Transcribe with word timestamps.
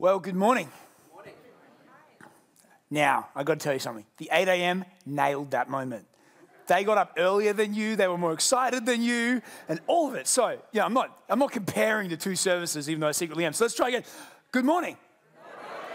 Well, 0.00 0.18
good 0.18 0.34
morning. 0.34 0.70
Now, 2.88 3.28
I've 3.36 3.44
got 3.44 3.60
to 3.60 3.62
tell 3.62 3.74
you 3.74 3.78
something. 3.80 4.06
The 4.16 4.30
8 4.32 4.48
a.m. 4.48 4.86
nailed 5.04 5.50
that 5.50 5.68
moment. 5.68 6.06
They 6.68 6.84
got 6.84 6.96
up 6.96 7.12
earlier 7.18 7.52
than 7.52 7.74
you, 7.74 7.96
they 7.96 8.08
were 8.08 8.16
more 8.16 8.32
excited 8.32 8.86
than 8.86 9.02
you, 9.02 9.42
and 9.68 9.78
all 9.86 10.08
of 10.08 10.14
it. 10.14 10.26
So, 10.26 10.58
yeah, 10.72 10.86
I'm 10.86 10.94
not, 10.94 11.14
I'm 11.28 11.38
not 11.38 11.52
comparing 11.52 12.08
the 12.08 12.16
two 12.16 12.34
services, 12.34 12.88
even 12.88 13.00
though 13.00 13.08
I 13.08 13.12
secretly 13.12 13.44
am. 13.44 13.52
So 13.52 13.64
let's 13.64 13.74
try 13.74 13.88
again. 13.88 14.04
Good 14.52 14.64
morning. 14.64 14.96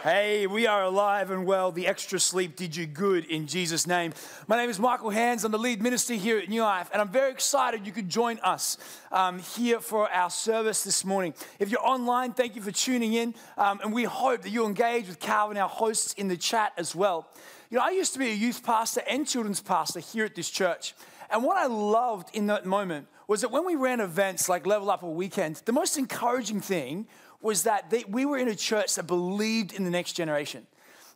Hey, 0.06 0.46
we 0.46 0.68
are 0.68 0.84
alive 0.84 1.32
and 1.32 1.48
well. 1.48 1.72
The 1.72 1.88
extra 1.88 2.20
sleep 2.20 2.56
did 2.56 2.76
you 2.76 2.86
good 2.86 3.26
in 3.26 3.48
Jesus' 3.48 3.88
name. 3.88 4.14
My 4.48 4.56
name 4.56 4.70
is 4.70 4.80
Michael 4.80 5.10
Hands. 5.10 5.44
I'm 5.44 5.52
the 5.52 5.58
lead 5.58 5.82
minister 5.82 6.14
here 6.14 6.38
at 6.38 6.48
New 6.48 6.62
Life, 6.62 6.92
and 6.94 7.02
I'm 7.02 7.10
very 7.10 7.32
excited 7.32 7.88
you 7.88 7.92
could 7.92 8.08
join 8.08 8.38
us 8.44 8.78
um, 9.12 9.40
here 9.40 9.80
for 9.80 10.08
our 10.12 10.30
service 10.30 10.84
this 10.84 11.06
morning. 11.06 11.34
If 11.58 11.72
you're 11.72 11.84
online, 11.84 12.34
thank 12.34 12.56
you 12.56 12.62
for 12.62 12.70
tuning 12.70 13.14
in, 13.14 13.34
um, 13.58 13.80
and 13.82 13.92
we 13.92 14.04
hope 14.04 14.44
that 14.44 14.52
you'll 14.52 14.68
engage 14.68 15.08
with 15.08 15.20
Calvin, 15.20 15.58
our 15.58 15.68
hosts, 15.68 16.14
in 16.14 16.28
the 16.28 16.38
chat 16.38 16.74
as 16.78 16.94
well. 16.94 17.28
You 17.72 17.80
know, 17.80 17.84
I 17.84 17.90
used 17.90 18.14
to 18.14 18.20
be 18.20 18.30
a 18.30 18.36
youth 18.36 18.64
pastor 18.64 19.02
and 19.10 19.28
children's 19.28 19.60
pastor 19.60 20.02
here 20.02 20.26
at 20.26 20.36
this 20.36 20.52
church, 20.52 20.94
and 21.32 21.44
what 21.44 21.58
I 21.58 21.66
loved 21.66 22.30
in 22.36 22.46
that 22.46 22.64
moment 22.64 23.08
was 23.28 23.42
that 23.42 23.50
when 23.50 23.66
we 23.66 23.74
ran 23.74 24.00
events 24.00 24.48
like 24.48 24.68
Level 24.68 24.92
Up 24.92 25.02
or 25.02 25.16
Weekend, 25.16 25.64
the 25.66 25.74
most 25.74 25.98
encouraging 25.98 26.62
thing 26.62 27.08
was 27.42 27.64
that 27.64 27.90
they, 27.90 28.04
we 28.08 28.26
were 28.26 28.38
in 28.38 28.48
a 28.48 28.56
church 28.56 28.96
that 28.96 29.08
believed 29.08 29.74
in 29.74 29.84
the 29.84 29.90
next 29.90 30.14
generation. 30.14 30.66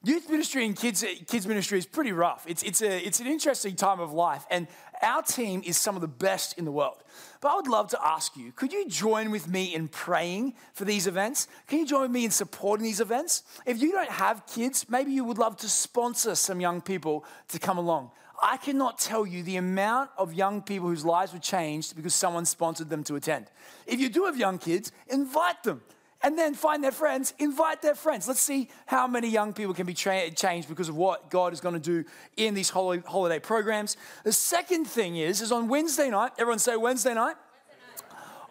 Youth 0.02 0.30
ministry 0.30 0.66
and 0.66 0.78
kids, 0.78 1.04
kids 1.28 1.46
ministry 1.46 1.78
is 1.78 1.86
pretty 1.86 2.14
rough. 2.14 2.46
It's, 2.48 2.64
it's, 2.64 2.82
a, 2.82 3.06
it's 3.06 3.20
an 3.20 3.28
interesting 3.28 3.76
time 3.76 4.00
of 4.00 4.14
life, 4.14 4.46
and 4.50 4.68
our 5.02 5.22
team 5.22 5.62
is 5.66 5.76
some 5.76 5.96
of 5.96 6.02
the 6.02 6.08
best 6.08 6.58
in 6.58 6.64
the 6.64 6.72
world. 6.72 7.04
But 7.42 7.50
I 7.50 7.56
would 7.56 7.68
love 7.68 7.90
to 7.90 8.00
ask 8.02 8.38
you 8.38 8.54
could 8.54 8.72
you 8.72 8.88
join 8.88 9.30
with 9.30 9.50
me 9.50 9.76
in 9.76 9.90
praying 9.90 10.54
for 10.74 10.86
these 10.86 11.06
events? 11.06 11.50
Can 11.68 11.80
you 11.80 11.86
join 11.86 12.04
with 12.04 12.12
me 12.12 12.24
in 12.24 12.32
supporting 12.32 12.86
these 12.86 13.02
events? 13.02 13.44
If 13.66 13.82
you 13.82 13.92
don't 13.92 14.10
have 14.10 14.48
kids, 14.48 14.86
maybe 14.88 15.12
you 15.12 15.26
would 15.26 15.38
love 15.38 15.58
to 15.58 15.70
sponsor 15.70 16.34
some 16.36 16.62
young 16.62 16.80
people 16.80 17.26
to 17.50 17.60
come 17.60 17.78
along. 17.78 18.12
I 18.42 18.56
cannot 18.56 19.00
tell 19.00 19.26
you 19.26 19.44
the 19.44 19.58
amount 19.58 20.12
of 20.18 20.34
young 20.34 20.62
people 20.62 20.88
whose 20.88 21.04
lives 21.04 21.34
were 21.34 21.40
changed 21.40 21.98
because 21.98 22.16
someone 22.16 22.46
sponsored 22.46 22.90
them 22.90 23.04
to 23.04 23.16
attend. 23.16 23.48
If 23.86 24.00
you 24.00 24.08
do 24.08 24.24
have 24.26 24.38
young 24.38 24.60
kids, 24.60 24.94
invite 25.10 25.62
them 25.64 25.82
and 26.22 26.38
then 26.38 26.54
find 26.54 26.84
their 26.84 26.92
friends, 26.92 27.34
invite 27.40 27.82
their 27.82 27.96
friends. 27.96 28.28
Let's 28.28 28.42
see 28.42 28.70
how 28.86 29.08
many 29.08 29.30
young 29.30 29.54
people 29.54 29.74
can 29.74 29.86
be 29.86 29.94
tra- 29.94 30.32
changed 30.32 30.68
because 30.68 30.90
of 30.90 30.96
what 30.96 31.30
God 31.30 31.54
is 31.54 31.62
going 31.62 31.76
to 31.76 31.80
do 31.80 32.04
in 32.36 32.54
these 32.54 32.70
holiday 32.70 33.40
programs. 33.40 33.96
The 34.24 34.34
second 34.34 34.86
thing 34.86 35.16
is, 35.16 35.42
is 35.42 35.52
on 35.52 35.68
Wednesday 35.70 36.10
night, 36.10 36.32
everyone 36.38 36.60
say 36.60 36.76
Wednesday 36.76 37.14
night. 37.14 37.36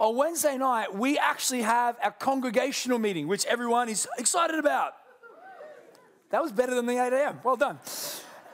On 0.00 0.16
Wednesday 0.16 0.56
night, 0.56 0.94
we 0.94 1.18
actually 1.18 1.62
have 1.62 1.96
our 2.02 2.12
congregational 2.12 2.98
meeting, 2.98 3.26
which 3.26 3.44
everyone 3.46 3.88
is 3.88 4.06
excited 4.16 4.58
about. 4.58 4.94
That 6.30 6.42
was 6.42 6.52
better 6.52 6.74
than 6.74 6.86
the 6.86 7.04
8 7.04 7.12
a.m. 7.12 7.40
Well 7.42 7.56
done. 7.56 7.80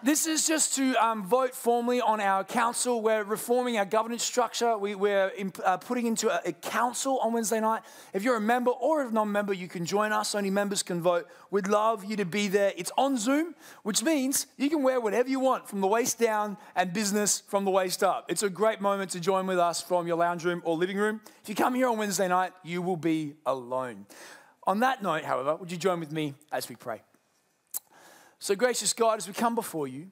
This 0.05 0.27
is 0.27 0.47
just 0.47 0.75
to 0.75 0.95
um, 1.03 1.25
vote 1.25 1.55
formally 1.55 1.99
on 1.99 2.21
our 2.21 2.45
council. 2.45 3.01
We're 3.01 3.25
reforming 3.25 3.79
our 3.79 3.87
governance 3.87 4.23
structure. 4.23 4.77
We, 4.77 4.93
are 4.93 5.33
uh, 5.65 5.79
putting 5.79 6.05
into 6.05 6.29
a, 6.29 6.43
a, 6.45 6.53
council 6.53 7.19
on 7.23 7.33
Wednesday 7.33 7.59
night. 7.59 7.85
If 8.13 8.23
you're 8.23 8.37
a 8.37 8.41
member 8.41 8.71
or 8.71 9.01
a 9.01 9.11
non 9.11 9.33
member, 9.33 9.55
you 9.55 9.67
can 9.67 9.87
join 9.87 10.13
us. 10.13 10.35
Only 10.35 10.51
members 10.51 10.83
can 10.83 11.01
vote. 11.01 11.27
We'd 11.51 11.69
love 11.69 12.05
you 12.05 12.17
to 12.17 12.27
be 12.27 12.49
there. 12.49 12.75
It's 12.77 12.93
on 12.99 13.17
Zoom, 13.17 13.55
which 13.83 14.03
means 14.03 14.47
you 14.59 14.69
can 14.69 14.83
wear 14.83 15.01
whatever 15.01 15.31
you 15.31 15.41
want 15.41 15.71
from 15.71 15.81
the 15.81 15.87
waist 15.87 16.19
down 16.19 16.59
and 16.77 16.93
business 16.93 17.41
from 17.41 17.65
the 17.65 17.71
waist 17.71 18.05
up. 18.05 18.27
It's 18.29 18.43
a 18.43 18.51
great 18.51 18.83
moment 18.83 19.11
to 19.13 19.21
join 19.21 19.47
with 19.47 19.59
us 19.59 19.81
from 19.81 20.07
your 20.07 20.19
lounge 20.19 20.45
room 20.45 20.61
or 20.67 20.77
living 20.77 20.99
room. 20.99 21.23
If 21.43 21.49
you 21.49 21.55
come 21.55 21.75
here 21.75 21.89
on 21.89 21.97
Wednesday 21.97 22.29
night, 22.29 22.53
you 22.63 22.83
will 22.83 22.99
be 22.99 23.37
alone. 23.47 24.05
On 24.65 24.81
that 24.81 25.03
note, 25.03 25.25
however, 25.25 25.57
would 25.57 25.73
you 25.73 25.79
join 25.79 25.99
with 25.99 26.13
me 26.13 26.35
as 26.53 26.69
we 26.69 26.77
pray? 26.77 27.01
So, 28.39 28.55
gracious 28.55 28.93
God, 28.93 29.19
as 29.19 29.27
we 29.27 29.35
come 29.35 29.55
before 29.55 29.89
you, 29.89 30.11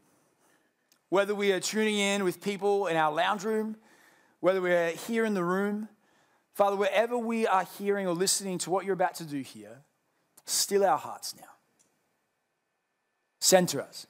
whether 1.09 1.35
we 1.35 1.53
are 1.53 1.61
tuning 1.61 1.99
in 1.99 2.25
with 2.25 2.41
people 2.41 2.87
in 2.87 2.97
our 2.97 3.13
lounge 3.13 3.45
room, 3.45 3.77
whether 4.41 4.61
we're 4.61 4.91
here 4.91 5.25
in 5.25 5.35
the 5.35 5.45
room, 5.45 5.89
Father, 6.55 6.77
wherever 6.77 7.17
we 7.17 7.47
are 7.47 7.67
hearing 7.79 8.07
or 8.07 8.15
listening 8.15 8.59
to 8.59 8.71
what 8.71 8.85
you're 8.85 8.95
about 8.95 9.15
to 9.17 9.25
do 9.25 9.41
here, 9.41 9.83
still 10.45 10.85
our 10.85 10.99
hearts 10.99 11.35
now. 11.37 11.49
Center 13.41 13.83
us. 13.83 14.07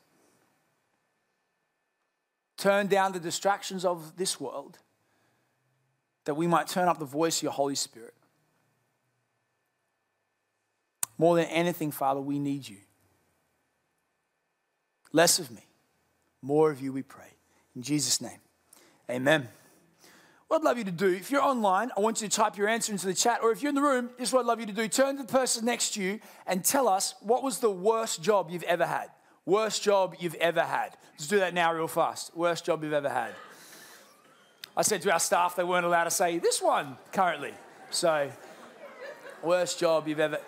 Turn 2.57 2.87
down 2.87 3.13
the 3.13 3.21
distractions 3.21 3.85
of 3.85 4.17
this 4.17 4.39
world 4.39 4.79
that 6.25 6.35
we 6.35 6.47
might 6.47 6.69
turn 6.69 6.87
up 6.87 6.99
the 6.99 7.05
voice 7.05 7.39
of 7.39 7.43
your 7.45 7.53
Holy 7.53 7.75
Spirit. 7.75 8.15
More 11.19 11.37
than 11.37 11.47
anything, 11.47 11.91
Father, 11.91 12.21
we 12.21 12.39
need 12.39 12.69
you. 12.69 12.79
Less 15.13 15.39
of 15.39 15.51
me, 15.51 15.67
more 16.41 16.71
of 16.71 16.81
you, 16.81 16.93
we 16.93 17.03
pray. 17.03 17.29
In 17.77 17.83
Jesus' 17.83 18.21
name, 18.21 18.41
amen. 19.11 19.49
What 20.49 20.61
I'd 20.61 20.65
love 20.65 20.77
you 20.77 20.85
to 20.85 20.91
do, 20.91 21.09
if 21.09 21.31
you're 21.31 21.43
online, 21.43 21.91
I 21.97 22.01
want 22.01 22.21
you 22.21 22.29
to 22.29 22.37
type 22.37 22.59
your 22.59 22.69
answer 22.69 22.93
into 22.93 23.07
the 23.07 23.15
chat, 23.15 23.41
or 23.43 23.53
if 23.53 23.63
you're 23.63 23.71
in 23.71 23.75
the 23.75 23.81
room, 23.81 24.11
this 24.19 24.29
is 24.29 24.35
what 24.35 24.41
I'd 24.41 24.47
love 24.47 24.61
you 24.61 24.67
to 24.67 24.73
do. 24.73 24.87
Turn 24.87 25.17
to 25.17 25.23
the 25.23 25.33
person 25.33 25.65
next 25.65 25.95
to 25.95 26.03
you 26.03 26.21
and 26.47 26.63
tell 26.63 26.89
us 26.89 27.15
what 27.21 27.43
was 27.43 27.59
the 27.59 27.71
worst 27.71 28.23
job 28.23 28.51
you've 28.51 28.63
ever 28.65 28.85
had. 28.85 29.07
Worst 29.47 29.83
job 29.83 30.15
you've 30.21 30.35
ever 30.35 30.61
had. 30.61 30.97
Let's 31.13 31.27
do 31.27 31.39
that 31.39 31.55
now, 31.55 31.73
real 31.73 31.89
fast. 31.89 32.37
Worst 32.37 32.67
job 32.67 32.85
you've 32.85 32.93
ever 32.93 33.09
had. 33.09 33.35
I 34.77 34.83
said 34.83 35.03
to 35.03 35.13
our 35.13 35.21
staff 35.21 35.57
they 35.57 35.65
weren't 35.65 35.87
allowed 35.87 36.05
to 36.05 36.11
say 36.11 36.39
this 36.39 36.61
one 36.61 36.97
currently. 37.13 37.55
So, 37.91 38.31
worst 39.43 39.81
job 39.81 40.07
you've 40.07 40.21
ever. 40.21 40.39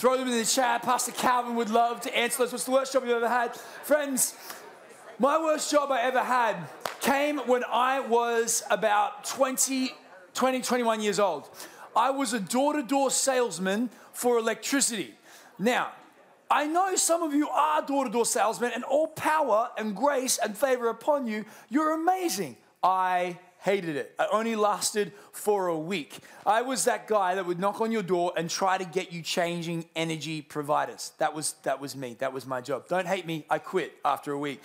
Throw 0.00 0.16
them 0.16 0.28
in 0.28 0.38
the 0.38 0.46
chat. 0.46 0.80
Pastor 0.80 1.12
Calvin 1.12 1.56
would 1.56 1.68
love 1.68 2.00
to 2.00 2.16
answer 2.16 2.38
those. 2.38 2.52
What's 2.52 2.64
the 2.64 2.70
worst 2.70 2.94
job 2.94 3.02
you've 3.02 3.16
ever 3.16 3.28
had? 3.28 3.54
Friends, 3.54 4.34
my 5.18 5.38
worst 5.38 5.70
job 5.70 5.90
I 5.90 6.00
ever 6.00 6.20
had 6.20 6.56
came 7.02 7.36
when 7.40 7.64
I 7.70 8.00
was 8.00 8.62
about 8.70 9.26
20, 9.26 9.92
20 10.32 10.62
21 10.62 11.02
years 11.02 11.20
old. 11.20 11.50
I 11.94 12.08
was 12.12 12.32
a 12.32 12.40
door 12.40 12.72
to 12.72 12.82
door 12.82 13.10
salesman 13.10 13.90
for 14.14 14.38
electricity. 14.38 15.16
Now, 15.58 15.92
I 16.50 16.64
know 16.64 16.96
some 16.96 17.22
of 17.22 17.34
you 17.34 17.50
are 17.50 17.82
door 17.82 18.06
to 18.06 18.10
door 18.10 18.24
salesmen, 18.24 18.72
and 18.74 18.84
all 18.84 19.08
power 19.08 19.68
and 19.76 19.94
grace 19.94 20.38
and 20.42 20.56
favor 20.56 20.88
upon 20.88 21.26
you. 21.26 21.44
You're 21.68 21.92
amazing. 21.92 22.56
I 22.82 23.38
hated 23.60 23.96
it. 23.96 24.14
It 24.18 24.28
only 24.32 24.56
lasted 24.56 25.12
for 25.32 25.68
a 25.68 25.78
week. 25.78 26.18
I 26.46 26.62
was 26.62 26.84
that 26.84 27.06
guy 27.06 27.34
that 27.34 27.46
would 27.46 27.58
knock 27.58 27.80
on 27.80 27.92
your 27.92 28.02
door 28.02 28.32
and 28.36 28.48
try 28.48 28.78
to 28.78 28.84
get 28.84 29.12
you 29.12 29.22
changing 29.22 29.84
energy 29.94 30.42
providers. 30.42 31.12
That 31.18 31.34
was, 31.34 31.54
that 31.62 31.80
was 31.80 31.94
me. 31.94 32.16
That 32.20 32.32
was 32.32 32.46
my 32.46 32.60
job. 32.60 32.88
Don't 32.88 33.06
hate 33.06 33.26
me. 33.26 33.44
I 33.50 33.58
quit 33.58 33.98
after 34.04 34.32
a 34.32 34.38
week. 34.38 34.62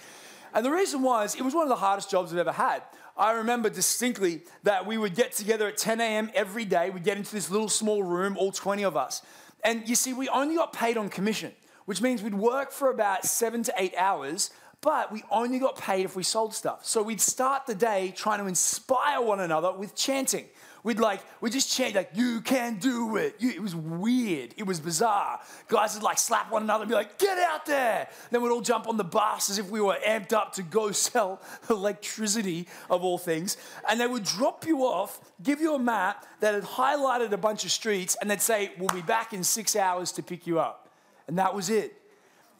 And 0.53 0.65
the 0.65 0.71
reason 0.71 1.01
was, 1.01 1.35
it 1.35 1.41
was 1.41 1.53
one 1.53 1.63
of 1.63 1.69
the 1.69 1.75
hardest 1.75 2.09
jobs 2.09 2.31
I've 2.31 2.39
ever 2.39 2.53
had. 2.53 2.81
I 3.17 3.33
remember 3.33 3.69
distinctly 3.69 4.43
that 4.63 4.85
we 4.85 4.97
would 4.97 5.15
get 5.15 5.33
together 5.33 5.67
at 5.67 5.77
10 5.77 5.99
a.m. 5.99 6.31
every 6.33 6.65
day. 6.65 6.89
We'd 6.89 7.03
get 7.03 7.17
into 7.17 7.33
this 7.33 7.49
little 7.49 7.69
small 7.69 8.03
room, 8.03 8.37
all 8.37 8.51
20 8.51 8.83
of 8.83 8.95
us. 8.95 9.21
And 9.63 9.87
you 9.87 9.95
see, 9.95 10.13
we 10.13 10.29
only 10.29 10.55
got 10.55 10.73
paid 10.73 10.95
on 10.95 11.09
commission, 11.09 11.51
which 11.85 12.01
means 12.01 12.21
we'd 12.21 12.33
work 12.33 12.71
for 12.71 12.89
about 12.89 13.25
seven 13.25 13.63
to 13.63 13.73
eight 13.77 13.93
hours 13.97 14.51
but 14.85 15.11
we 15.11 15.23
only 15.31 15.57
got 15.57 15.79
paid 15.79 16.05
if 16.05 16.15
we 16.15 16.21
sold 16.21 16.53
stuff. 16.53 16.85
So 16.85 17.01
we'd 17.01 17.19
start 17.19 17.65
the 17.65 17.73
day 17.73 18.13
trying 18.15 18.37
to 18.37 18.45
inspire 18.45 19.19
one 19.19 19.39
another 19.39 19.71
with 19.73 19.95
chanting. 19.95 20.45
We'd 20.83 20.99
like, 20.99 21.21
we 21.41 21.49
just 21.49 21.75
chant 21.75 21.95
like, 21.95 22.11
you 22.13 22.39
can 22.41 22.77
do 22.77 23.15
it. 23.15 23.37
You, 23.39 23.49
it 23.49 23.59
was 23.63 23.75
weird. 23.75 24.53
It 24.57 24.67
was 24.67 24.79
bizarre. 24.79 25.39
Guys 25.67 25.95
would 25.95 26.03
like 26.03 26.19
slap 26.19 26.51
one 26.51 26.61
another 26.61 26.83
and 26.83 26.89
be 26.89 26.93
like, 26.93 27.17
get 27.17 27.39
out 27.39 27.65
there. 27.65 28.07
Then 28.29 28.43
we'd 28.43 28.51
all 28.51 28.61
jump 28.61 28.87
on 28.87 28.95
the 28.95 29.03
bus 29.03 29.49
as 29.49 29.57
if 29.57 29.71
we 29.71 29.81
were 29.81 29.97
amped 30.07 30.33
up 30.33 30.53
to 30.53 30.61
go 30.61 30.91
sell 30.91 31.41
electricity 31.67 32.67
of 32.87 33.03
all 33.03 33.17
things. 33.17 33.57
And 33.89 33.99
they 33.99 34.05
would 34.05 34.23
drop 34.23 34.67
you 34.67 34.81
off, 34.81 35.19
give 35.41 35.61
you 35.61 35.73
a 35.73 35.79
map 35.79 36.27
that 36.41 36.53
had 36.53 36.63
highlighted 36.63 37.31
a 37.31 37.37
bunch 37.37 37.65
of 37.65 37.71
streets, 37.71 38.15
and 38.21 38.29
they'd 38.29 38.39
say, 38.39 38.71
we'll 38.77 38.89
be 38.89 39.01
back 39.01 39.33
in 39.33 39.43
six 39.43 39.75
hours 39.75 40.11
to 40.11 40.21
pick 40.21 40.45
you 40.45 40.59
up. 40.59 40.89
And 41.27 41.39
that 41.39 41.55
was 41.55 41.71
it. 41.71 41.99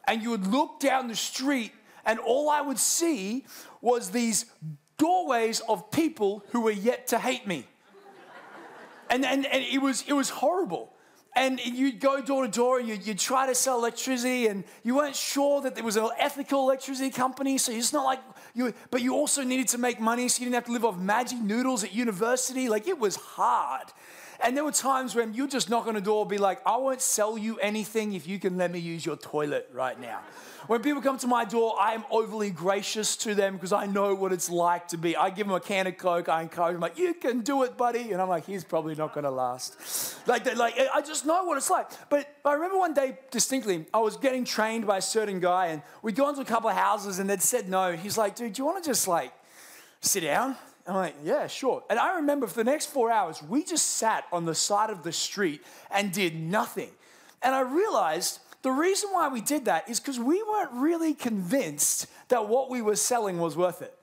And 0.08 0.20
you 0.20 0.30
would 0.30 0.48
look 0.48 0.80
down 0.80 1.06
the 1.06 1.14
street 1.14 1.70
and 2.06 2.18
all 2.20 2.48
I 2.48 2.60
would 2.60 2.78
see 2.78 3.44
was 3.82 4.10
these 4.10 4.46
doorways 4.96 5.60
of 5.68 5.90
people 5.90 6.44
who 6.52 6.62
were 6.62 6.70
yet 6.70 7.08
to 7.08 7.18
hate 7.18 7.46
me. 7.46 7.66
And, 9.10 9.24
and, 9.24 9.44
and 9.46 9.62
it, 9.62 9.82
was, 9.82 10.04
it 10.08 10.14
was 10.14 10.30
horrible. 10.30 10.92
And 11.36 11.60
you'd 11.60 12.00
go 12.00 12.22
door 12.22 12.46
to 12.46 12.50
door 12.50 12.78
and 12.78 12.88
you'd, 12.88 13.06
you'd, 13.06 13.18
try 13.18 13.46
to 13.46 13.54
sell 13.54 13.78
electricity, 13.78 14.46
and 14.46 14.64
you 14.82 14.96
weren't 14.96 15.14
sure 15.14 15.60
that 15.60 15.74
there 15.74 15.84
was 15.84 15.96
an 15.96 16.08
ethical 16.18 16.62
electricity 16.62 17.10
company, 17.10 17.58
so 17.58 17.72
it's 17.72 17.92
not 17.92 18.04
like 18.06 18.20
You, 18.54 18.72
but 18.90 19.02
you 19.02 19.12
also 19.14 19.44
needed 19.44 19.68
to 19.68 19.78
make 19.78 20.00
money 20.00 20.28
so 20.28 20.40
you 20.40 20.46
didn't 20.46 20.54
have 20.54 20.64
to 20.64 20.72
live 20.72 20.84
off 20.86 20.98
magic 20.98 21.38
noodles 21.38 21.84
at 21.84 21.94
university. 21.94 22.70
Like 22.70 22.88
it 22.88 22.98
was 22.98 23.16
hard. 23.16 23.92
And 24.40 24.56
there 24.56 24.64
were 24.64 24.72
times 24.72 25.14
when 25.14 25.34
you 25.34 25.48
just 25.48 25.70
knock 25.70 25.86
on 25.86 25.96
a 25.96 26.00
door, 26.00 26.26
be 26.26 26.38
like, 26.38 26.60
I 26.66 26.76
won't 26.76 27.00
sell 27.00 27.38
you 27.38 27.58
anything 27.58 28.12
if 28.12 28.26
you 28.26 28.38
can 28.38 28.56
let 28.56 28.70
me 28.70 28.78
use 28.78 29.04
your 29.04 29.16
toilet 29.16 29.68
right 29.72 29.98
now. 30.00 30.20
When 30.66 30.82
people 30.82 31.00
come 31.00 31.16
to 31.18 31.28
my 31.28 31.44
door, 31.44 31.76
I 31.80 31.92
am 31.92 32.04
overly 32.10 32.50
gracious 32.50 33.16
to 33.18 33.36
them 33.36 33.54
because 33.54 33.72
I 33.72 33.86
know 33.86 34.14
what 34.14 34.32
it's 34.32 34.50
like 34.50 34.88
to 34.88 34.98
be. 34.98 35.16
I 35.16 35.30
give 35.30 35.46
them 35.46 35.54
a 35.54 35.60
can 35.60 35.86
of 35.86 35.96
Coke, 35.96 36.28
I 36.28 36.42
encourage 36.42 36.72
them, 36.72 36.80
like, 36.80 36.98
you 36.98 37.14
can 37.14 37.40
do 37.42 37.62
it, 37.62 37.76
buddy. 37.76 38.10
And 38.10 38.20
I'm 38.20 38.28
like, 38.28 38.46
he's 38.46 38.64
probably 38.64 38.96
not 38.96 39.14
going 39.14 39.24
to 39.24 39.30
last. 39.30 40.16
Like, 40.26 40.56
like, 40.56 40.74
I 40.92 41.00
just 41.02 41.24
know 41.24 41.44
what 41.44 41.56
it's 41.56 41.70
like. 41.70 41.88
But 42.10 42.28
I 42.44 42.54
remember 42.54 42.78
one 42.78 42.94
day 42.94 43.18
distinctly, 43.30 43.86
I 43.94 43.98
was 43.98 44.16
getting 44.16 44.44
trained 44.44 44.86
by 44.86 44.98
a 44.98 45.02
certain 45.02 45.38
guy, 45.38 45.66
and 45.66 45.82
we'd 46.02 46.16
gone 46.16 46.34
to 46.34 46.40
a 46.40 46.44
couple 46.44 46.68
of 46.68 46.76
houses, 46.76 47.20
and 47.20 47.30
they'd 47.30 47.42
said 47.42 47.68
no. 47.68 47.92
He's 47.92 48.18
like, 48.18 48.34
dude, 48.34 48.54
do 48.54 48.62
you 48.62 48.66
want 48.66 48.82
to 48.82 48.90
just 48.90 49.06
like 49.06 49.32
sit 50.00 50.22
down? 50.22 50.56
I'm 50.88 50.94
like, 50.94 51.16
yeah, 51.24 51.46
sure. 51.46 51.82
And 51.90 51.98
I 51.98 52.16
remember 52.16 52.46
for 52.46 52.54
the 52.54 52.70
next 52.70 52.86
four 52.86 53.10
hours, 53.10 53.42
we 53.42 53.64
just 53.64 53.86
sat 53.86 54.24
on 54.32 54.44
the 54.44 54.54
side 54.54 54.90
of 54.90 55.02
the 55.02 55.12
street 55.12 55.62
and 55.90 56.12
did 56.12 56.36
nothing. 56.36 56.90
And 57.42 57.54
I 57.54 57.60
realized 57.60 58.40
the 58.62 58.70
reason 58.70 59.10
why 59.10 59.28
we 59.28 59.40
did 59.40 59.64
that 59.66 59.88
is 59.88 60.00
because 60.00 60.18
we 60.18 60.42
weren't 60.42 60.72
really 60.72 61.14
convinced 61.14 62.06
that 62.28 62.48
what 62.48 62.70
we 62.70 62.82
were 62.82 62.96
selling 62.96 63.38
was 63.38 63.56
worth 63.56 63.82
it. 63.82 63.96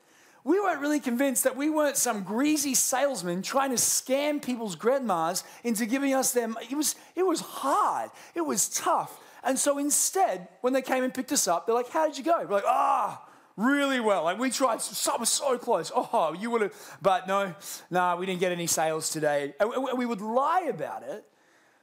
We 0.44 0.60
weren't 0.60 0.80
really 0.80 1.00
convinced 1.00 1.44
that 1.44 1.56
we 1.56 1.70
weren't 1.70 1.96
some 1.96 2.22
greasy 2.22 2.74
salesman 2.74 3.40
trying 3.40 3.70
to 3.70 3.76
scam 3.76 4.42
people's 4.42 4.76
grandmas 4.76 5.42
into 5.64 5.86
giving 5.86 6.12
us 6.12 6.32
them. 6.32 6.56
It 6.70 6.76
was, 6.76 6.96
it 7.14 7.22
was 7.22 7.40
hard, 7.40 8.10
it 8.34 8.42
was 8.42 8.68
tough. 8.68 9.18
And 9.42 9.58
so 9.58 9.78
instead, 9.78 10.48
when 10.60 10.72
they 10.74 10.82
came 10.82 11.02
and 11.02 11.12
picked 11.12 11.32
us 11.32 11.48
up, 11.48 11.66
they're 11.66 11.74
like, 11.74 11.90
How 11.90 12.06
did 12.06 12.18
you 12.18 12.24
go? 12.24 12.38
We're 12.44 12.56
like, 12.56 12.64
Ah, 12.66 13.22
oh, 13.22 13.33
really 13.56 14.00
well. 14.00 14.24
Like 14.24 14.38
we 14.38 14.50
tried, 14.50 14.80
some 14.82 15.24
so 15.24 15.58
close. 15.58 15.92
Oh, 15.94 16.34
you 16.38 16.50
would 16.50 16.62
have, 16.62 16.98
but 17.00 17.26
no, 17.26 17.46
no, 17.46 17.54
nah, 17.90 18.16
we 18.16 18.26
didn't 18.26 18.40
get 18.40 18.52
any 18.52 18.66
sales 18.66 19.10
today. 19.10 19.54
And 19.60 19.70
we 19.96 20.06
would 20.06 20.20
lie 20.20 20.66
about 20.68 21.02
it 21.02 21.24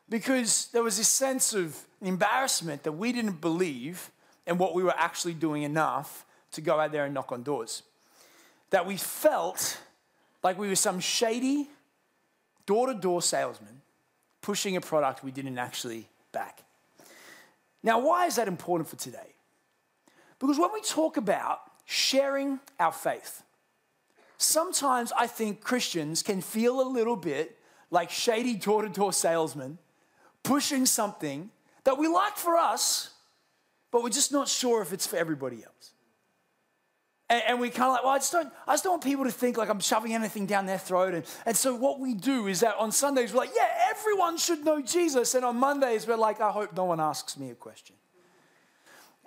because 0.09 0.67
there 0.73 0.83
was 0.83 0.97
this 0.97 1.07
sense 1.07 1.53
of 1.53 1.77
embarrassment 2.01 2.83
that 2.83 2.91
we 2.93 3.11
didn't 3.11 3.41
believe 3.41 4.11
in 4.45 4.57
what 4.57 4.73
we 4.73 4.83
were 4.83 4.95
actually 4.97 5.33
doing 5.33 5.63
enough 5.63 6.25
to 6.51 6.61
go 6.61 6.79
out 6.79 6.91
there 6.91 7.05
and 7.05 7.13
knock 7.13 7.31
on 7.31 7.43
doors. 7.43 7.83
That 8.71 8.85
we 8.85 8.97
felt 8.97 9.79
like 10.43 10.57
we 10.57 10.67
were 10.67 10.75
some 10.75 10.99
shady 10.99 11.69
door 12.65 12.87
to 12.87 12.93
door 12.93 13.21
salesman 13.21 13.81
pushing 14.41 14.75
a 14.75 14.81
product 14.81 15.23
we 15.23 15.31
didn't 15.31 15.57
actually 15.57 16.07
back. 16.31 16.63
Now, 17.83 17.99
why 17.99 18.25
is 18.25 18.35
that 18.35 18.47
important 18.47 18.89
for 18.89 18.95
today? 18.95 19.35
Because 20.41 20.57
when 20.57 20.73
we 20.73 20.81
talk 20.81 21.17
about 21.17 21.61
sharing 21.85 22.59
our 22.79 22.91
faith, 22.91 23.43
sometimes 24.37 25.13
I 25.17 25.27
think 25.27 25.61
Christians 25.61 26.23
can 26.23 26.41
feel 26.41 26.81
a 26.81 26.87
little 26.89 27.15
bit 27.15 27.57
like 27.91 28.09
shady 28.09 28.55
door 28.55 28.81
to 28.81 28.89
door 28.89 29.13
salesmen 29.13 29.77
pushing 30.43 30.87
something 30.87 31.51
that 31.83 31.97
we 31.99 32.07
like 32.07 32.37
for 32.37 32.57
us, 32.57 33.11
but 33.91 34.01
we're 34.01 34.09
just 34.09 34.31
not 34.31 34.47
sure 34.47 34.81
if 34.81 34.91
it's 34.91 35.05
for 35.05 35.17
everybody 35.17 35.63
else. 35.63 35.91
And, 37.29 37.61
we 37.61 37.69
kind 37.69 37.83
of 37.83 37.93
like, 37.93 38.03
well, 38.03 38.11
I 38.11 38.17
just, 38.17 38.33
don't, 38.33 38.51
I 38.67 38.73
just 38.73 38.83
don't 38.83 38.91
want 38.91 39.03
people 39.03 39.23
to 39.23 39.31
think 39.31 39.57
like 39.57 39.69
I'm 39.69 39.79
shoving 39.79 40.13
anything 40.13 40.47
down 40.47 40.65
their 40.65 40.77
throat. 40.77 41.13
And, 41.13 41.25
and 41.45 41.55
so 41.55 41.73
what 41.73 41.97
we 41.97 42.13
do 42.13 42.47
is 42.47 42.59
that 42.59 42.75
on 42.75 42.91
Sundays, 42.91 43.31
we're 43.31 43.39
like, 43.39 43.51
yeah, 43.55 43.69
everyone 43.89 44.37
should 44.37 44.65
know 44.65 44.81
Jesus. 44.81 45.33
And 45.33 45.45
on 45.45 45.55
Mondays, 45.55 46.05
we're 46.05 46.17
like, 46.17 46.41
I 46.41 46.51
hope 46.51 46.75
no 46.75 46.83
one 46.83 46.99
asks 46.99 47.37
me 47.37 47.49
a 47.49 47.55
question. 47.55 47.95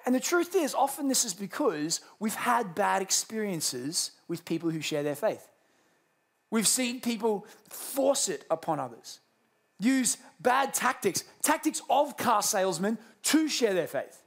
And 0.07 0.15
the 0.15 0.21
truth 0.21 0.55
is, 0.55 0.75
often 0.75 1.09
this 1.09 1.25
is 1.25 1.33
because 1.33 2.01
we've 2.19 2.35
had 2.35 2.75
bad 2.75 3.01
experiences 3.01 4.11
with 4.29 4.45
people 4.45 4.71
who 4.71 4.81
share 4.81 5.03
their 5.03 5.15
faith. 5.15 5.49
We've 6.51 6.69
seen 6.69 7.01
people 7.01 7.47
force 7.69 8.29
it 8.29 8.45
upon 8.51 8.79
others, 8.79 9.21
use 9.81 10.19
bad 10.41 10.75
tactics, 10.75 11.25
tactics 11.43 11.81
of 11.89 12.17
car 12.17 12.43
salesmen 12.43 12.99
to 13.25 13.49
share 13.49 13.75
their 13.75 13.87
faith. 13.87 14.23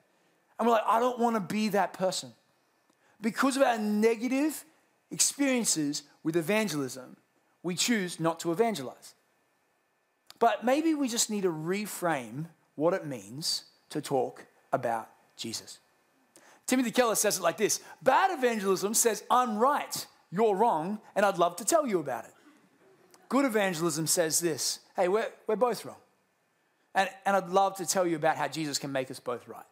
And 0.57 0.67
we're 0.67 0.73
like, 0.73 0.83
I 0.87 0.99
don't 0.99 1.19
want 1.19 1.35
to 1.35 1.39
be 1.39 1.69
that 1.69 1.93
person. 1.93 2.33
Because 3.21 3.55
of 3.55 3.63
our 3.63 3.77
negative 3.77 4.65
experiences 5.11 6.03
with 6.23 6.35
evangelism, 6.35 7.17
we 7.63 7.75
choose 7.75 8.19
not 8.19 8.39
to 8.41 8.51
evangelize. 8.51 9.13
But 10.39 10.65
maybe 10.65 10.95
we 10.95 11.07
just 11.07 11.29
need 11.29 11.41
to 11.41 11.51
reframe 11.51 12.45
what 12.75 12.93
it 12.93 13.05
means 13.05 13.65
to 13.89 14.01
talk 14.01 14.45
about 14.73 15.09
Jesus. 15.37 15.79
Timothy 16.65 16.91
Keller 16.91 17.15
says 17.15 17.37
it 17.37 17.43
like 17.43 17.57
this 17.57 17.79
Bad 18.01 18.37
evangelism 18.37 18.93
says, 18.93 19.23
I'm 19.31 19.57
right, 19.57 20.05
you're 20.31 20.55
wrong, 20.55 20.99
and 21.15 21.25
I'd 21.25 21.37
love 21.37 21.55
to 21.57 21.65
tell 21.65 21.87
you 21.87 21.99
about 21.99 22.25
it. 22.25 22.31
Good 23.29 23.45
evangelism 23.45 24.07
says 24.07 24.39
this 24.39 24.79
hey, 24.95 25.07
we're, 25.07 25.27
we're 25.47 25.55
both 25.55 25.85
wrong. 25.85 25.97
And, 26.95 27.09
and 27.25 27.35
I'd 27.37 27.49
love 27.49 27.77
to 27.77 27.85
tell 27.85 28.07
you 28.07 28.15
about 28.15 28.37
how 28.37 28.47
Jesus 28.47 28.79
can 28.79 28.91
make 28.91 29.11
us 29.11 29.19
both 29.19 29.47
right. 29.47 29.65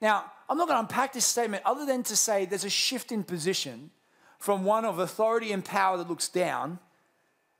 Now, 0.00 0.30
I'm 0.48 0.56
not 0.56 0.68
going 0.68 0.76
to 0.76 0.80
unpack 0.80 1.12
this 1.12 1.26
statement 1.26 1.62
other 1.66 1.84
than 1.84 2.02
to 2.04 2.16
say 2.16 2.44
there's 2.44 2.64
a 2.64 2.70
shift 2.70 3.12
in 3.12 3.24
position 3.24 3.90
from 4.38 4.64
one 4.64 4.84
of 4.84 4.98
authority 4.98 5.52
and 5.52 5.64
power 5.64 5.96
that 5.96 6.08
looks 6.08 6.28
down 6.28 6.78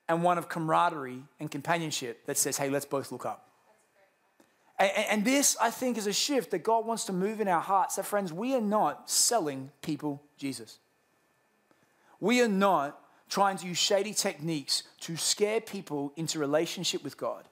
and 0.09 0.23
one 0.23 0.39
of 0.39 0.49
camaraderie 0.49 1.23
and 1.41 1.51
companionship 1.51 2.27
that 2.27 2.37
says, 2.37 2.57
hey, 2.59 2.69
let's 2.69 2.85
both 2.85 3.13
look 3.13 3.25
up. 3.25 3.49
And, 4.89 5.25
this, 5.25 5.57
I 5.61 5.71
think, 5.71 5.97
is 5.97 6.07
a 6.07 6.13
shift 6.13 6.51
that 6.51 6.63
God 6.63 6.87
wants 6.87 7.05
to 7.05 7.13
move 7.13 7.41
in 7.41 7.49
our 7.49 7.61
hearts. 7.61 7.97
That, 7.97 8.07
friends, 8.07 8.33
we 8.33 8.55
are 8.55 8.61
not 8.61 9.09
selling 9.09 9.71
people 9.81 10.23
Jesus. 10.37 10.79
We 12.21 12.41
are 12.41 12.49
not 12.49 12.99
trying 13.29 13.57
to 13.59 13.67
use 13.67 13.79
shady 13.79 14.13
techniques 14.13 14.83
to 15.01 15.17
scare 15.17 15.61
people 15.61 16.13
into 16.17 16.39
relationship 16.39 17.03
with 17.05 17.17
God. 17.17 17.45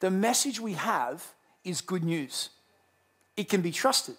The 0.00 0.10
message 0.10 0.60
we 0.60 0.74
have 0.74 1.26
is 1.64 1.80
good 1.80 2.04
news, 2.04 2.50
it 3.36 3.48
can 3.48 3.60
be 3.60 3.72
trusted. 3.72 4.16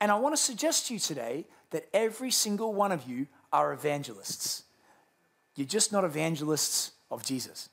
And 0.00 0.12
I 0.12 0.16
want 0.16 0.36
to 0.36 0.40
suggest 0.40 0.86
to 0.86 0.94
you 0.94 1.00
today 1.00 1.46
that 1.70 1.88
every 1.92 2.30
single 2.30 2.72
one 2.72 2.92
of 2.92 3.08
you 3.08 3.26
are 3.52 3.72
evangelists. 3.72 4.62
You're 5.56 5.66
just 5.66 5.90
not 5.90 6.04
evangelists 6.04 6.92
of 7.10 7.24
Jesus. 7.24 7.68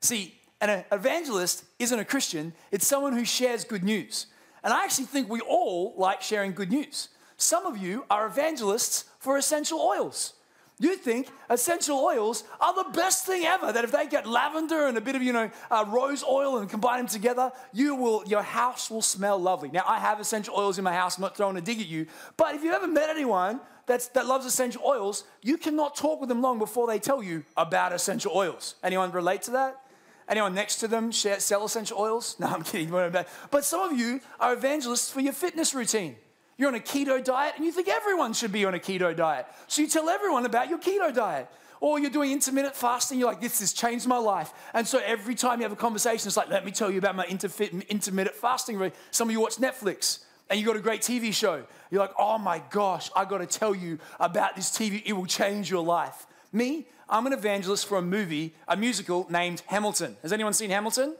See, 0.00 0.37
an 0.60 0.84
evangelist 0.90 1.64
isn't 1.78 1.98
a 1.98 2.04
Christian, 2.04 2.52
it's 2.70 2.86
someone 2.86 3.12
who 3.12 3.24
shares 3.24 3.64
good 3.64 3.84
news. 3.84 4.26
And 4.64 4.72
I 4.72 4.84
actually 4.84 5.06
think 5.06 5.28
we 5.28 5.40
all 5.40 5.94
like 5.96 6.20
sharing 6.20 6.52
good 6.52 6.70
news. 6.70 7.08
Some 7.36 7.66
of 7.66 7.78
you 7.78 8.04
are 8.10 8.26
evangelists 8.26 9.04
for 9.20 9.36
essential 9.36 9.80
oils. 9.80 10.34
You 10.80 10.94
think 10.94 11.28
essential 11.50 11.98
oils 11.98 12.44
are 12.60 12.74
the 12.74 12.90
best 12.90 13.26
thing 13.26 13.44
ever. 13.44 13.72
That 13.72 13.82
if 13.82 13.90
they 13.90 14.06
get 14.06 14.26
lavender 14.26 14.86
and 14.86 14.96
a 14.96 15.00
bit 15.00 15.16
of 15.16 15.22
you 15.22 15.32
know 15.32 15.50
uh, 15.70 15.84
rose 15.88 16.22
oil 16.22 16.58
and 16.58 16.70
combine 16.70 16.98
them 16.98 17.08
together, 17.08 17.50
you 17.72 17.96
will 17.96 18.22
your 18.26 18.42
house 18.42 18.88
will 18.88 19.02
smell 19.02 19.38
lovely. 19.38 19.70
Now 19.70 19.84
I 19.86 19.98
have 19.98 20.20
essential 20.20 20.54
oils 20.56 20.78
in 20.78 20.84
my 20.84 20.92
house. 20.92 21.16
I'm 21.16 21.22
not 21.22 21.36
throwing 21.36 21.56
a 21.56 21.60
dig 21.60 21.80
at 21.80 21.88
you, 21.88 22.06
but 22.36 22.54
if 22.54 22.62
you 22.62 22.72
ever 22.72 22.86
met 22.86 23.10
anyone 23.10 23.60
that's, 23.86 24.08
that 24.08 24.26
loves 24.26 24.46
essential 24.46 24.82
oils, 24.86 25.24
you 25.42 25.56
cannot 25.56 25.96
talk 25.96 26.20
with 26.20 26.28
them 26.28 26.42
long 26.42 26.58
before 26.58 26.86
they 26.86 27.00
tell 27.00 27.22
you 27.22 27.42
about 27.56 27.92
essential 27.92 28.32
oils. 28.32 28.76
Anyone 28.84 29.10
relate 29.10 29.42
to 29.42 29.52
that? 29.52 29.80
Anyone 30.28 30.54
next 30.54 30.76
to 30.76 30.88
them 30.88 31.10
sell 31.12 31.64
essential 31.64 31.98
oils? 31.98 32.36
No, 32.40 32.46
I'm 32.46 32.62
kidding. 32.62 32.90
But 32.90 33.64
some 33.64 33.80
of 33.80 33.98
you 33.98 34.20
are 34.38 34.52
evangelists 34.52 35.10
for 35.10 35.20
your 35.20 35.32
fitness 35.32 35.74
routine. 35.74 36.16
You're 36.56 36.68
on 36.68 36.74
a 36.74 36.80
keto 36.80 37.22
diet 37.22 37.54
and 37.56 37.64
you 37.64 37.72
think 37.72 37.88
everyone 37.88 38.32
should 38.32 38.52
be 38.52 38.64
on 38.64 38.74
a 38.74 38.78
keto 38.78 39.16
diet. 39.16 39.46
So 39.68 39.80
you 39.80 39.88
tell 39.88 40.08
everyone 40.08 40.44
about 40.44 40.68
your 40.68 40.78
keto 40.78 41.14
diet. 41.14 41.48
Or 41.80 42.00
you're 42.00 42.10
doing 42.10 42.32
intermittent 42.32 42.74
fasting, 42.74 43.20
you're 43.20 43.28
like, 43.28 43.40
this 43.40 43.60
has 43.60 43.72
changed 43.72 44.08
my 44.08 44.18
life. 44.18 44.52
And 44.74 44.86
so 44.86 44.98
every 44.98 45.36
time 45.36 45.60
you 45.60 45.62
have 45.62 45.72
a 45.72 45.76
conversation, 45.76 46.26
it's 46.26 46.36
like, 46.36 46.48
let 46.48 46.64
me 46.64 46.72
tell 46.72 46.90
you 46.90 46.98
about 46.98 47.14
my 47.14 47.24
intermittent 47.24 48.34
fasting. 48.34 48.92
Some 49.12 49.28
of 49.28 49.32
you 49.32 49.40
watch 49.40 49.56
Netflix 49.56 50.24
and 50.50 50.58
you 50.58 50.66
got 50.66 50.74
a 50.74 50.80
great 50.80 51.02
TV 51.02 51.32
show. 51.32 51.62
You're 51.92 52.00
like, 52.00 52.14
oh 52.18 52.36
my 52.38 52.60
gosh, 52.70 53.10
I 53.14 53.24
got 53.24 53.38
to 53.38 53.46
tell 53.46 53.74
you 53.74 54.00
about 54.18 54.56
this 54.56 54.70
TV. 54.70 55.02
It 55.06 55.12
will 55.12 55.26
change 55.26 55.70
your 55.70 55.84
life. 55.84 56.26
Me, 56.52 56.88
I'm 57.08 57.26
an 57.26 57.32
evangelist 57.32 57.86
for 57.86 57.98
a 57.98 58.02
movie, 58.02 58.54
a 58.66 58.76
musical 58.76 59.26
named 59.30 59.62
Hamilton. 59.66 60.16
Has 60.22 60.32
anyone 60.32 60.52
seen 60.52 60.70
Hamilton? 60.70 61.16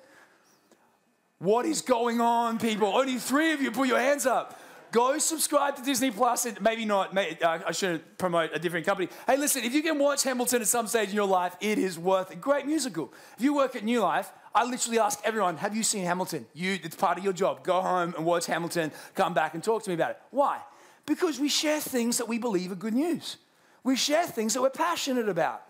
What 1.39 1.65
is 1.67 1.83
going 1.83 2.21
on, 2.21 2.59
people? 2.59 2.89
Only 2.89 3.17
three 3.17 3.53
of 3.53 3.63
you 3.63 3.71
put 3.71 3.89
your 3.89 3.99
hands 3.99 4.27
up. 4.27 4.61
Go 4.91 5.19
subscribe 5.19 5.77
to 5.77 5.83
Disney 5.83 6.11
Plus. 6.11 6.47
Maybe 6.61 6.85
not. 6.85 7.13
Maybe, 7.15 7.43
uh, 7.43 7.61
I 7.67 7.73
should 7.73 8.19
promote 8.19 8.51
a 8.55 8.59
different 8.59 8.87
company. 8.87 9.09
Hey, 9.27 9.37
listen, 9.37 9.63
if 9.63 9.75
you 9.75 9.83
can 9.83 9.99
watch 9.99 10.23
Hamilton 10.23 10.63
at 10.63 10.69
some 10.69 10.87
stage 10.87 11.11
in 11.11 11.15
your 11.15 11.27
life, 11.27 11.57
it 11.61 11.79
is 11.79 11.99
worth 11.99 12.31
it. 12.33 12.41
Great 12.41 12.67
musical. 12.67 13.13
If 13.37 13.45
you 13.45 13.55
work 13.55 13.77
at 13.77 13.85
New 13.85 14.01
Life, 14.01 14.31
I 14.55 14.65
literally 14.65 14.99
ask 14.99 15.21
everyone, 15.25 15.59
have 15.59 15.77
you 15.77 15.83
seen 15.83 16.05
Hamilton? 16.05 16.47
You, 16.55 16.79
it's 16.83 16.97
part 16.97 17.19
of 17.19 17.25
your 17.25 17.35
job. 17.35 17.63
Go 17.63 17.83
home 17.83 18.15
and 18.17 18.25
watch 18.25 18.47
Hamilton. 18.47 18.91
Come 19.15 19.35
back 19.35 19.55
and 19.55 19.63
talk 19.63 19.83
to 19.85 19.91
me 19.91 19.95
about 19.95 20.13
it. 20.13 20.21
Why? 20.31 20.59
Because 21.05 21.39
we 21.39 21.49
share 21.49 21.81
things 21.81 22.17
that 22.19 22.27
we 22.27 22.39
believe 22.39 22.73
are 22.73 22.77
good 22.77 22.95
news. 22.95 23.37
We 23.85 23.95
share 23.95 24.27
things 24.27 24.55
that 24.55 24.63
we're 24.63 24.71
passionate 24.71 25.29
about. 25.29 25.63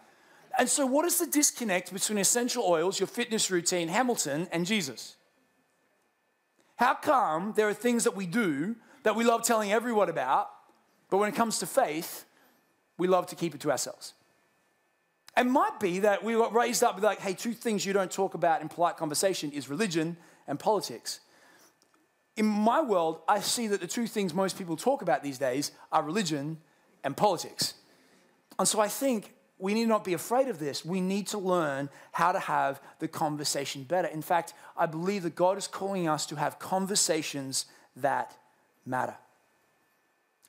And 0.58 0.68
so, 0.68 0.84
what 0.84 1.04
is 1.04 1.18
the 1.18 1.26
disconnect 1.26 1.92
between 1.92 2.18
essential 2.18 2.64
oils, 2.64 2.98
your 2.98 3.06
fitness 3.06 3.48
routine, 3.48 3.86
Hamilton, 3.88 4.48
and 4.50 4.66
Jesus? 4.66 5.16
How 6.76 6.94
come 6.94 7.54
there 7.56 7.68
are 7.68 7.74
things 7.74 8.04
that 8.04 8.16
we 8.16 8.26
do 8.26 8.74
that 9.04 9.14
we 9.14 9.24
love 9.24 9.44
telling 9.44 9.72
everyone 9.72 10.08
about, 10.08 10.50
But 11.10 11.18
when 11.18 11.28
it 11.28 11.34
comes 11.34 11.58
to 11.60 11.66
faith, 11.66 12.26
we 12.98 13.08
love 13.08 13.26
to 13.28 13.34
keep 13.34 13.54
it 13.54 13.60
to 13.62 13.70
ourselves. 13.70 14.14
It 15.36 15.44
might 15.44 15.78
be 15.80 16.00
that 16.00 16.22
we 16.22 16.34
got 16.34 16.52
raised 16.52 16.82
up 16.82 16.96
with 16.96 17.04
like, 17.04 17.20
hey, 17.20 17.32
two 17.32 17.52
things 17.52 17.86
you 17.86 17.92
don't 17.92 18.10
talk 18.10 18.34
about 18.34 18.60
in 18.60 18.68
polite 18.68 18.96
conversation 18.96 19.52
is 19.52 19.70
religion 19.70 20.16
and 20.46 20.58
politics. 20.58 21.20
In 22.36 22.46
my 22.46 22.80
world, 22.82 23.20
I 23.28 23.40
see 23.40 23.68
that 23.68 23.80
the 23.80 23.86
two 23.86 24.06
things 24.06 24.34
most 24.34 24.58
people 24.58 24.76
talk 24.76 25.00
about 25.00 25.22
these 25.22 25.38
days 25.38 25.70
are 25.92 26.02
religion 26.02 26.58
and 27.04 27.16
politics. 27.16 27.74
And 28.58 28.66
so 28.66 28.80
I 28.80 28.88
think 28.88 29.32
we 29.58 29.74
need 29.74 29.88
not 29.88 30.04
be 30.04 30.14
afraid 30.14 30.48
of 30.48 30.58
this. 30.58 30.84
We 30.84 31.00
need 31.00 31.26
to 31.28 31.38
learn 31.38 31.88
how 32.12 32.32
to 32.32 32.38
have 32.38 32.80
the 33.00 33.08
conversation 33.08 33.82
better. 33.82 34.08
In 34.08 34.22
fact, 34.22 34.54
I 34.76 34.86
believe 34.86 35.24
that 35.24 35.34
God 35.34 35.58
is 35.58 35.66
calling 35.66 36.08
us 36.08 36.26
to 36.26 36.36
have 36.36 36.58
conversations 36.58 37.66
that 37.96 38.36
matter. 38.86 39.16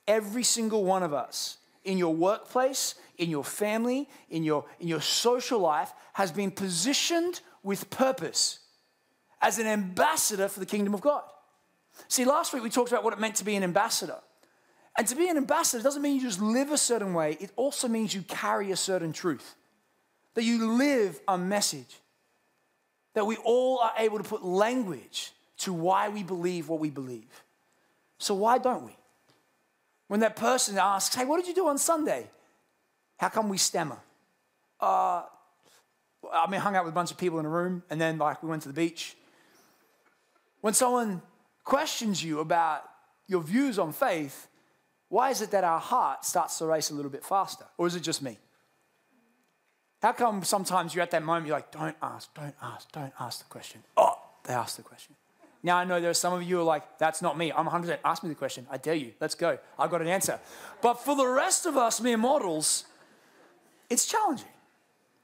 Every 0.08 0.44
single 0.44 0.84
one 0.84 1.04
of 1.04 1.14
us 1.14 1.58
in 1.84 1.98
your 1.98 2.14
workplace, 2.14 2.96
in 3.18 3.30
your 3.30 3.44
family, 3.44 4.08
in 4.30 4.44
your, 4.44 4.66
in 4.80 4.88
your 4.88 5.02
social 5.02 5.60
life 5.60 5.92
has 6.14 6.32
been 6.32 6.52
positioned 6.52 7.42
with 7.64 7.90
purpose 7.90 8.60
as 9.42 9.58
an 9.58 9.66
ambassador 9.66 10.48
for 10.48 10.60
the 10.60 10.66
kingdom 10.66 10.94
of 10.94 11.02
God. 11.02 11.24
See, 12.08 12.26
last 12.26 12.54
week 12.54 12.64
we 12.64 12.70
talked 12.70 12.92
about 12.92 13.04
what 13.04 13.14
it 13.14 13.20
meant 13.20 13.36
to 13.36 13.46
be 13.46 13.56
an 13.56 13.64
ambassador. 13.64 14.18
And 15.00 15.08
to 15.08 15.16
be 15.16 15.30
an 15.30 15.38
ambassador 15.38 15.82
doesn't 15.82 16.02
mean 16.02 16.18
you 16.18 16.22
just 16.22 16.42
live 16.42 16.74
a 16.74 16.78
certain 16.78 17.14
way, 17.14 17.38
it 17.40 17.52
also 17.56 17.88
means 17.88 18.14
you 18.14 18.22
carry 18.22 18.74
a 18.74 18.76
certain 18.76 19.14
truth, 19.14 19.56
that 20.34 20.44
you 20.44 20.74
live 20.74 21.22
a 21.26 21.38
message, 21.38 22.02
that 23.14 23.26
we 23.26 23.38
all 23.38 23.80
are 23.80 23.94
able 23.98 24.18
to 24.18 24.26
put 24.26 24.44
language 24.44 25.32
to 25.60 25.72
why 25.72 26.10
we 26.10 26.22
believe 26.22 26.68
what 26.68 26.82
we 26.82 26.90
believe. 26.90 27.44
So, 28.18 28.36
why 28.36 28.58
don't 28.58 28.84
we? 28.84 28.98
When 30.10 30.20
that 30.20 30.36
person 30.36 30.78
asks, 30.78 31.16
Hey, 31.16 31.24
what 31.24 31.38
did 31.38 31.48
you 31.48 31.56
do 31.56 31.70
on 31.70 31.78
Sunday? 31.78 32.30
How 33.16 33.30
come 33.30 33.48
we 33.48 33.58
stammer? 33.58 34.00
Uh, 34.82 35.24
I 36.30 36.50
mean, 36.50 36.60
hung 36.60 36.76
out 36.76 36.84
with 36.84 36.92
a 36.92 36.96
bunch 36.96 37.12
of 37.12 37.18
people 37.18 37.40
in 37.40 37.46
a 37.46 37.50
room, 37.50 37.84
and 37.90 38.02
then 38.02 38.18
like 38.18 38.44
we 38.44 38.50
went 38.50 38.64
to 38.64 38.68
the 38.68 38.74
beach. 38.74 39.16
When 40.60 40.74
someone 40.74 41.22
questions 41.64 42.22
you 42.22 42.42
about 42.42 42.84
your 43.28 43.42
views 43.42 43.80
on 43.80 43.94
faith, 43.94 44.49
why 45.10 45.32
is 45.32 45.42
it 45.42 45.52
that 45.52 45.64
our 45.64 45.80
heart 45.80 46.24
starts 46.24 46.58
to 46.60 46.66
race 46.66 46.92
a 46.92 46.94
little 46.94 47.12
bit 47.12 47.26
faster? 47.26 47.66
Or 47.78 47.88
is 47.88 47.96
it 47.96 48.02
just 48.02 48.22
me? 48.22 48.38
How 50.02 50.14
come 50.14 50.44
sometimes 50.44 50.96
you're 50.96 51.04
at 51.04 51.12
that 51.12 51.24
moment, 51.24 51.48
you're 51.48 51.58
like, 51.58 51.72
don't 51.72 51.98
ask, 52.02 52.34
don't 52.34 52.56
ask, 52.62 52.90
don't 52.92 53.12
ask 53.20 53.40
the 53.40 53.50
question? 53.50 53.84
Oh, 53.98 54.18
they 54.46 54.54
asked 54.54 54.78
the 54.78 54.84
question. 54.84 55.16
Now 55.62 55.78
I 55.78 55.84
know 55.84 56.00
there 56.00 56.10
are 56.10 56.14
some 56.14 56.34
of 56.34 56.44
you 56.44 56.56
who 56.56 56.62
are 56.62 56.66
like, 56.66 56.98
that's 57.00 57.22
not 57.22 57.38
me. 57.38 57.52
I'm 57.52 57.68
100%. 57.68 57.98
Ask 58.06 58.24
me 58.24 58.30
the 58.30 58.36
question. 58.36 58.66
I 58.72 58.78
dare 58.78 58.96
you. 58.96 59.12
Let's 59.20 59.36
go. 59.36 59.58
I've 59.78 59.92
got 59.92 60.02
an 60.02 60.08
answer. 60.08 60.40
But 60.82 61.04
for 61.04 61.16
the 61.18 61.28
rest 61.28 61.66
of 61.66 61.76
us 61.76 62.00
mere 62.00 62.18
mortals, 62.18 62.86
it's 63.90 64.06
challenging. 64.06 64.48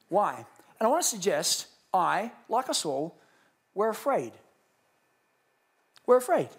Why? 0.10 0.46
And 0.80 0.88
I 0.88 0.89
want 0.89 1.04
to 1.04 1.08
suggest 1.08 1.68
I, 1.94 2.32
like 2.50 2.70
us 2.70 2.84
all, 2.84 3.15
we're 3.74 3.89
afraid. 3.89 4.34
We're 6.06 6.18
afraid. 6.18 6.50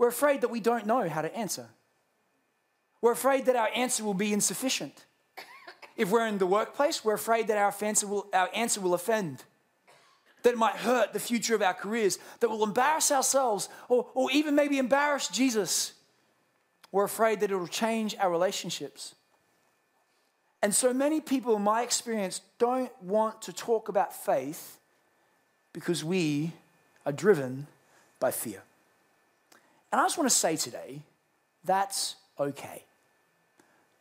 We're 0.00 0.08
afraid 0.08 0.40
that 0.40 0.48
we 0.48 0.60
don't 0.60 0.86
know 0.86 1.06
how 1.10 1.20
to 1.20 1.36
answer. 1.36 1.68
We're 3.02 3.12
afraid 3.12 3.44
that 3.44 3.54
our 3.54 3.68
answer 3.76 4.02
will 4.02 4.14
be 4.14 4.32
insufficient. 4.32 5.04
If 5.94 6.10
we're 6.10 6.26
in 6.26 6.38
the 6.38 6.46
workplace, 6.46 7.04
we're 7.04 7.12
afraid 7.12 7.48
that 7.48 7.58
our 7.58 7.74
answer 7.82 8.06
will, 8.06 8.26
our 8.32 8.48
answer 8.54 8.80
will 8.80 8.94
offend, 8.94 9.44
that 10.42 10.54
it 10.54 10.56
might 10.56 10.76
hurt 10.76 11.12
the 11.12 11.20
future 11.20 11.54
of 11.54 11.60
our 11.60 11.74
careers, 11.74 12.18
that 12.40 12.48
we'll 12.48 12.64
embarrass 12.64 13.12
ourselves 13.12 13.68
or, 13.90 14.06
or 14.14 14.30
even 14.30 14.54
maybe 14.54 14.78
embarrass 14.78 15.28
Jesus. 15.28 15.92
We're 16.90 17.04
afraid 17.04 17.40
that 17.40 17.50
it 17.50 17.56
will 17.56 17.66
change 17.66 18.16
our 18.18 18.30
relationships. 18.30 19.14
And 20.62 20.74
so 20.74 20.94
many 20.94 21.20
people, 21.20 21.56
in 21.56 21.62
my 21.62 21.82
experience, 21.82 22.40
don't 22.58 22.90
want 23.02 23.42
to 23.42 23.52
talk 23.52 23.90
about 23.90 24.14
faith 24.16 24.78
because 25.74 26.02
we 26.02 26.52
are 27.04 27.12
driven 27.12 27.66
by 28.18 28.30
fear. 28.30 28.62
And 29.92 30.00
I 30.00 30.04
just 30.04 30.18
want 30.18 30.30
to 30.30 30.36
say 30.36 30.56
today, 30.56 31.02
that's 31.64 32.16
okay. 32.38 32.84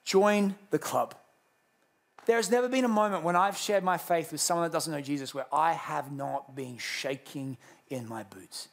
Join 0.03 0.55
the 0.69 0.79
club. 0.79 1.15
There 2.25 2.37
has 2.37 2.51
never 2.51 2.69
been 2.69 2.85
a 2.85 2.89
moment 2.89 3.23
when 3.23 3.35
I've 3.35 3.57
shared 3.57 3.83
my 3.83 3.97
faith 3.97 4.31
with 4.31 4.41
someone 4.41 4.67
that 4.67 4.73
doesn't 4.73 4.93
know 4.93 5.01
Jesus 5.01 5.33
where 5.33 5.47
I 5.51 5.73
have 5.73 6.11
not 6.11 6.55
been 6.55 6.77
shaking 6.77 7.57
in 7.89 8.07
my 8.07 8.23
boots. 8.23 8.67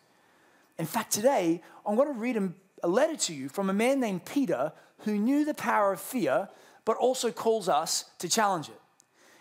In 0.78 0.84
fact, 0.84 1.12
today, 1.12 1.62
I'm 1.86 1.96
going 1.96 2.12
to 2.12 2.20
read 2.20 2.36
a 2.82 2.88
letter 2.88 3.16
to 3.16 3.34
you 3.34 3.48
from 3.48 3.70
a 3.70 3.72
man 3.72 3.98
named 3.98 4.26
Peter 4.26 4.72
who 5.00 5.18
knew 5.18 5.44
the 5.44 5.54
power 5.54 5.92
of 5.92 6.00
fear, 6.00 6.48
but 6.84 6.96
also 6.98 7.30
calls 7.32 7.68
us 7.68 8.04
to 8.18 8.28
challenge 8.28 8.68
it. 8.68 8.80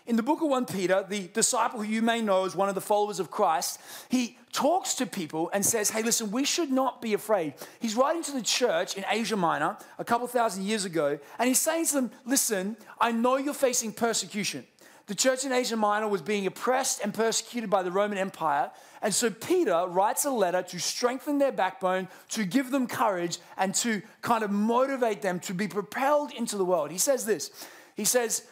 In 0.06 0.14
the 0.14 0.22
book 0.22 0.40
of 0.40 0.48
1 0.48 0.66
Peter, 0.66 1.04
the 1.08 1.26
disciple 1.28 1.82
who 1.82 1.90
you 1.92 2.00
may 2.00 2.22
know 2.22 2.44
as 2.44 2.54
one 2.54 2.68
of 2.68 2.76
the 2.76 2.80
followers 2.80 3.18
of 3.18 3.28
Christ, 3.28 3.80
he 4.08 4.38
talks 4.52 4.94
to 4.94 5.06
people 5.06 5.50
and 5.52 5.66
says, 5.66 5.90
Hey, 5.90 6.04
listen, 6.04 6.30
we 6.30 6.44
should 6.44 6.70
not 6.70 7.02
be 7.02 7.12
afraid. 7.12 7.54
He's 7.80 7.96
writing 7.96 8.22
to 8.24 8.32
the 8.32 8.42
church 8.42 8.96
in 8.96 9.04
Asia 9.10 9.36
Minor 9.36 9.76
a 9.98 10.04
couple 10.04 10.28
thousand 10.28 10.62
years 10.62 10.84
ago, 10.84 11.18
and 11.40 11.48
he's 11.48 11.60
saying 11.60 11.86
to 11.86 11.94
them, 11.94 12.10
Listen, 12.24 12.76
I 13.00 13.10
know 13.10 13.36
you're 13.36 13.52
facing 13.52 13.92
persecution. 13.92 14.64
The 15.06 15.14
church 15.14 15.44
in 15.44 15.52
Asia 15.52 15.76
Minor 15.76 16.08
was 16.08 16.22
being 16.22 16.46
oppressed 16.46 17.00
and 17.02 17.12
persecuted 17.12 17.68
by 17.68 17.82
the 17.82 17.92
Roman 17.92 18.18
Empire. 18.18 18.70
And 19.02 19.14
so 19.14 19.30
Peter 19.30 19.86
writes 19.88 20.24
a 20.24 20.30
letter 20.30 20.62
to 20.62 20.78
strengthen 20.80 21.38
their 21.38 21.52
backbone, 21.52 22.08
to 22.30 22.44
give 22.44 22.70
them 22.70 22.86
courage, 22.88 23.38
and 23.56 23.74
to 23.76 24.02
kind 24.20 24.42
of 24.42 24.50
motivate 24.50 25.22
them 25.22 25.38
to 25.40 25.54
be 25.54 25.68
propelled 25.68 26.32
into 26.32 26.56
the 26.56 26.64
world. 26.64 26.92
He 26.92 26.98
says 26.98 27.24
this 27.24 27.50
He 27.96 28.04
says, 28.04 28.46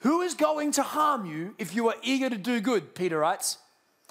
who 0.00 0.20
is 0.22 0.34
going 0.34 0.72
to 0.72 0.82
harm 0.82 1.26
you 1.26 1.54
if 1.58 1.74
you 1.74 1.88
are 1.88 1.96
eager 2.02 2.30
to 2.30 2.38
do 2.38 2.60
good? 2.60 2.94
Peter 2.94 3.18
writes. 3.18 3.58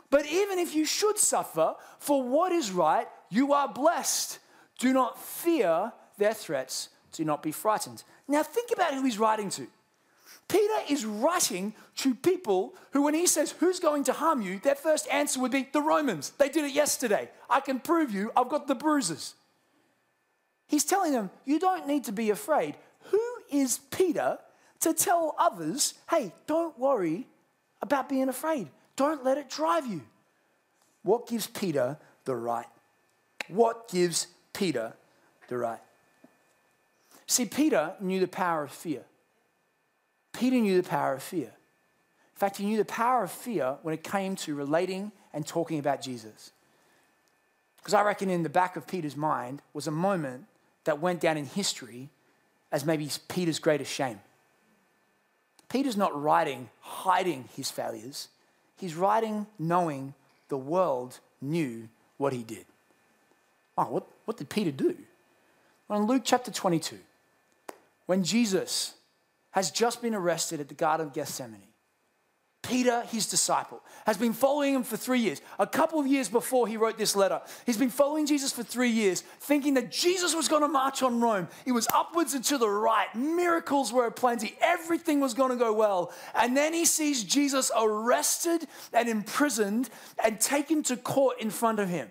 But 0.10 0.26
even 0.26 0.60
if 0.60 0.76
you 0.76 0.86
should 0.86 1.18
suffer 1.18 1.76
for 2.00 2.24
what 2.24 2.52
is 2.52 2.72
right, 2.72 3.08
you 3.30 3.54
are 3.54 3.68
blessed. 3.68 4.40
Do 4.80 4.94
not 4.94 5.22
fear 5.22 5.92
their 6.18 6.34
threats. 6.34 6.90
Do 7.12 7.26
not 7.26 7.42
be 7.44 7.52
frightened. 7.52 8.04
Now, 8.28 8.44
think 8.44 8.72
about 8.74 8.94
who 8.94 9.04
he's 9.04 9.20
writing 9.20 9.50
to. 9.52 9.68
Peter 10.48 10.74
is 10.90 11.06
writing 11.06 11.74
to 11.98 12.16
people 12.16 12.74
who, 12.92 13.04
when 13.04 13.14
he 13.14 13.28
says, 13.28 13.52
Who's 13.60 13.80
going 13.80 14.06
to 14.06 14.14
harm 14.14 14.42
you? 14.42 14.60
their 14.60 14.76
first 14.76 15.08
answer 15.12 15.42
would 15.42 15.52
be 15.52 15.68
the 15.72 15.82
Romans. 15.82 16.32
They 16.38 16.50
did 16.50 16.64
it 16.64 16.72
yesterday. 16.74 17.30
I 17.50 17.60
can 17.60 17.80
prove 17.80 18.12
you, 18.12 18.32
I've 18.36 18.50
got 18.50 18.68
the 18.68 18.76
bruises. 18.76 19.36
He's 20.68 20.86
telling 20.86 21.12
them, 21.12 21.32
You 21.46 21.60
don't 21.60 21.88
need 21.88 22.06
to 22.06 22.12
be 22.12 22.30
afraid. 22.30 22.76
Who 23.12 23.22
is 23.52 23.80
Peter 23.92 24.40
to 24.82 24.94
tell 24.94 25.36
others, 25.38 25.96
hey, 26.10 26.32
don't 26.46 26.78
worry 26.78 27.28
about 27.82 28.10
being 28.10 28.30
afraid. 28.30 28.68
Don't 28.96 29.24
let 29.24 29.38
it 29.38 29.50
drive 29.50 29.86
you. 29.86 30.02
What 31.04 31.28
gives 31.28 31.48
Peter 31.48 31.98
the 32.26 32.36
right? 32.36 32.66
What 33.48 33.88
gives 33.90 34.28
Peter 34.54 34.94
the 35.48 35.58
right? 35.58 35.80
See, 37.28 37.46
Peter 37.46 37.94
knew 38.00 38.20
the 38.20 38.28
power 38.28 38.64
of 38.64 38.72
fear. 38.72 39.04
Peter 40.34 40.58
knew 40.58 40.82
the 40.82 40.88
power 40.88 41.14
of 41.14 41.24
fear. 41.24 41.48
In 41.48 42.40
fact, 42.40 42.58
he 42.58 42.66
knew 42.66 42.78
the 42.78 42.86
power 42.86 43.24
of 43.24 43.32
fear 43.32 43.78
when 43.82 43.94
it 43.94 44.04
came 44.04 44.36
to 44.38 44.56
relating 44.56 45.12
and 45.34 45.46
talking 45.46 45.80
about 45.80 46.02
Jesus. 46.02 46.52
Because 47.78 47.94
I 47.94 48.04
reckon 48.04 48.30
in 48.30 48.44
the 48.44 48.50
back 48.50 48.76
of 48.76 48.86
Peter's 48.86 49.16
mind 49.16 49.62
was 49.74 49.88
a 49.88 49.92
moment 49.92 50.46
that 50.84 51.00
went 51.00 51.22
down 51.22 51.38
in 51.38 51.46
history 51.46 52.10
as 52.72 52.86
maybe 52.86 53.10
Peter's 53.28 53.60
greatest 53.60 53.92
shame. 53.92 54.20
Peter's 55.70 55.98
not 55.98 56.20
writing 56.22 56.70
hiding 56.82 57.50
his 57.56 57.70
failures, 57.70 58.30
he's 58.78 58.96
writing 58.96 59.48
knowing 59.60 60.14
the 60.50 60.58
world 60.58 61.20
knew 61.42 61.90
what 62.18 62.34
he 62.34 62.44
did. 62.44 62.66
Oh, 63.78 63.86
what, 63.86 64.08
what 64.26 64.38
did 64.38 64.50
Peter 64.50 64.72
do? 64.72 64.96
Well, 65.88 66.02
in 66.02 66.08
Luke 66.08 66.24
chapter 66.26 66.52
22, 66.52 66.98
when 68.06 68.24
Jesus 68.24 68.94
has 69.52 69.72
just 69.72 70.02
been 70.02 70.16
arrested 70.16 70.60
at 70.60 70.68
the 70.68 70.74
Garden 70.74 71.08
of 71.08 71.14
Gethsemane, 71.14 71.62
Peter, 72.68 73.02
his 73.04 73.28
disciple, 73.28 73.82
has 74.06 74.18
been 74.18 74.34
following 74.34 74.74
him 74.74 74.84
for 74.84 74.98
three 74.98 75.20
years. 75.20 75.42
A 75.58 75.66
couple 75.66 76.00
of 76.00 76.08
years 76.08 76.28
before 76.28 76.68
he 76.68 76.76
wrote 76.76 76.98
this 76.98 77.16
letter, 77.16 77.42
he's 77.66 77.78
been 77.78 77.90
following 77.90 78.26
Jesus 78.26 78.52
for 78.52 78.62
three 78.62 78.90
years, 78.90 79.22
thinking 79.40 79.76
that 79.76 79.90
Jesus 79.90 80.36
was 80.36 80.50
going 80.50 80.64
to 80.64 80.68
march 80.68 81.02
on 81.02 81.22
Rome. 81.22 81.48
It 81.66 81.72
was 81.72 81.88
upwards 81.94 82.34
and 82.34 82.44
to 82.46 82.58
the 82.58 82.70
right. 82.70 83.08
Miracles 83.16 83.94
were 83.94 84.06
aplenty. 84.06 84.58
Everything 84.62 85.22
was 85.22 85.34
going 85.34 85.52
to 85.52 85.56
go 85.56 85.72
well. 85.72 86.12
And 86.36 86.58
then 86.58 86.74
he 86.74 86.84
sees 86.86 87.24
Jesus 87.24 87.72
arrested 87.76 88.68
and 88.92 89.08
imprisoned 89.08 89.90
and 90.24 90.40
taken 90.40 90.84
to 90.84 90.98
court 90.98 91.40
in 91.40 91.50
front 91.50 91.80
of 91.80 91.88
him. 91.88 92.10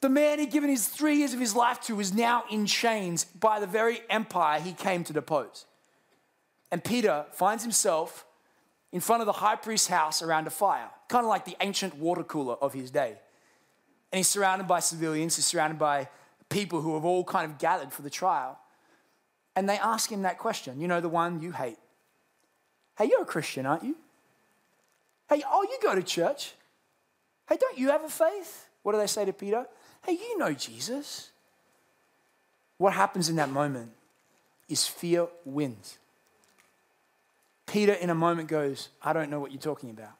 The 0.00 0.08
man 0.08 0.38
he'd 0.38 0.52
given 0.52 0.70
his 0.70 0.86
three 0.86 1.16
years 1.16 1.34
of 1.34 1.40
his 1.40 1.56
life 1.56 1.80
to 1.82 1.98
is 1.98 2.14
now 2.14 2.44
in 2.50 2.66
chains 2.66 3.24
by 3.24 3.58
the 3.58 3.66
very 3.66 4.02
empire 4.08 4.60
he 4.60 4.72
came 4.72 5.02
to 5.04 5.12
depose. 5.12 5.64
And 6.70 6.84
Peter 6.84 7.26
finds 7.32 7.62
himself 7.62 8.26
in 8.94 9.00
front 9.00 9.20
of 9.20 9.26
the 9.26 9.32
high 9.32 9.56
priest's 9.56 9.88
house 9.88 10.22
around 10.22 10.46
a 10.46 10.50
fire, 10.50 10.88
kind 11.08 11.24
of 11.24 11.28
like 11.28 11.44
the 11.44 11.56
ancient 11.60 11.96
water 11.96 12.22
cooler 12.22 12.54
of 12.54 12.72
his 12.72 12.92
day. 12.92 13.18
And 14.12 14.18
he's 14.18 14.28
surrounded 14.28 14.68
by 14.68 14.78
civilians, 14.78 15.34
he's 15.34 15.46
surrounded 15.46 15.80
by 15.80 16.08
people 16.48 16.80
who 16.80 16.94
have 16.94 17.04
all 17.04 17.24
kind 17.24 17.50
of 17.50 17.58
gathered 17.58 17.92
for 17.92 18.02
the 18.02 18.08
trial. 18.08 18.56
and 19.56 19.68
they 19.68 19.78
ask 19.78 20.10
him 20.10 20.22
that 20.22 20.38
question. 20.38 20.80
You 20.80 20.88
know, 20.88 21.00
the 21.00 21.08
one 21.08 21.42
you 21.42 21.50
hate. 21.50 21.78
Hey, 22.96 23.06
you're 23.06 23.22
a 23.22 23.26
Christian, 23.26 23.66
aren't 23.66 23.82
you? 23.82 23.96
Hey, 25.28 25.42
oh, 25.50 25.62
you 25.62 25.76
go 25.82 25.94
to 25.96 26.02
church. 26.02 26.54
Hey, 27.48 27.56
don't 27.60 27.76
you 27.76 27.90
have 27.90 28.04
a 28.04 28.08
faith? 28.08 28.68
What 28.82 28.92
do 28.92 28.98
they 28.98 29.06
say 29.08 29.24
to 29.24 29.32
Peter? 29.32 29.66
Hey, 30.06 30.12
you 30.12 30.38
know 30.38 30.52
Jesus. 30.52 31.30
What 32.78 32.92
happens 32.92 33.28
in 33.28 33.36
that 33.36 33.50
moment 33.50 33.90
is 34.68 34.86
fear 34.86 35.26
wins. 35.44 35.98
Peter, 37.66 37.92
in 37.92 38.10
a 38.10 38.14
moment, 38.14 38.48
goes, 38.48 38.88
I 39.02 39.12
don't 39.12 39.30
know 39.30 39.40
what 39.40 39.52
you're 39.52 39.60
talking 39.60 39.90
about. 39.90 40.12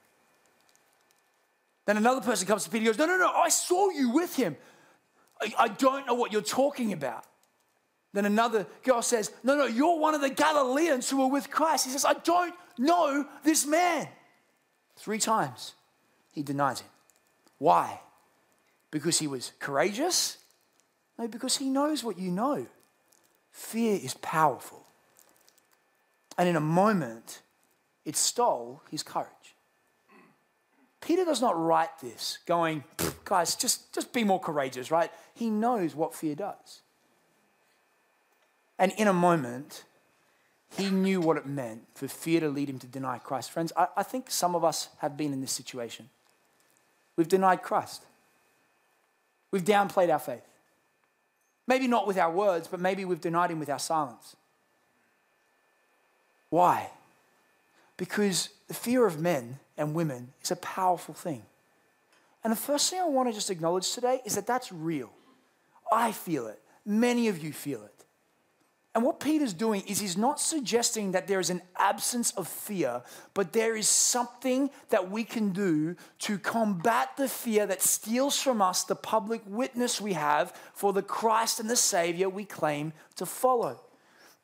Then 1.86 1.96
another 1.96 2.20
person 2.20 2.46
comes 2.46 2.64
to 2.64 2.70
Peter 2.70 2.88
and 2.88 2.96
goes, 2.96 2.98
No, 2.98 3.06
no, 3.06 3.18
no, 3.18 3.30
I 3.30 3.48
saw 3.48 3.90
you 3.90 4.10
with 4.10 4.34
him. 4.36 4.56
I, 5.40 5.52
I 5.58 5.68
don't 5.68 6.06
know 6.06 6.14
what 6.14 6.32
you're 6.32 6.40
talking 6.42 6.92
about. 6.92 7.24
Then 8.14 8.24
another 8.24 8.66
girl 8.82 9.02
says, 9.02 9.30
No, 9.42 9.56
no, 9.56 9.66
you're 9.66 9.98
one 9.98 10.14
of 10.14 10.20
the 10.20 10.30
Galileans 10.30 11.10
who 11.10 11.18
were 11.18 11.26
with 11.26 11.50
Christ. 11.50 11.84
He 11.84 11.90
says, 11.90 12.04
I 12.04 12.14
don't 12.14 12.54
know 12.78 13.26
this 13.42 13.66
man. 13.66 14.08
Three 14.96 15.18
times 15.18 15.74
he 16.32 16.42
denies 16.42 16.80
him. 16.80 16.88
Why? 17.58 18.00
Because 18.90 19.18
he 19.18 19.26
was 19.26 19.52
courageous? 19.58 20.38
No, 21.18 21.28
because 21.28 21.56
he 21.56 21.68
knows 21.68 22.02
what 22.02 22.18
you 22.18 22.30
know. 22.30 22.66
Fear 23.50 24.00
is 24.02 24.14
powerful. 24.14 24.83
And 26.36 26.48
in 26.48 26.56
a 26.56 26.60
moment, 26.60 27.42
it 28.04 28.16
stole 28.16 28.82
his 28.90 29.02
courage. 29.02 29.28
Peter 31.00 31.24
does 31.24 31.40
not 31.40 31.58
write 31.58 31.98
this 32.00 32.38
going, 32.46 32.82
guys, 33.24 33.54
just, 33.54 33.92
just 33.94 34.12
be 34.12 34.24
more 34.24 34.40
courageous, 34.40 34.90
right? 34.90 35.10
He 35.34 35.50
knows 35.50 35.94
what 35.94 36.14
fear 36.14 36.34
does. 36.34 36.80
And 38.78 38.92
in 38.92 39.06
a 39.06 39.12
moment, 39.12 39.84
he 40.76 40.90
knew 40.90 41.20
what 41.20 41.36
it 41.36 41.46
meant 41.46 41.82
for 41.94 42.08
fear 42.08 42.40
to 42.40 42.48
lead 42.48 42.68
him 42.68 42.78
to 42.80 42.86
deny 42.86 43.18
Christ. 43.18 43.50
Friends, 43.50 43.72
I, 43.76 43.88
I 43.98 44.02
think 44.02 44.30
some 44.30 44.54
of 44.54 44.64
us 44.64 44.88
have 44.98 45.16
been 45.16 45.32
in 45.32 45.40
this 45.40 45.52
situation. 45.52 46.08
We've 47.16 47.28
denied 47.28 47.62
Christ, 47.62 48.04
we've 49.50 49.64
downplayed 49.64 50.12
our 50.12 50.18
faith. 50.18 50.42
Maybe 51.66 51.86
not 51.86 52.06
with 52.06 52.18
our 52.18 52.30
words, 52.30 52.68
but 52.68 52.78
maybe 52.78 53.06
we've 53.06 53.20
denied 53.20 53.50
him 53.50 53.58
with 53.58 53.70
our 53.70 53.78
silence. 53.78 54.36
Why? 56.50 56.90
Because 57.96 58.50
the 58.68 58.74
fear 58.74 59.06
of 59.06 59.20
men 59.20 59.58
and 59.76 59.94
women 59.94 60.32
is 60.42 60.50
a 60.50 60.56
powerful 60.56 61.14
thing. 61.14 61.42
And 62.42 62.52
the 62.52 62.56
first 62.56 62.90
thing 62.90 63.00
I 63.00 63.06
want 63.06 63.28
to 63.28 63.34
just 63.34 63.50
acknowledge 63.50 63.92
today 63.92 64.20
is 64.24 64.34
that 64.34 64.46
that's 64.46 64.70
real. 64.70 65.10
I 65.90 66.12
feel 66.12 66.46
it. 66.46 66.60
Many 66.84 67.28
of 67.28 67.42
you 67.42 67.52
feel 67.52 67.82
it. 67.82 67.94
And 68.94 69.02
what 69.02 69.18
Peter's 69.18 69.52
doing 69.52 69.82
is 69.88 69.98
he's 69.98 70.16
not 70.16 70.38
suggesting 70.38 71.12
that 71.12 71.26
there 71.26 71.40
is 71.40 71.50
an 71.50 71.62
absence 71.76 72.30
of 72.32 72.46
fear, 72.46 73.02
but 73.32 73.52
there 73.52 73.74
is 73.74 73.88
something 73.88 74.70
that 74.90 75.10
we 75.10 75.24
can 75.24 75.50
do 75.50 75.96
to 76.20 76.38
combat 76.38 77.16
the 77.16 77.28
fear 77.28 77.66
that 77.66 77.82
steals 77.82 78.40
from 78.40 78.62
us 78.62 78.84
the 78.84 78.94
public 78.94 79.42
witness 79.46 80.00
we 80.00 80.12
have 80.12 80.56
for 80.74 80.92
the 80.92 81.02
Christ 81.02 81.58
and 81.58 81.68
the 81.68 81.74
Savior 81.74 82.28
we 82.28 82.44
claim 82.44 82.92
to 83.16 83.26
follow. 83.26 83.80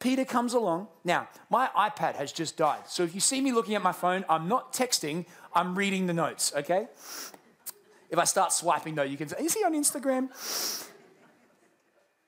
Peter 0.00 0.24
comes 0.24 0.54
along. 0.54 0.88
Now, 1.04 1.28
my 1.50 1.68
iPad 1.76 2.16
has 2.16 2.32
just 2.32 2.56
died. 2.56 2.88
So 2.88 3.02
if 3.02 3.14
you 3.14 3.20
see 3.20 3.40
me 3.40 3.52
looking 3.52 3.74
at 3.74 3.82
my 3.82 3.92
phone, 3.92 4.24
I'm 4.28 4.48
not 4.48 4.72
texting, 4.72 5.26
I'm 5.54 5.76
reading 5.76 6.06
the 6.06 6.14
notes, 6.14 6.52
okay? 6.56 6.88
If 8.08 8.18
I 8.18 8.24
start 8.24 8.52
swiping, 8.52 8.94
though, 8.94 9.02
you 9.02 9.18
can 9.18 9.28
say, 9.28 9.36
Is 9.40 9.54
he 9.54 9.62
on 9.62 9.74
Instagram? 9.74 10.30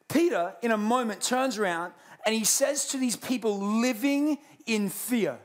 Peter, 0.08 0.54
in 0.60 0.70
a 0.70 0.76
moment, 0.76 1.22
turns 1.22 1.58
around 1.58 1.94
and 2.26 2.34
he 2.34 2.44
says 2.44 2.86
to 2.88 2.98
these 2.98 3.16
people 3.16 3.58
living 3.80 4.38
in 4.66 4.90
fear, 4.90 5.38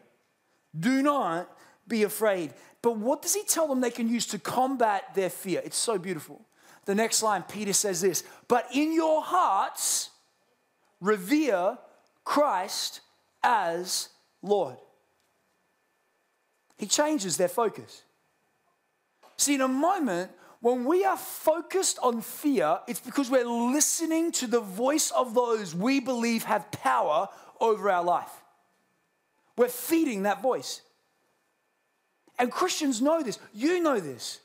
Do 0.78 1.02
not 1.02 1.50
be 1.88 2.04
afraid. 2.04 2.54
But 2.82 2.98
what 2.98 3.22
does 3.22 3.34
he 3.34 3.44
tell 3.44 3.68
them 3.68 3.80
they 3.80 3.90
can 3.90 4.10
use 4.10 4.28
to 4.28 4.40
combat 4.40 5.16
their 5.16 5.30
fear? 5.30 5.62
It's 5.64 5.78
so 5.78 5.98
beautiful. 5.98 6.42
The 6.86 6.94
next 6.94 7.24
line, 7.24 7.44
Peter 7.44 7.74
says 7.74 8.02
this 8.02 8.24
But 8.50 8.68
in 8.74 8.94
your 8.94 9.22
hearts, 9.24 10.10
revere 11.00 11.78
Christ 12.28 13.00
as 13.42 14.10
Lord. 14.42 14.76
He 16.78 16.86
changes 16.86 17.38
their 17.38 17.48
focus. 17.48 18.04
See, 19.38 19.56
in 19.56 19.62
a 19.62 19.68
moment, 19.70 20.30
when 20.60 20.84
we 20.84 21.06
are 21.06 21.16
focused 21.16 21.98
on 22.04 22.20
fear, 22.20 22.80
it's 22.86 23.00
because 23.00 23.30
we're 23.30 23.48
listening 23.48 24.34
to 24.34 24.48
the 24.48 24.60
voice 24.60 25.10
of 25.12 25.36
those 25.36 25.74
we 25.74 26.02
believe 26.02 26.44
have 26.44 26.70
power 26.70 27.30
over 27.62 27.90
our 27.90 28.04
life. 28.04 28.44
We're 29.56 29.70
feeding 29.70 30.24
that 30.24 30.42
voice. 30.42 30.82
And 32.38 32.52
Christians 32.52 33.02
know 33.02 33.24
this. 33.24 33.40
You 33.54 33.82
know 33.82 34.02
this. 34.02 34.42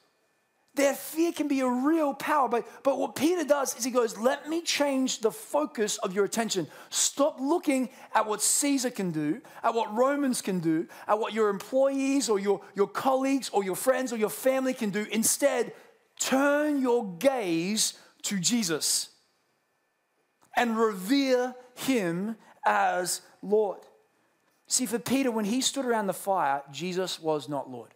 Their 0.74 0.94
fear 0.94 1.32
can 1.32 1.48
be 1.48 1.60
a 1.60 1.68
real 1.68 2.14
power. 2.14 2.48
But, 2.48 2.66
but 2.82 2.98
what 2.98 3.14
Peter 3.14 3.44
does 3.44 3.76
is 3.76 3.84
he 3.84 3.90
goes, 3.90 4.16
Let 4.16 4.48
me 4.48 4.62
change 4.62 5.20
the 5.20 5.30
focus 5.30 5.98
of 5.98 6.14
your 6.14 6.24
attention. 6.24 6.66
Stop 6.88 7.38
looking 7.40 7.90
at 8.14 8.26
what 8.26 8.40
Caesar 8.42 8.90
can 8.90 9.10
do, 9.10 9.42
at 9.62 9.74
what 9.74 9.94
Romans 9.94 10.40
can 10.40 10.60
do, 10.60 10.86
at 11.06 11.18
what 11.18 11.34
your 11.34 11.50
employees 11.50 12.30
or 12.30 12.38
your, 12.38 12.62
your 12.74 12.86
colleagues 12.86 13.50
or 13.50 13.62
your 13.62 13.76
friends 13.76 14.12
or 14.12 14.16
your 14.16 14.30
family 14.30 14.72
can 14.72 14.88
do. 14.88 15.06
Instead, 15.10 15.74
turn 16.18 16.80
your 16.80 17.16
gaze 17.18 17.94
to 18.22 18.40
Jesus 18.40 19.10
and 20.56 20.78
revere 20.78 21.54
him 21.74 22.36
as 22.64 23.20
Lord. 23.42 23.80
See, 24.68 24.86
for 24.86 24.98
Peter, 24.98 25.30
when 25.30 25.44
he 25.44 25.60
stood 25.60 25.84
around 25.84 26.06
the 26.06 26.14
fire, 26.14 26.62
Jesus 26.70 27.20
was 27.20 27.46
not 27.46 27.70
Lord. 27.70 27.90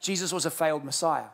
Jesus 0.00 0.32
was 0.32 0.46
a 0.46 0.50
failed 0.50 0.84
Messiah. 0.84 1.28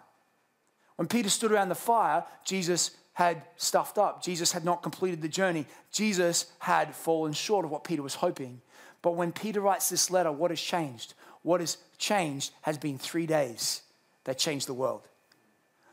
When 0.97 1.09
Peter 1.09 1.29
stood 1.29 1.53
around 1.53 1.69
the 1.69 1.75
fire, 1.75 2.25
Jesus 2.45 2.91
had 3.13 3.43
stuffed 3.57 3.97
up. 3.97 4.23
Jesus 4.23 4.53
had 4.53 4.65
not 4.65 4.83
completed 4.83 5.23
the 5.23 5.29
journey. 5.29 5.67
Jesus 5.91 6.47
had 6.59 6.95
fallen 6.95 7.33
short 7.33 7.65
of 7.65 7.71
what 7.71 7.85
Peter 7.85 8.03
was 8.03 8.15
hoping. 8.15 8.61
But 9.03 9.13
when 9.13 9.33
Peter 9.33 9.61
writes 9.61 9.89
this 9.89 10.11
letter, 10.11 10.33
what 10.33 10.51
has 10.51 10.61
changed? 10.61 11.15
What 11.43 11.61
has 11.61 11.79
changed 11.97 12.53
has 12.63 12.77
been 12.77 12.99
three 12.99 13.27
days 13.27 13.83
that 14.25 14.37
changed 14.37 14.67
the 14.67 14.75
world. 14.75 15.09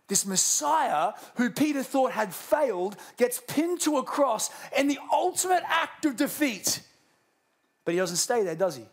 This 0.07 0.25
Messiah, 0.25 1.13
who 1.35 1.49
Peter 1.49 1.81
thought 1.81 2.11
had 2.11 2.33
failed, 2.33 2.97
gets 3.17 3.41
pinned 3.47 3.79
to 3.81 3.97
a 3.97 4.03
cross 4.03 4.49
in 4.77 4.87
the 4.87 4.99
ultimate 5.11 5.63
act 5.65 6.05
of 6.05 6.17
defeat. 6.17 6.81
But 7.85 7.93
he 7.93 7.99
doesn't 7.99 8.17
stay 8.17 8.43
there, 8.43 8.55
does 8.55 8.75
he? 8.75 8.85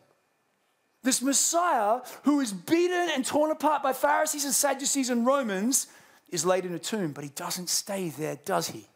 This 1.03 1.23
Messiah, 1.23 2.01
who 2.25 2.40
is 2.40 2.53
beaten 2.53 3.11
and 3.12 3.25
torn 3.25 3.51
apart 3.51 3.83
by 3.83 3.92
Pharisees 3.92 4.44
and 4.44 4.55
Sadducees 4.55 5.11
and 5.11 5.27
Romans, 5.27 5.87
is 6.31 6.47
laid 6.47 6.64
in 6.64 6.75
a 6.75 6.79
tomb, 6.79 7.12
but 7.12 7.25
he 7.25 7.31
doesn't 7.31 7.69
stay 7.69 8.09
there, 8.09 8.38
does 8.45 8.69
he? 8.69 8.87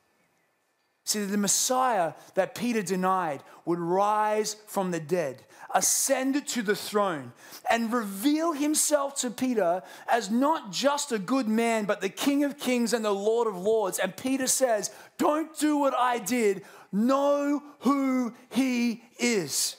See, 1.07 1.25
the 1.25 1.37
Messiah 1.37 2.15
that 2.35 2.55
Peter 2.55 2.83
denied 2.83 3.43
would 3.67 3.79
rise 3.79 4.57
from 4.67 4.91
the 4.91 5.01
dead, 5.01 5.43
ascend 5.75 6.47
to 6.49 6.63
the 6.63 6.75
throne, 6.75 7.33
and 7.69 7.93
reveal 7.93 8.53
himself 8.53 9.17
to 9.17 9.31
Peter 9.31 9.83
as 10.11 10.31
not 10.31 10.73
just 10.73 11.13
a 11.13 11.19
good 11.19 11.47
man, 11.47 11.85
but 11.85 12.01
the 12.01 12.09
King 12.09 12.43
of 12.43 12.59
kings 12.59 12.95
and 12.95 13.05
the 13.05 13.13
Lord 13.13 13.47
of 13.47 13.57
lords. 13.57 13.99
And 13.99 14.17
Peter 14.17 14.47
says, 14.47 14.91
Don't 15.19 15.57
do 15.59 15.77
what 15.77 15.95
I 15.95 16.19
did, 16.19 16.63
know 16.91 17.63
who 17.81 18.33
he 18.51 19.03
is. 19.19 19.77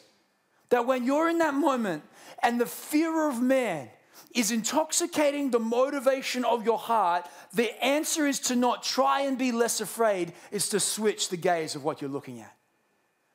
That 0.69 0.85
when 0.85 1.05
you're 1.05 1.29
in 1.29 1.39
that 1.39 1.55
moment 1.55 2.03
and 2.43 2.61
the 2.61 2.65
fear 2.67 3.27
of 3.27 3.41
man 3.41 3.89
is 4.35 4.51
intoxicating 4.51 5.49
the 5.49 5.59
motivation 5.59 6.43
of 6.43 6.65
your 6.65 6.77
heart, 6.77 7.27
the 7.55 7.83
answer 7.83 8.27
is 8.27 8.39
to 8.41 8.55
not 8.55 8.83
try 8.83 9.21
and 9.21 9.37
be 9.37 9.53
less 9.53 9.79
afraid, 9.79 10.33
is 10.51 10.69
to 10.69 10.79
switch 10.79 11.29
the 11.29 11.37
gaze 11.37 11.73
of 11.73 11.83
what 11.83 12.01
you're 12.01 12.09
looking 12.09 12.41
at. 12.41 12.53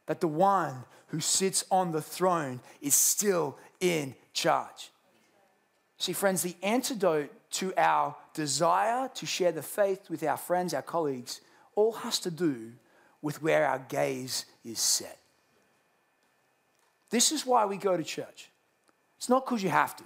That 0.06 0.20
the 0.20 0.28
one 0.28 0.84
who 1.08 1.20
sits 1.20 1.64
on 1.70 1.92
the 1.92 2.02
throne 2.02 2.60
is 2.82 2.94
still 2.94 3.56
in 3.80 4.14
charge. 4.34 4.90
See, 5.96 6.12
friends, 6.12 6.42
the 6.42 6.54
antidote 6.62 7.30
to 7.52 7.72
our 7.78 8.14
desire 8.34 9.08
to 9.14 9.26
share 9.26 9.52
the 9.52 9.62
faith 9.62 10.10
with 10.10 10.22
our 10.22 10.36
friends, 10.36 10.74
our 10.74 10.82
colleagues, 10.82 11.40
all 11.74 11.92
has 11.92 12.18
to 12.20 12.30
do 12.30 12.72
with 13.22 13.42
where 13.42 13.66
our 13.66 13.78
gaze 13.88 14.44
is 14.64 14.78
set. 14.78 15.18
This 17.08 17.32
is 17.32 17.46
why 17.46 17.64
we 17.64 17.76
go 17.76 17.96
to 17.96 18.04
church. 18.04 18.50
It's 19.16 19.28
not 19.28 19.44
because 19.44 19.62
you 19.62 19.70
have 19.70 19.96
to. 19.96 20.04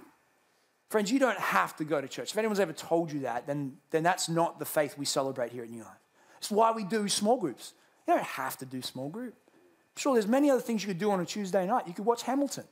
Friends, 0.95 1.11
you 1.11 1.19
don't 1.19 1.37
have 1.37 1.75
to 1.75 1.83
go 1.83 1.99
to 1.99 2.07
church. 2.07 2.31
If 2.31 2.37
anyone's 2.37 2.61
ever 2.61 2.71
told 2.71 3.11
you 3.11 3.19
that, 3.19 3.45
then, 3.45 3.75
then 3.91 4.01
that's 4.01 4.29
not 4.29 4.59
the 4.59 4.65
faith 4.65 4.97
we 4.97 5.03
celebrate 5.03 5.51
here 5.51 5.61
at 5.61 5.69
New 5.69 5.81
Life. 5.81 5.99
It's 6.37 6.49
why 6.49 6.71
we 6.71 6.85
do 6.85 7.09
small 7.09 7.35
groups. 7.35 7.73
You 8.07 8.13
don't 8.13 8.23
have 8.23 8.57
to 8.59 8.65
do 8.65 8.81
small 8.81 9.09
group. 9.09 9.33
Sure 9.97 10.13
there's 10.13 10.25
many 10.25 10.49
other 10.49 10.61
things 10.61 10.83
you 10.83 10.87
could 10.87 10.97
do 10.97 11.11
on 11.11 11.19
a 11.19 11.25
Tuesday 11.25 11.67
night. 11.67 11.85
You 11.85 11.93
could 11.93 12.05
watch 12.05 12.23
Hamilton. 12.23 12.63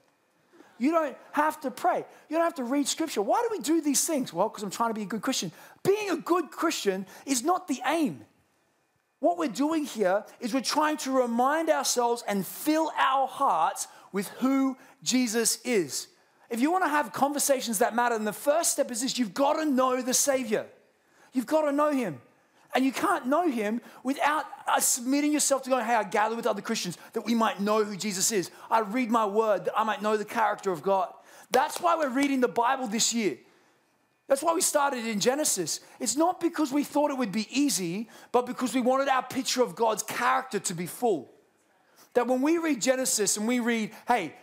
You 0.77 0.91
don't 0.91 1.17
have 1.33 1.59
to 1.59 1.69
pray. 1.69 2.05
You 2.29 2.37
don't 2.37 2.45
have 2.45 2.55
to 2.55 2.63
read 2.63 2.87
scripture. 2.87 3.21
Why 3.21 3.41
do 3.41 3.49
we 3.51 3.59
do 3.61 3.81
these 3.81 4.07
things? 4.07 4.31
Well, 4.31 4.47
because 4.47 4.63
I'm 4.63 4.71
trying 4.71 4.91
to 4.91 4.93
be 4.93 5.01
a 5.01 5.05
good 5.05 5.21
Christian. 5.21 5.51
Being 5.83 6.09
a 6.09 6.15
good 6.15 6.49
Christian 6.49 7.05
is 7.25 7.43
not 7.43 7.67
the 7.67 7.81
aim. 7.85 8.23
what 9.19 9.37
we're 9.37 9.49
doing 9.49 9.83
here 9.83 10.23
is 10.39 10.53
we're 10.53 10.61
trying 10.61 10.95
to 10.99 11.11
remind 11.11 11.69
ourselves 11.69 12.23
and 12.25 12.47
fill 12.47 12.89
our 12.97 13.27
hearts 13.27 13.89
with 14.13 14.29
who 14.39 14.77
Jesus 15.03 15.59
is. 15.65 16.07
If 16.53 16.59
you 16.61 16.71
want 16.71 16.83
to 16.83 16.89
have 16.89 17.11
conversations 17.11 17.79
that 17.79 17.95
matter, 17.95 18.15
then 18.15 18.25
the 18.25 18.31
first 18.31 18.73
step 18.73 18.91
is 18.91 19.01
this 19.01 19.17
you've 19.17 19.33
got 19.33 19.53
to 19.53 19.65
know 19.65 20.03
the 20.03 20.13
Savior. 20.13 20.67
You've 21.33 21.47
got 21.47 21.63
to 21.63 21.71
know 21.71 21.91
Him. 21.91 22.21
And 22.75 22.85
you 22.85 22.91
can't 22.91 23.25
know 23.25 23.49
Him 23.49 23.81
without 24.03 24.45
uh, 24.67 24.79
submitting 24.79 25.31
yourself 25.33 25.63
to 25.63 25.71
going, 25.71 25.83
hey, 25.83 25.95
I 25.95 26.03
gather 26.03 26.35
with 26.35 26.45
other 26.45 26.61
Christians 26.61 26.95
that 27.13 27.25
we 27.25 27.33
might 27.33 27.59
know 27.59 27.83
who 27.83 27.97
Jesus 27.97 28.31
is. 28.31 28.51
I 28.69 28.81
read 28.81 29.09
my 29.09 29.25
word 29.25 29.65
that 29.65 29.73
I 29.75 29.83
might 29.83 30.03
know 30.03 30.15
the 30.15 30.25
character 30.25 30.71
of 30.71 30.83
God. 30.83 31.11
That's 31.49 31.81
why 31.81 31.95
we're 31.95 32.09
reading 32.13 32.39
the 32.39 32.47
Bible 32.47 32.85
this 32.85 33.15
year. 33.15 33.39
That's 34.27 34.43
why 34.43 34.53
we 34.53 34.61
started 34.61 35.07
in 35.07 35.19
Genesis. 35.19 35.79
It's 35.99 36.15
not 36.15 36.39
because 36.39 36.71
we 36.71 36.83
thought 36.83 37.09
it 37.09 37.17
would 37.17 37.31
be 37.31 37.47
easy, 37.49 38.09
but 38.31 38.45
because 38.45 38.75
we 38.75 38.81
wanted 38.81 39.07
our 39.07 39.23
picture 39.23 39.63
of 39.63 39.73
God's 39.73 40.03
character 40.03 40.59
to 40.59 40.73
be 40.75 40.85
full. 40.85 41.31
That 42.13 42.27
when 42.27 42.43
we 42.43 42.59
read 42.59 42.79
Genesis 42.79 43.37
and 43.37 43.47
we 43.47 43.59
read, 43.59 43.89
hey, 44.07 44.35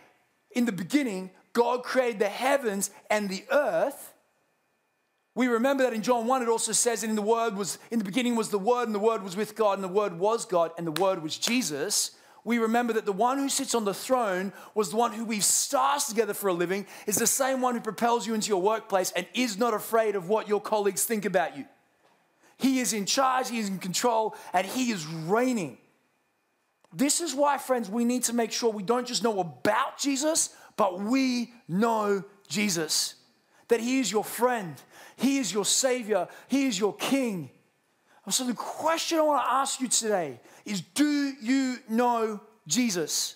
in 0.51 0.65
the 0.65 0.73
beginning, 0.73 1.31
God 1.53 1.83
created 1.83 2.19
the 2.19 2.29
heavens 2.29 2.91
and 3.09 3.29
the 3.29 3.43
earth, 3.51 4.13
we 5.33 5.47
remember 5.47 5.83
that 5.83 5.93
in 5.93 6.01
John 6.01 6.27
1 6.27 6.41
it 6.41 6.49
also 6.49 6.73
says, 6.73 7.03
in 7.03 7.15
the 7.15 7.21
word 7.21 7.55
was 7.55 7.77
in 7.89 7.99
the 7.99 8.05
beginning 8.05 8.35
was 8.35 8.49
the 8.49 8.59
word, 8.59 8.87
and 8.87 8.95
the 8.95 8.99
word 8.99 9.23
was 9.23 9.35
with 9.35 9.55
God, 9.55 9.77
and 9.77 9.83
the 9.83 9.87
word 9.87 10.19
was 10.19 10.45
God, 10.45 10.71
and 10.77 10.85
the 10.85 10.91
word 10.91 11.23
was 11.23 11.37
Jesus. 11.37 12.11
We 12.43 12.57
remember 12.57 12.93
that 12.93 13.05
the 13.05 13.13
one 13.13 13.37
who 13.37 13.49
sits 13.49 13.75
on 13.75 13.85
the 13.85 13.93
throne 13.93 14.51
was 14.73 14.89
the 14.89 14.97
one 14.97 15.13
who 15.13 15.23
weaves 15.23 15.45
stars 15.45 16.05
together 16.05 16.33
for 16.33 16.49
a 16.49 16.53
living, 16.53 16.85
is 17.05 17.15
the 17.15 17.27
same 17.27 17.61
one 17.61 17.75
who 17.75 17.81
propels 17.81 18.25
you 18.25 18.33
into 18.33 18.49
your 18.49 18.61
workplace 18.61 19.11
and 19.15 19.25
is 19.33 19.57
not 19.57 19.73
afraid 19.73 20.15
of 20.15 20.27
what 20.27 20.49
your 20.49 20.59
colleagues 20.59 21.05
think 21.05 21.23
about 21.23 21.55
you. 21.55 21.65
He 22.57 22.79
is 22.79 22.93
in 22.93 23.05
charge, 23.05 23.49
he 23.49 23.59
is 23.59 23.69
in 23.69 23.79
control, 23.79 24.35
and 24.53 24.67
he 24.67 24.91
is 24.91 25.05
reigning. 25.05 25.77
This 26.93 27.21
is 27.21 27.33
why, 27.33 27.57
friends, 27.57 27.89
we 27.89 28.03
need 28.03 28.23
to 28.23 28.33
make 28.33 28.51
sure 28.51 28.71
we 28.71 28.83
don't 28.83 29.07
just 29.07 29.23
know 29.23 29.39
about 29.39 29.97
Jesus, 29.97 30.49
but 30.81 30.99
we 30.99 31.53
know 31.67 32.23
Jesus. 32.47 33.13
That 33.67 33.79
he 33.79 33.99
is 33.99 34.11
your 34.11 34.23
friend, 34.23 34.81
he 35.15 35.37
is 35.37 35.53
your 35.53 35.63
Savior. 35.63 36.27
He 36.47 36.65
is 36.65 36.79
your 36.79 36.95
King. 36.95 37.51
So, 38.31 38.43
the 38.45 38.55
question 38.55 39.19
I 39.19 39.21
want 39.21 39.45
to 39.45 39.51
ask 39.51 39.79
you 39.79 39.87
today 39.87 40.39
is 40.65 40.81
Do 40.81 41.33
you 41.39 41.77
know 41.87 42.41
Jesus? 42.65 43.35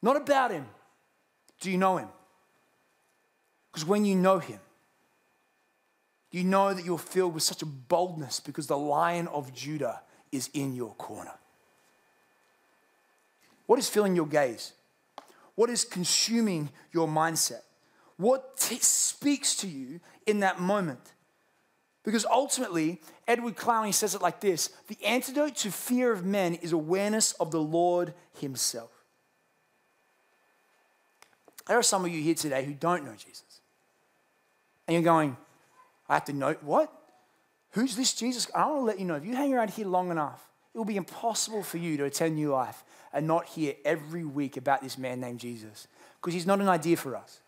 Not 0.00 0.16
about 0.16 0.52
Him. 0.52 0.64
Do 1.60 1.70
you 1.70 1.76
know 1.76 1.98
Him? 1.98 2.08
Because 3.70 3.86
when 3.86 4.06
you 4.06 4.16
know 4.16 4.38
Him, 4.38 4.60
you 6.30 6.44
know 6.44 6.72
that 6.72 6.82
you're 6.82 6.96
filled 6.96 7.34
with 7.34 7.42
such 7.42 7.60
a 7.60 7.66
boldness 7.66 8.40
because 8.40 8.68
the 8.68 8.78
Lion 8.78 9.28
of 9.28 9.52
Judah 9.52 10.00
is 10.32 10.48
in 10.54 10.74
your 10.74 10.94
corner. 10.94 11.34
What 13.66 13.78
is 13.78 13.90
filling 13.90 14.16
your 14.16 14.26
gaze? 14.26 14.72
What 15.54 15.70
is 15.70 15.84
consuming 15.84 16.70
your 16.92 17.06
mindset? 17.06 17.62
What 18.16 18.56
t- 18.56 18.78
speaks 18.78 19.56
to 19.56 19.68
you 19.68 20.00
in 20.26 20.40
that 20.40 20.60
moment? 20.60 21.12
Because 22.04 22.24
ultimately, 22.24 23.00
Edward 23.28 23.56
Clowney 23.56 23.94
says 23.94 24.14
it 24.14 24.22
like 24.22 24.40
this 24.40 24.70
The 24.88 25.02
antidote 25.04 25.56
to 25.56 25.70
fear 25.70 26.12
of 26.12 26.24
men 26.24 26.54
is 26.54 26.72
awareness 26.72 27.32
of 27.34 27.50
the 27.50 27.60
Lord 27.60 28.14
Himself. 28.40 28.90
There 31.68 31.78
are 31.78 31.82
some 31.82 32.04
of 32.04 32.10
you 32.10 32.20
here 32.20 32.34
today 32.34 32.64
who 32.64 32.74
don't 32.74 33.04
know 33.04 33.14
Jesus. 33.14 33.60
And 34.86 34.94
you're 34.94 35.02
going, 35.02 35.36
I 36.08 36.14
have 36.14 36.24
to 36.24 36.32
know 36.32 36.54
what? 36.60 36.92
Who's 37.70 37.96
this 37.96 38.12
Jesus? 38.12 38.50
I 38.54 38.66
want 38.66 38.80
to 38.80 38.84
let 38.84 38.98
you 38.98 39.04
know 39.04 39.14
if 39.14 39.24
you 39.24 39.34
hang 39.34 39.54
around 39.54 39.70
here 39.70 39.86
long 39.86 40.10
enough, 40.10 40.40
it 40.74 40.78
will 40.78 40.84
be 40.84 40.96
impossible 40.96 41.62
for 41.62 41.76
you 41.78 41.96
to 41.98 42.04
attend 42.04 42.34
new 42.34 42.50
life 42.50 42.82
and 43.12 43.26
not 43.26 43.46
hear 43.46 43.74
every 43.84 44.24
week 44.24 44.56
about 44.56 44.82
this 44.82 44.96
man 44.96 45.20
named 45.20 45.38
Jesus. 45.38 45.86
Because 46.20 46.32
he's 46.32 46.46
not 46.46 46.60
an 46.60 46.68
idea 46.68 46.96
for 46.96 47.14
us. 47.14 47.40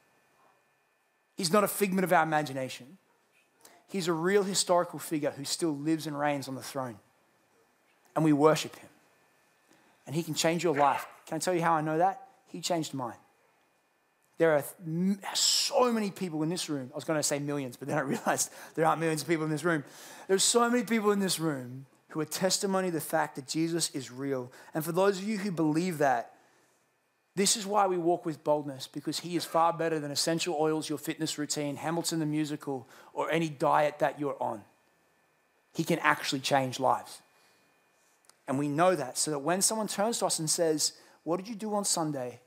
He's 1.37 1.53
not 1.53 1.65
a 1.65 1.69
figment 1.69 2.05
of 2.05 2.13
our 2.13 2.23
imagination. 2.23 2.99
He's 3.89 4.09
a 4.09 4.13
real 4.13 4.43
historical 4.43 4.99
figure 4.99 5.31
who 5.31 5.45
still 5.45 5.75
lives 5.75 6.07
and 6.07 6.19
reigns 6.19 6.49
on 6.49 6.55
the 6.55 6.63
throne. 6.63 6.97
And 8.15 8.25
we 8.25 8.33
worship 8.33 8.77
him. 8.77 8.89
And 10.07 10.15
he 10.15 10.23
can 10.23 10.35
change 10.35 10.63
your 10.63 10.77
life. 10.77 11.07
Can 11.27 11.37
I 11.37 11.39
tell 11.39 11.55
you 11.55 11.63
how 11.63 11.73
I 11.73 11.81
know 11.81 11.99
that? 11.99 12.21
He 12.49 12.61
changed 12.61 12.93
mine. 12.93 13.17
There 14.37 14.53
are 14.55 14.65
so 15.35 15.93
many 15.93 16.11
people 16.11 16.43
in 16.43 16.49
this 16.51 16.69
room. 16.69 16.91
I 16.93 16.95
was 16.95 17.05
going 17.05 17.19
to 17.19 17.23
say 17.23 17.39
millions, 17.39 17.77
but 17.77 17.89
then 17.89 17.97
I 17.97 18.03
realized 18.03 18.51
there 18.75 18.85
aren't 18.85 19.01
millions 19.01 19.23
of 19.23 19.29
people 19.29 19.45
in 19.45 19.51
this 19.51 19.65
room. 19.65 19.83
There's 20.29 20.45
so 20.45 20.69
many 20.69 20.85
people 20.85 21.11
in 21.13 21.21
this 21.21 21.41
room 21.41 21.87
who 22.15 22.21
are 22.21 22.25
testimony 22.25 22.89
to 22.89 22.95
the 22.95 23.01
fact 23.01 23.35
that 23.35 23.49
Jesus 23.49 23.91
is 23.91 24.09
real. 24.09 24.53
And 24.73 24.85
for 24.85 24.93
those 24.93 25.19
of 25.19 25.25
you 25.25 25.37
who 25.37 25.51
believe 25.51 25.99
that, 25.99 26.37
this 27.35 27.57
is 27.57 27.67
why 27.67 27.89
we 27.89 27.99
walk 27.99 28.25
with 28.25 28.45
boldness, 28.45 28.87
because 28.87 29.19
He 29.19 29.35
is 29.35 29.45
far 29.45 29.73
better 29.73 29.99
than 29.99 30.13
essential 30.13 30.57
oils, 30.57 30.89
your 30.89 30.99
fitness 30.99 31.39
routine, 31.39 31.75
Hamilton 31.75 32.21
the 32.21 32.27
musical, 32.27 32.89
or 33.15 33.33
any 33.33 33.49
diet 33.49 33.99
that 33.99 34.21
you're 34.21 34.41
on. 34.41 34.63
He 35.75 35.83
can 35.83 35.99
actually 35.99 36.39
change 36.39 36.79
lives. 36.79 37.21
And 38.47 38.61
we 38.61 38.69
know 38.69 38.95
that, 38.95 39.19
so 39.19 39.33
that 39.33 39.41
when 39.41 39.61
someone 39.61 39.89
turns 39.89 40.21
to 40.21 40.27
us 40.27 40.39
and 40.39 40.49
says, 40.49 40.93
What 41.25 41.39
did 41.39 41.49
you 41.49 41.57
do 41.57 41.75
on 41.75 41.85
Sunday? 41.85 42.39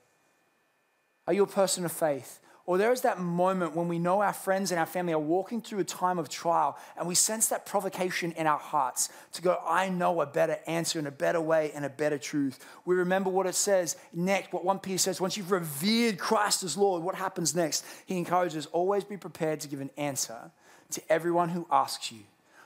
Are 1.27 1.33
you 1.33 1.43
a 1.43 1.47
person 1.47 1.83
of 1.83 1.91
faith? 1.91 2.39
Or 2.67 2.77
there 2.77 2.91
is 2.91 2.99
that 3.01 3.17
moment 3.17 3.77
when 3.77 3.87
we 3.87 3.97
know 3.97 4.21
our 4.21 4.33
friends 4.33 4.71
and 4.71 4.79
our 4.79 4.85
family 4.85 5.13
are 5.13 5.19
walking 5.19 5.61
through 5.61 5.79
a 5.79 5.85
time 5.85 6.19
of 6.19 6.27
trial 6.27 6.77
and 6.97 7.07
we 7.07 7.15
sense 7.15 7.47
that 7.47 7.65
provocation 7.65 8.33
in 8.33 8.45
our 8.45 8.59
hearts 8.59 9.07
to 9.31 9.41
go, 9.41 9.57
I 9.65 9.87
know 9.87 10.19
a 10.19 10.25
better 10.25 10.59
answer 10.67 10.99
and 10.99 11.07
a 11.07 11.11
better 11.11 11.39
way 11.39 11.71
and 11.73 11.85
a 11.85 11.89
better 11.89 12.17
truth. 12.17 12.63
We 12.83 12.95
remember 12.95 13.29
what 13.29 13.47
it 13.47 13.55
says 13.55 13.95
next, 14.11 14.51
what 14.51 14.65
1 14.65 14.79
Peter 14.79 14.97
says, 14.97 15.21
once 15.21 15.37
you've 15.37 15.53
revered 15.53 16.19
Christ 16.19 16.61
as 16.63 16.75
Lord, 16.75 17.03
what 17.03 17.15
happens 17.15 17.55
next? 17.55 17.85
He 18.05 18.17
encourages, 18.17 18.65
always 18.67 19.05
be 19.05 19.15
prepared 19.15 19.61
to 19.61 19.69
give 19.69 19.79
an 19.79 19.91
answer 19.95 20.51
to 20.91 21.01
everyone 21.09 21.49
who 21.49 21.65
asks 21.71 22.11
you, 22.11 22.19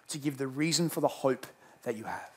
to 0.08 0.18
give 0.18 0.40
the 0.40 0.48
reason 0.48 0.90
for 0.90 1.02
the 1.02 1.08
hope 1.08 1.46
that 1.84 1.96
you 1.96 2.06
have. 2.06 2.32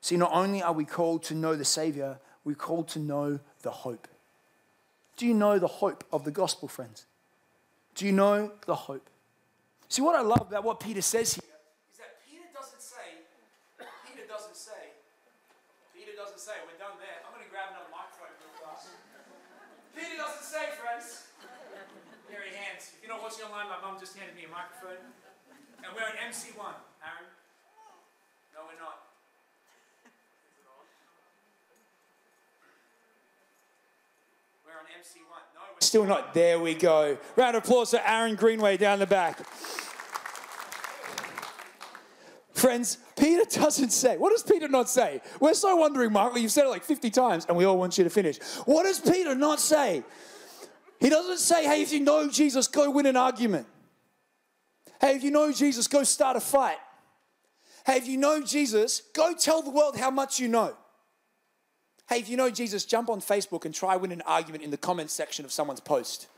See, 0.00 0.16
not 0.16 0.30
only 0.32 0.62
are 0.62 0.72
we 0.72 0.84
called 0.84 1.24
to 1.24 1.34
know 1.34 1.56
the 1.56 1.64
Savior, 1.64 2.18
we're 2.44 2.54
called 2.54 2.86
to 2.90 3.00
know 3.00 3.40
the 3.62 3.72
hope. 3.72 4.06
Do 5.16 5.26
you 5.26 5.34
know 5.34 5.58
the 5.58 5.68
hope 5.68 6.04
of 6.12 6.24
the 6.24 6.30
gospel, 6.30 6.68
friends? 6.68 7.06
Do 7.94 8.06
you 8.06 8.12
know 8.12 8.50
the 8.66 8.74
hope? 8.74 9.08
See, 9.88 10.02
what 10.02 10.16
I 10.16 10.22
love 10.22 10.50
about 10.50 10.64
what 10.64 10.80
Peter 10.80 11.02
says 11.02 11.38
here 11.38 11.46
is 11.92 11.98
that 12.02 12.18
Peter 12.26 12.50
doesn't 12.50 12.82
say, 12.82 13.22
Peter 14.10 14.26
doesn't 14.26 14.58
say, 14.58 14.98
Peter 15.94 16.18
doesn't 16.18 16.42
say, 16.42 16.58
we're 16.66 16.74
done 16.82 16.98
there. 16.98 17.22
I'm 17.22 17.30
going 17.30 17.46
to 17.46 17.52
grab 17.54 17.70
another 17.70 17.94
microphone 17.94 18.34
real 18.42 18.58
fast. 18.58 18.90
Peter 19.94 20.18
doesn't 20.18 20.42
say, 20.42 20.74
friends, 20.82 21.30
here 22.26 22.42
he 22.42 22.50
hands. 22.58 22.90
If 22.98 23.06
you're 23.06 23.14
not 23.14 23.22
watching 23.22 23.46
online, 23.46 23.70
my 23.70 23.78
mum 23.78 24.02
just 24.02 24.18
handed 24.18 24.34
me 24.34 24.50
a 24.50 24.50
microphone. 24.50 24.98
And 25.78 25.94
we're 25.94 26.02
on 26.02 26.18
MC1, 26.18 26.58
Aaron. 26.58 27.30
No, 28.50 28.66
we're 28.66 28.82
not. 28.82 29.14
MC1. 30.02 30.66
No, 30.66 30.74
we're 34.66 34.73
still 35.80 36.04
not. 36.04 36.34
There 36.34 36.58
we 36.58 36.74
go. 36.74 37.16
Round 37.36 37.56
of 37.56 37.62
applause 37.62 37.90
for 37.90 38.00
Aaron 38.04 38.34
Greenway 38.34 38.76
down 38.76 38.98
the 38.98 39.06
back. 39.06 39.38
Friends, 42.52 42.98
Peter 43.16 43.44
doesn't 43.48 43.90
say. 43.90 44.16
What 44.16 44.30
does 44.30 44.42
Peter 44.42 44.68
not 44.68 44.88
say? 44.88 45.20
We're 45.38 45.54
so 45.54 45.76
wondering, 45.76 46.12
Mark. 46.12 46.36
You've 46.36 46.50
said 46.50 46.64
it 46.64 46.70
like 46.70 46.82
50 46.82 47.10
times, 47.10 47.46
and 47.46 47.56
we 47.56 47.64
all 47.64 47.78
want 47.78 47.98
you 47.98 48.04
to 48.04 48.10
finish. 48.10 48.38
What 48.64 48.84
does 48.84 48.98
Peter 49.00 49.34
not 49.34 49.60
say? 49.60 50.02
He 50.98 51.10
doesn't 51.10 51.38
say, 51.38 51.64
hey, 51.64 51.82
if 51.82 51.92
you 51.92 52.00
know 52.00 52.28
Jesus, 52.28 52.66
go 52.66 52.90
win 52.90 53.06
an 53.06 53.16
argument. 53.16 53.66
Hey, 55.00 55.16
if 55.16 55.22
you 55.22 55.30
know 55.30 55.52
Jesus, 55.52 55.86
go 55.86 56.02
start 56.02 56.36
a 56.36 56.40
fight. 56.40 56.78
Hey, 57.84 57.98
if 57.98 58.08
you 58.08 58.16
know 58.16 58.40
Jesus, 58.42 59.02
go 59.14 59.34
tell 59.34 59.60
the 59.60 59.70
world 59.70 59.96
how 59.96 60.10
much 60.10 60.40
you 60.40 60.48
know. 60.48 60.74
Hey, 62.08 62.18
if 62.18 62.28
you 62.28 62.36
know 62.36 62.50
Jesus, 62.50 62.84
jump 62.84 63.08
on 63.08 63.20
Facebook 63.20 63.64
and 63.64 63.74
try 63.74 63.96
win 63.96 64.12
an 64.12 64.22
argument 64.22 64.62
in 64.62 64.70
the 64.70 64.76
comments 64.76 65.12
section 65.12 65.44
of 65.44 65.52
someone's 65.52 65.80
post. 65.80 66.28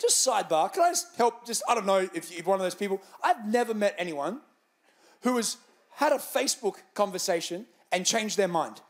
Just 0.00 0.26
sidebar, 0.26 0.72
can 0.72 0.82
I 0.82 0.90
just 0.90 1.14
help? 1.16 1.46
Just, 1.46 1.62
I 1.68 1.74
don't 1.74 1.86
know 1.86 2.08
if 2.14 2.32
you're 2.32 2.44
one 2.44 2.58
of 2.58 2.64
those 2.64 2.74
people. 2.74 3.02
I've 3.22 3.46
never 3.46 3.74
met 3.74 3.94
anyone 3.98 4.40
who 5.22 5.36
has 5.36 5.58
had 5.96 6.12
a 6.12 6.16
Facebook 6.16 6.76
conversation 6.94 7.66
and 7.92 8.06
changed 8.06 8.36
their 8.36 8.48
mind. 8.48 8.80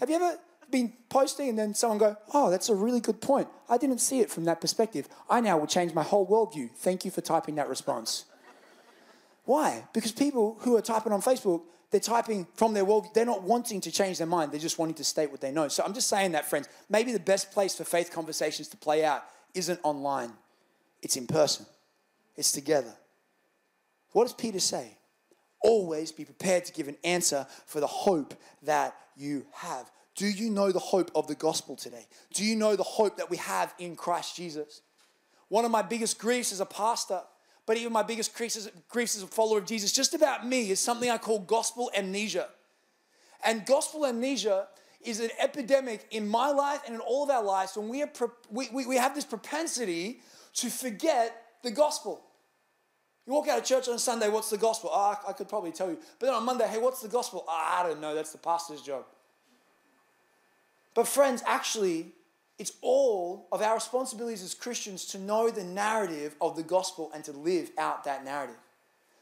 Have 0.00 0.08
you 0.08 0.16
ever 0.16 0.38
been 0.72 0.92
posting 1.08 1.50
and 1.50 1.58
then 1.58 1.74
someone 1.74 1.98
go, 1.98 2.16
oh, 2.34 2.50
that's 2.50 2.68
a 2.68 2.74
really 2.74 2.98
good 2.98 3.20
point. 3.20 3.46
I 3.68 3.76
didn't 3.76 3.98
see 3.98 4.18
it 4.20 4.30
from 4.30 4.44
that 4.44 4.60
perspective. 4.60 5.08
I 5.30 5.40
now 5.40 5.58
will 5.58 5.68
change 5.68 5.94
my 5.94 6.02
whole 6.02 6.26
worldview. 6.26 6.70
Thank 6.74 7.04
you 7.04 7.12
for 7.12 7.20
typing 7.20 7.54
that 7.56 7.68
response. 7.68 8.24
Why? 9.44 9.84
Because 9.92 10.10
people 10.10 10.56
who 10.60 10.74
are 10.76 10.82
typing 10.82 11.12
on 11.12 11.20
Facebook 11.20 11.62
they're 11.92 12.00
typing 12.00 12.46
from 12.54 12.74
their 12.74 12.84
world. 12.84 13.08
They're 13.14 13.24
not 13.24 13.44
wanting 13.44 13.80
to 13.82 13.92
change 13.92 14.18
their 14.18 14.26
mind. 14.26 14.50
They're 14.50 14.58
just 14.58 14.78
wanting 14.78 14.96
to 14.96 15.04
state 15.04 15.30
what 15.30 15.40
they 15.40 15.52
know. 15.52 15.68
So 15.68 15.84
I'm 15.84 15.94
just 15.94 16.08
saying 16.08 16.32
that, 16.32 16.50
friends. 16.50 16.68
Maybe 16.90 17.12
the 17.12 17.20
best 17.20 17.52
place 17.52 17.76
for 17.76 17.84
faith 17.84 18.10
conversations 18.10 18.66
to 18.68 18.76
play 18.76 19.04
out 19.04 19.24
isn't 19.54 19.78
online, 19.84 20.32
it's 21.02 21.16
in 21.16 21.26
person, 21.26 21.66
it's 22.36 22.50
together. 22.50 22.92
What 24.12 24.24
does 24.24 24.32
Peter 24.32 24.58
say? 24.58 24.96
always 25.62 26.12
be 26.12 26.24
prepared 26.24 26.64
to 26.66 26.72
give 26.72 26.88
an 26.88 26.96
answer 27.04 27.46
for 27.66 27.80
the 27.80 27.86
hope 27.86 28.34
that 28.62 28.94
you 29.16 29.46
have. 29.52 29.90
Do 30.14 30.26
you 30.26 30.50
know 30.50 30.72
the 30.72 30.78
hope 30.78 31.10
of 31.14 31.26
the 31.26 31.34
gospel 31.34 31.76
today? 31.76 32.06
Do 32.34 32.44
you 32.44 32.56
know 32.56 32.76
the 32.76 32.82
hope 32.82 33.16
that 33.16 33.30
we 33.30 33.38
have 33.38 33.72
in 33.78 33.96
Christ 33.96 34.36
Jesus? 34.36 34.82
One 35.48 35.64
of 35.64 35.70
my 35.70 35.82
biggest 35.82 36.18
griefs 36.18 36.52
as 36.52 36.60
a 36.60 36.66
pastor, 36.66 37.20
but 37.66 37.76
even 37.76 37.92
my 37.92 38.02
biggest 38.02 38.34
griefs 38.34 38.56
as, 38.56 39.22
a 39.22 39.26
follower 39.26 39.58
of 39.58 39.66
Jesus, 39.66 39.92
just 39.92 40.14
about 40.14 40.46
me, 40.46 40.70
is 40.70 40.80
something 40.80 41.10
I 41.10 41.18
call 41.18 41.38
gospel 41.38 41.90
amnesia. 41.96 42.48
And 43.44 43.64
gospel 43.66 44.06
amnesia 44.06 44.68
is 45.00 45.20
an 45.20 45.30
epidemic 45.40 46.06
in 46.10 46.28
my 46.28 46.50
life 46.50 46.80
and 46.86 46.94
in 46.94 47.00
all 47.00 47.24
of 47.24 47.30
our 47.30 47.42
lives 47.42 47.76
when 47.76 47.88
we, 47.88 48.02
are, 48.02 48.10
we, 48.50 48.68
we, 48.72 48.86
we 48.86 48.96
have 48.96 49.14
this 49.14 49.24
propensity 49.24 50.20
to 50.54 50.70
forget 50.70 51.34
the 51.62 51.70
gospel. 51.70 52.22
You 53.26 53.32
walk 53.32 53.48
out 53.48 53.58
of 53.58 53.64
church 53.64 53.88
on 53.88 53.98
Sunday, 53.98 54.28
what's 54.28 54.50
the 54.50 54.58
gospel? 54.58 54.90
Oh, 54.92 55.16
I 55.26 55.32
could 55.32 55.48
probably 55.48 55.70
tell 55.72 55.88
you. 55.88 55.98
But 56.18 56.26
then 56.26 56.34
on 56.34 56.44
Monday, 56.44 56.66
hey, 56.66 56.78
what's 56.78 57.00
the 57.00 57.08
gospel? 57.08 57.44
Oh, 57.46 57.52
I 57.52 57.84
don't 57.84 58.00
know, 58.00 58.14
that's 58.14 58.32
the 58.32 58.38
pastor's 58.38 58.82
job. 58.82 59.04
But 60.94 61.08
friends, 61.08 61.42
actually, 61.46 62.12
it's 62.62 62.74
all 62.80 63.48
of 63.50 63.60
our 63.60 63.74
responsibilities 63.74 64.40
as 64.40 64.54
Christians 64.54 65.06
to 65.06 65.18
know 65.18 65.50
the 65.50 65.64
narrative 65.64 66.36
of 66.40 66.54
the 66.54 66.62
gospel 66.62 67.10
and 67.12 67.24
to 67.24 67.32
live 67.32 67.72
out 67.76 68.04
that 68.04 68.24
narrative. 68.24 68.54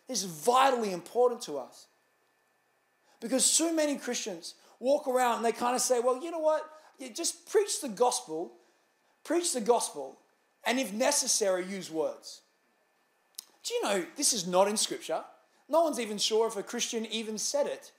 This 0.07 0.23
is 0.23 0.29
vitally 0.29 0.93
important 0.93 1.41
to 1.43 1.57
us. 1.57 1.87
Because 3.19 3.47
so 3.47 3.73
many 3.73 3.97
Christians 3.97 4.57
walk 4.79 5.09
around 5.09 5.37
and 5.37 5.45
they 5.47 5.53
kind 5.53 5.75
of 5.75 5.81
say, 5.81 6.01
well, 6.01 6.23
you 6.23 6.31
know 6.31 6.39
what? 6.39 6.69
You 6.99 7.09
just 7.09 7.49
preach 7.51 7.81
the 7.81 7.89
gospel, 7.89 8.53
preach 9.25 9.55
the 9.55 9.63
gospel, 9.63 10.19
and 10.67 10.79
if 10.79 10.93
necessary, 10.93 11.65
use 11.65 11.91
words. 11.91 12.43
Do 13.63 13.73
you 13.73 13.83
know 13.85 14.05
this 14.17 14.35
is 14.35 14.47
not 14.47 14.69
in 14.69 14.77
scripture? 14.77 15.25
No 15.67 15.83
one's 15.85 15.99
even 15.99 16.19
sure 16.19 16.47
if 16.47 16.59
a 16.59 16.63
Christian 16.63 17.07
even 17.07 17.39
said 17.39 17.67
it, 17.67 17.91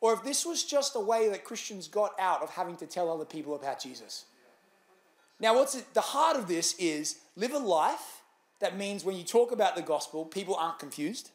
or 0.00 0.14
if 0.14 0.22
this 0.24 0.46
was 0.46 0.64
just 0.64 0.96
a 0.96 1.00
way 1.00 1.28
that 1.28 1.44
Christians 1.44 1.86
got 1.86 2.18
out 2.18 2.40
of 2.40 2.48
having 2.48 2.76
to 2.76 2.86
tell 2.86 3.12
other 3.12 3.26
people 3.26 3.54
about 3.56 3.78
Jesus. 3.78 4.24
Now, 5.38 5.54
what's 5.54 5.74
it, 5.74 5.92
the 5.94 6.00
heart 6.00 6.36
of 6.36 6.48
this 6.48 6.74
is 6.78 7.18
live 7.36 7.52
a 7.52 7.58
life 7.58 8.22
that 8.60 8.76
means 8.76 9.04
when 9.04 9.16
you 9.16 9.24
talk 9.24 9.52
about 9.52 9.76
the 9.76 9.82
gospel, 9.82 10.24
people 10.24 10.54
aren't 10.54 10.78
confused. 10.78 11.30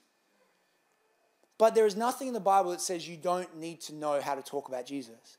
But 1.58 1.76
there 1.76 1.86
is 1.86 1.96
nothing 1.96 2.28
in 2.28 2.34
the 2.34 2.40
Bible 2.40 2.72
that 2.72 2.82
says 2.82 3.08
you 3.08 3.18
don't 3.18 3.58
need 3.58 3.82
to 3.82 3.94
know 3.94 4.20
how 4.20 4.34
to 4.34 4.42
talk 4.42 4.68
about 4.68 4.88
Jesus. 4.88 5.38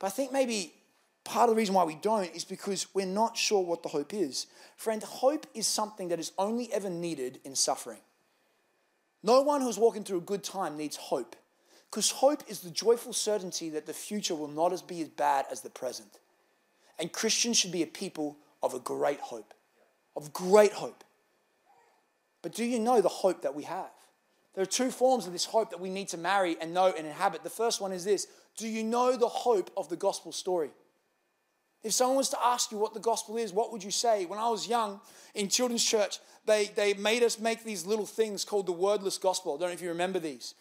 But 0.00 0.08
I 0.08 0.10
think 0.10 0.32
maybe 0.32 0.72
part 1.22 1.48
of 1.48 1.54
the 1.54 1.58
reason 1.60 1.74
why 1.74 1.84
we 1.84 1.94
don't 1.94 2.34
is 2.34 2.44
because 2.44 2.88
we're 2.94 3.06
not 3.06 3.36
sure 3.36 3.62
what 3.62 3.84
the 3.84 3.88
hope 3.90 4.12
is. 4.12 4.46
Friend, 4.76 5.00
hope 5.02 5.46
is 5.54 5.68
something 5.68 6.08
that 6.08 6.18
is 6.18 6.32
only 6.36 6.72
ever 6.72 6.90
needed 6.90 7.38
in 7.44 7.54
suffering. 7.54 8.00
No 9.22 9.42
one 9.42 9.60
who's 9.60 9.78
walking 9.78 10.02
through 10.02 10.18
a 10.18 10.22
good 10.22 10.42
time 10.42 10.76
needs 10.76 10.96
hope, 10.96 11.36
because 11.90 12.10
hope 12.10 12.42
is 12.48 12.60
the 12.60 12.70
joyful 12.70 13.12
certainty 13.12 13.68
that 13.70 13.86
the 13.86 13.92
future 13.92 14.34
will 14.34 14.48
not 14.48 14.88
be 14.88 15.02
as 15.02 15.08
bad 15.08 15.44
as 15.52 15.60
the 15.60 15.70
present. 15.70 16.18
And 17.00 17.12
Christians 17.12 17.56
should 17.56 17.72
be 17.72 17.82
a 17.82 17.86
people 17.86 18.36
of 18.62 18.74
a 18.74 18.78
great 18.78 19.20
hope, 19.20 19.54
of 20.14 20.32
great 20.32 20.72
hope. 20.72 21.02
But 22.42 22.54
do 22.54 22.64
you 22.64 22.78
know 22.78 23.00
the 23.00 23.08
hope 23.08 23.42
that 23.42 23.54
we 23.54 23.64
have? 23.64 23.90
There 24.54 24.62
are 24.62 24.66
two 24.66 24.90
forms 24.90 25.26
of 25.26 25.32
this 25.32 25.46
hope 25.46 25.70
that 25.70 25.80
we 25.80 25.90
need 25.90 26.08
to 26.08 26.18
marry 26.18 26.56
and 26.60 26.74
know 26.74 26.92
and 26.96 27.06
inhabit. 27.06 27.42
The 27.42 27.50
first 27.50 27.80
one 27.80 27.92
is 27.92 28.04
this 28.04 28.26
Do 28.56 28.68
you 28.68 28.84
know 28.84 29.16
the 29.16 29.28
hope 29.28 29.70
of 29.76 29.88
the 29.88 29.96
gospel 29.96 30.30
story? 30.30 30.70
If 31.82 31.92
someone 31.92 32.18
was 32.18 32.28
to 32.30 32.38
ask 32.44 32.70
you 32.70 32.76
what 32.76 32.92
the 32.92 33.00
gospel 33.00 33.38
is, 33.38 33.54
what 33.54 33.72
would 33.72 33.82
you 33.82 33.90
say? 33.90 34.26
When 34.26 34.38
I 34.38 34.50
was 34.50 34.68
young 34.68 35.00
in 35.34 35.48
children's 35.48 35.84
church, 35.84 36.18
they, 36.44 36.66
they 36.66 36.92
made 36.92 37.22
us 37.22 37.38
make 37.38 37.64
these 37.64 37.86
little 37.86 38.04
things 38.04 38.44
called 38.44 38.66
the 38.66 38.72
wordless 38.72 39.16
gospel. 39.16 39.54
I 39.54 39.60
don't 39.60 39.68
know 39.70 39.74
if 39.74 39.80
you 39.80 39.88
remember 39.88 40.18
these. 40.18 40.54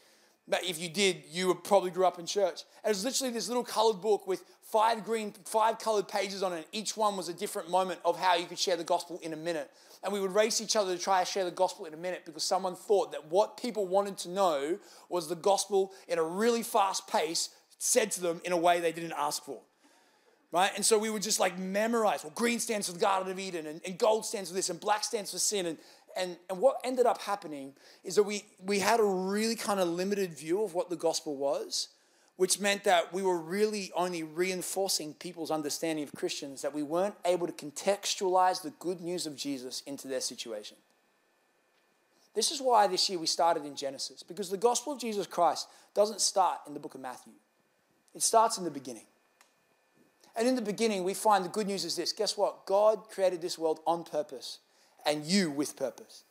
But 0.49 0.63
if 0.63 0.79
you 0.79 0.89
did, 0.89 1.23
you 1.29 1.47
would 1.47 1.63
probably 1.63 1.91
grew 1.91 2.05
up 2.05 2.19
in 2.19 2.25
church. 2.25 2.63
And 2.83 2.89
it 2.91 2.95
was 2.95 3.05
literally 3.05 3.31
this 3.31 3.47
little 3.47 3.63
colored 3.63 4.01
book 4.01 4.27
with 4.27 4.43
five 4.63 5.05
green, 5.05 5.33
five 5.45 5.77
colored 5.79 6.07
pages 6.07 6.41
on 6.41 6.53
it. 6.53 6.67
Each 6.71 6.97
one 6.97 7.15
was 7.15 7.29
a 7.29 7.33
different 7.33 7.69
moment 7.69 7.99
of 8.03 8.19
how 8.19 8.35
you 8.35 8.45
could 8.45 8.59
share 8.59 8.75
the 8.75 8.83
gospel 8.83 9.19
in 9.21 9.33
a 9.33 9.37
minute 9.37 9.69
and 10.03 10.13
we 10.13 10.19
would 10.19 10.33
race 10.33 10.61
each 10.61 10.75
other 10.75 10.95
to 10.95 11.01
try 11.01 11.23
to 11.23 11.29
share 11.29 11.45
the 11.45 11.51
gospel 11.51 11.85
in 11.85 11.93
a 11.93 11.97
minute 11.97 12.23
because 12.25 12.43
someone 12.43 12.75
thought 12.75 13.11
that 13.11 13.29
what 13.29 13.57
people 13.57 13.85
wanted 13.85 14.17
to 14.19 14.29
know 14.29 14.79
was 15.09 15.27
the 15.27 15.35
gospel 15.35 15.91
in 16.07 16.17
a 16.17 16.23
really 16.23 16.63
fast 16.63 17.07
pace 17.07 17.49
said 17.77 18.11
to 18.11 18.21
them 18.21 18.41
in 18.45 18.51
a 18.51 18.57
way 18.57 18.79
they 18.79 18.91
didn't 18.91 19.13
ask 19.17 19.43
for. 19.43 19.61
Right? 20.51 20.71
And 20.75 20.83
so 20.83 20.97
we 20.97 21.11
would 21.11 21.21
just 21.21 21.39
like 21.39 21.59
memorize. 21.59 22.23
Well, 22.23 22.33
green 22.33 22.59
stands 22.59 22.87
for 22.87 22.93
the 22.93 22.99
Garden 22.99 23.31
of 23.31 23.37
Eden, 23.37 23.67
and, 23.67 23.81
and 23.85 23.99
gold 23.99 24.25
stands 24.25 24.49
for 24.49 24.55
this, 24.55 24.71
and 24.71 24.79
black 24.79 25.03
stands 25.03 25.31
for 25.31 25.37
sin. 25.37 25.67
And, 25.67 25.77
and, 26.17 26.37
and 26.49 26.59
what 26.59 26.79
ended 26.83 27.05
up 27.05 27.21
happening 27.21 27.73
is 28.03 28.15
that 28.15 28.23
we, 28.23 28.45
we 28.63 28.79
had 28.79 28.99
a 28.99 29.03
really 29.03 29.55
kind 29.55 29.79
of 29.79 29.87
limited 29.87 30.33
view 30.33 30.63
of 30.63 30.73
what 30.73 30.89
the 30.89 30.95
gospel 30.95 31.35
was 31.35 31.89
which 32.39 32.57
meant 32.57 32.85
that 32.85 33.11
we 33.11 33.21
were 33.21 33.37
really 33.37 33.91
only 33.97 34.23
reinforcing 34.23 35.13
people's 35.13 35.51
understanding 35.51 36.05
of 36.05 36.13
Christians, 36.13 36.61
that 36.61 36.73
we 36.73 36.81
weren't 36.81 37.15
able 37.25 37.45
to 37.45 37.51
contextualize 37.51 38.61
the 38.61 38.69
good 38.79 39.01
news 39.01 39.25
of 39.25 39.35
Jesus 39.35 39.83
into 39.85 40.07
their 40.07 40.21
situation. 40.21 40.77
This 42.33 42.49
is 42.49 42.61
why 42.61 42.87
this 42.87 43.09
year 43.09 43.19
we 43.19 43.27
started 43.27 43.65
in 43.65 43.75
Genesis, 43.75 44.23
because 44.23 44.49
the 44.49 44.55
gospel 44.55 44.93
of 44.93 45.01
Jesus 45.01 45.27
Christ 45.27 45.67
doesn't 45.93 46.21
start 46.21 46.59
in 46.65 46.73
the 46.73 46.79
book 46.79 46.95
of 46.95 47.01
Matthew, 47.01 47.33
it 48.15 48.21
starts 48.21 48.57
in 48.57 48.63
the 48.63 48.71
beginning. 48.71 49.07
And 50.33 50.47
in 50.47 50.55
the 50.55 50.61
beginning, 50.61 51.03
we 51.03 51.15
find 51.15 51.43
the 51.43 51.49
good 51.49 51.67
news 51.67 51.83
is 51.83 51.97
this 51.97 52.13
guess 52.13 52.37
what? 52.37 52.65
God 52.65 53.09
created 53.09 53.41
this 53.41 53.57
world 53.57 53.81
on 53.85 54.05
purpose, 54.05 54.59
and 55.05 55.25
you 55.25 55.51
with 55.51 55.75
purpose. 55.75 56.23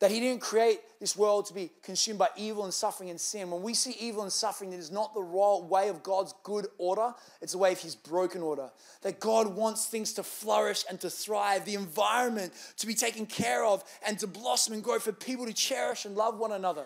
That 0.00 0.10
he 0.10 0.20
didn't 0.20 0.42
create 0.42 0.80
this 1.00 1.16
world 1.16 1.46
to 1.46 1.54
be 1.54 1.70
consumed 1.82 2.18
by 2.18 2.28
evil 2.36 2.64
and 2.64 2.74
suffering 2.74 3.10
and 3.10 3.20
sin. 3.20 3.50
When 3.50 3.62
we 3.62 3.74
see 3.74 3.96
evil 3.98 4.22
and 4.22 4.32
suffering, 4.32 4.72
it 4.72 4.78
is 4.78 4.90
not 4.90 5.14
the 5.14 5.20
way 5.20 5.88
of 5.88 6.02
God's 6.02 6.34
good 6.42 6.66
order, 6.78 7.14
it's 7.40 7.52
the 7.52 7.58
way 7.58 7.72
of 7.72 7.80
his 7.80 7.94
broken 7.94 8.42
order. 8.42 8.70
That 9.02 9.20
God 9.20 9.54
wants 9.54 9.86
things 9.86 10.12
to 10.14 10.22
flourish 10.22 10.84
and 10.90 11.00
to 11.00 11.08
thrive, 11.08 11.64
the 11.64 11.74
environment 11.74 12.52
to 12.78 12.86
be 12.86 12.94
taken 12.94 13.24
care 13.24 13.64
of 13.64 13.84
and 14.06 14.18
to 14.18 14.26
blossom 14.26 14.74
and 14.74 14.82
grow, 14.82 14.98
for 14.98 15.12
people 15.12 15.46
to 15.46 15.54
cherish 15.54 16.04
and 16.04 16.16
love 16.16 16.38
one 16.38 16.52
another. 16.52 16.84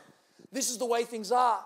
This 0.52 0.70
is 0.70 0.78
the 0.78 0.86
way 0.86 1.04
things 1.04 1.32
are. 1.32 1.64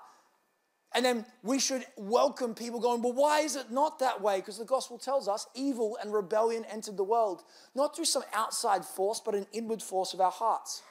And 0.94 1.04
then 1.04 1.24
we 1.42 1.58
should 1.58 1.86
welcome 1.96 2.54
people 2.54 2.78
going, 2.78 3.02
well, 3.02 3.14
why 3.14 3.40
is 3.40 3.56
it 3.56 3.70
not 3.70 3.98
that 4.00 4.20
way? 4.20 4.40
Because 4.40 4.58
the 4.58 4.64
gospel 4.64 4.98
tells 4.98 5.26
us 5.26 5.46
evil 5.54 5.96
and 6.02 6.12
rebellion 6.12 6.66
entered 6.70 6.98
the 6.98 7.04
world, 7.04 7.42
not 7.74 7.96
through 7.96 8.04
some 8.04 8.24
outside 8.34 8.84
force, 8.84 9.20
but 9.24 9.34
an 9.34 9.46
inward 9.52 9.82
force 9.82 10.12
of 10.12 10.20
our 10.20 10.30
hearts. 10.30 10.82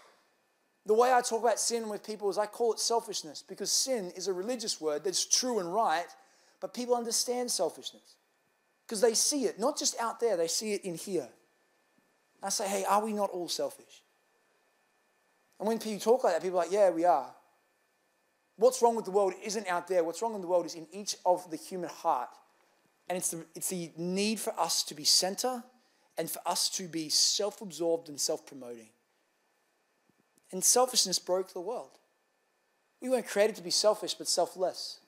The 0.88 0.96
way 0.96 1.14
I 1.14 1.22
talk 1.22 1.44
about 1.44 1.60
sin 1.60 1.88
with 1.90 2.04
people 2.04 2.30
is 2.32 2.40
I 2.40 2.48
call 2.48 2.74
it 2.74 2.80
selfishness 2.80 3.44
because 3.48 3.72
sin 3.72 4.12
is 4.16 4.28
a 4.28 4.34
religious 4.34 4.82
word 4.82 5.04
that's 5.04 5.26
true 5.26 5.60
and 5.60 5.72
right, 5.72 6.08
but 6.60 6.74
people 6.74 6.96
understand 6.96 7.52
selfishness 7.52 8.16
because 8.88 9.02
they 9.02 9.14
see 9.14 9.46
it, 9.46 9.60
not 9.60 9.78
just 9.78 10.00
out 10.00 10.20
there, 10.20 10.36
they 10.36 10.48
see 10.48 10.74
it 10.74 10.84
in 10.84 10.96
here. 10.96 11.30
I 12.42 12.50
say, 12.50 12.68
hey, 12.68 12.84
are 12.86 13.04
we 13.04 13.14
not 13.14 13.30
all 13.30 13.48
selfish? 13.48 14.02
And 15.60 15.68
when 15.68 15.78
people 15.78 16.00
talk 16.00 16.24
like 16.24 16.34
that, 16.34 16.42
people 16.42 16.58
are 16.58 16.64
like, 16.64 16.72
yeah, 16.72 16.90
we 16.90 17.06
are. 17.06 17.32
What's 18.62 18.80
wrong 18.80 18.96
with 18.96 19.06
the 19.06 19.12
world 19.12 19.34
isn't 19.44 19.68
out 19.68 19.88
there. 19.88 20.04
What's 20.04 20.22
wrong 20.22 20.36
in 20.36 20.42
the 20.42 20.46
world 20.46 20.68
is 20.68 20.76
in 20.76 20.86
each 20.92 21.16
of 21.26 21.50
the 21.50 21.58
human 21.58 21.90
heart. 21.90 22.30
And 23.10 23.18
it's 23.18 23.32
the, 23.32 23.44
it's 23.56 23.70
the 23.70 23.92
need 23.98 24.40
for 24.40 24.58
us 24.60 24.84
to 24.84 24.94
be 24.94 25.04
center 25.04 25.64
and 26.16 26.30
for 26.30 26.42
us 26.46 26.70
to 26.78 26.84
be 26.84 27.10
self 27.10 27.60
absorbed 27.60 28.08
and 28.08 28.20
self 28.20 28.46
promoting. 28.46 28.90
And 30.52 30.64
selfishness 30.64 31.18
broke 31.18 31.54
the 31.54 31.60
world. 31.60 31.98
We 33.02 33.10
weren't 33.10 33.26
created 33.26 33.56
to 33.56 33.64
be 33.64 33.72
selfish, 33.72 34.14
but 34.14 34.28
selfless. 34.28 35.00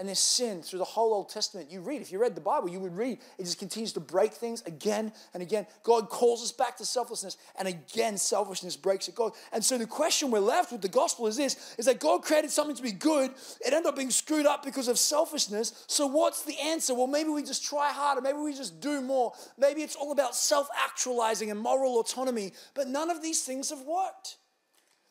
And 0.00 0.08
this 0.08 0.18
sin 0.18 0.62
through 0.62 0.78
the 0.78 0.86
whole 0.86 1.12
Old 1.12 1.28
Testament, 1.28 1.70
you 1.70 1.82
read, 1.82 2.00
if 2.00 2.10
you 2.10 2.18
read 2.18 2.34
the 2.34 2.40
Bible, 2.40 2.70
you 2.70 2.80
would 2.80 2.96
read, 2.96 3.18
it 3.36 3.44
just 3.44 3.58
continues 3.58 3.92
to 3.92 4.00
break 4.00 4.32
things 4.32 4.62
again 4.64 5.12
and 5.34 5.42
again. 5.42 5.66
God 5.82 6.08
calls 6.08 6.42
us 6.42 6.52
back 6.52 6.78
to 6.78 6.86
selflessness, 6.86 7.36
and 7.58 7.68
again, 7.68 8.16
selfishness 8.16 8.78
breaks 8.78 9.08
it. 9.08 9.14
God. 9.14 9.32
And 9.52 9.62
so 9.62 9.76
the 9.76 9.84
question 9.84 10.30
we're 10.30 10.38
left 10.38 10.72
with 10.72 10.80
the 10.80 10.88
gospel 10.88 11.26
is 11.26 11.36
this 11.36 11.74
is 11.76 11.84
that 11.84 12.00
God 12.00 12.22
created 12.22 12.50
something 12.50 12.74
to 12.76 12.82
be 12.82 12.92
good, 12.92 13.32
it 13.60 13.74
ended 13.74 13.84
up 13.84 13.96
being 13.96 14.10
screwed 14.10 14.46
up 14.46 14.64
because 14.64 14.88
of 14.88 14.98
selfishness. 14.98 15.84
So 15.86 16.06
what's 16.06 16.44
the 16.44 16.58
answer? 16.58 16.94
Well, 16.94 17.06
maybe 17.06 17.28
we 17.28 17.42
just 17.42 17.62
try 17.62 17.92
harder, 17.92 18.22
maybe 18.22 18.38
we 18.38 18.54
just 18.54 18.80
do 18.80 19.02
more. 19.02 19.34
Maybe 19.58 19.82
it's 19.82 19.96
all 19.96 20.12
about 20.12 20.34
self-actualizing 20.34 21.50
and 21.50 21.60
moral 21.60 22.00
autonomy, 22.00 22.54
but 22.72 22.88
none 22.88 23.10
of 23.10 23.20
these 23.20 23.42
things 23.42 23.68
have 23.68 23.82
worked. 23.82 24.38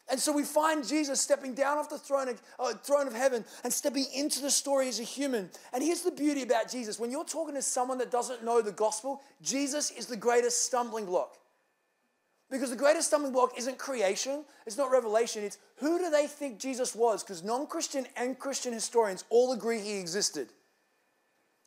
And 0.09 0.19
so 0.19 0.31
we 0.31 0.43
find 0.43 0.87
Jesus 0.87 1.21
stepping 1.21 1.53
down 1.53 1.77
off 1.77 1.89
the 1.89 1.97
throne 1.97 2.29
of, 2.29 2.41
uh, 2.59 2.73
throne 2.73 3.07
of 3.07 3.13
heaven 3.13 3.45
and 3.63 3.71
stepping 3.71 4.05
into 4.13 4.41
the 4.41 4.49
story 4.49 4.87
as 4.87 4.99
a 4.99 5.03
human. 5.03 5.49
And 5.71 5.83
here's 5.83 6.01
the 6.01 6.11
beauty 6.11 6.41
about 6.41 6.69
Jesus 6.69 6.99
when 6.99 7.11
you're 7.11 7.25
talking 7.25 7.55
to 7.55 7.61
someone 7.61 7.99
that 7.99 8.11
doesn't 8.11 8.43
know 8.43 8.61
the 8.61 8.71
gospel, 8.71 9.21
Jesus 9.41 9.91
is 9.91 10.07
the 10.07 10.17
greatest 10.17 10.63
stumbling 10.63 11.05
block. 11.05 11.37
Because 12.49 12.71
the 12.71 12.75
greatest 12.75 13.09
stumbling 13.09 13.33
block 13.33 13.53
isn't 13.57 13.77
creation, 13.77 14.43
it's 14.65 14.77
not 14.77 14.89
revelation, 14.89 15.43
it's 15.43 15.59
who 15.75 15.99
do 15.99 16.09
they 16.09 16.25
think 16.25 16.57
Jesus 16.57 16.95
was? 16.95 17.23
Because 17.23 17.43
non 17.43 17.67
Christian 17.67 18.07
and 18.17 18.39
Christian 18.39 18.73
historians 18.73 19.23
all 19.29 19.53
agree 19.53 19.79
he 19.79 19.99
existed. 19.99 20.49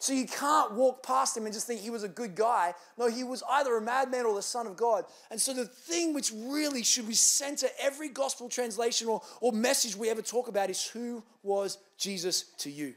So 0.03 0.13
you 0.13 0.27
can't 0.27 0.73
walk 0.73 1.05
past 1.05 1.37
him 1.37 1.45
and 1.45 1.55
just 1.55 1.69
think 1.69 1.81
he 1.81 1.89
was 1.89 2.03
a 2.03 2.09
good 2.09 2.35
guy. 2.35 2.75
No, 2.99 3.07
he 3.07 3.23
was 3.23 3.45
either 3.49 3.77
a 3.77 3.81
madman 3.81 4.27
or 4.27 4.35
the 4.35 4.43
Son 4.43 4.67
of 4.67 4.77
God. 4.77 5.05
And 5.31 5.41
so 5.41 5.55
the 5.55 5.65
thing 5.65 6.13
which 6.13 6.33
really 6.35 6.83
should 6.83 7.07
we 7.07 7.15
center 7.15 7.69
every 7.81 8.09
gospel 8.09 8.49
translation 8.49 9.07
or, 9.07 9.23
or 9.41 9.53
message 9.53 9.95
we 9.95 10.11
ever 10.11 10.21
talk 10.21 10.49
about 10.49 10.71
is 10.71 10.85
who 10.89 11.23
was 11.45 11.79
Jesus 11.99 12.47
to 12.59 12.69
you? 12.69 12.95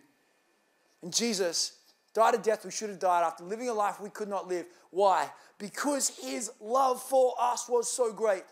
And 1.04 1.13
Jesus 1.13 1.74
died 2.15 2.34
a 2.34 2.39
death 2.39 2.65
we 2.65 2.72
should 2.72 2.89
have 2.89 2.98
died 2.98 3.24
after 3.24 3.44
living 3.44 3.70
a 3.70 3.74
life 3.74 4.02
we 4.02 4.10
could 4.10 4.28
not 4.28 4.48
live. 4.48 4.65
Why? 4.89 5.30
Because 5.60 6.10
his 6.10 6.50
love 6.60 7.00
for 7.04 7.36
us 7.39 7.70
was 7.70 7.88
so 7.88 8.12
great. 8.13 8.46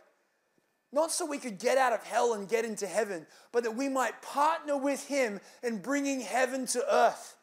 Not 0.91 1.11
so 1.11 1.25
we 1.25 1.39
could 1.39 1.57
get 1.57 1.79
out 1.79 1.91
of 1.91 2.03
hell 2.03 2.35
and 2.35 2.47
get 2.47 2.65
into 2.65 2.85
heaven, 2.85 3.25
but 3.51 3.63
that 3.63 3.75
we 3.75 3.89
might 3.89 4.21
partner 4.21 4.77
with 4.77 5.07
him 5.07 5.39
in 5.63 5.79
bringing 5.79 6.21
heaven 6.21 6.67
to 6.67 6.83
earth. 6.93 7.35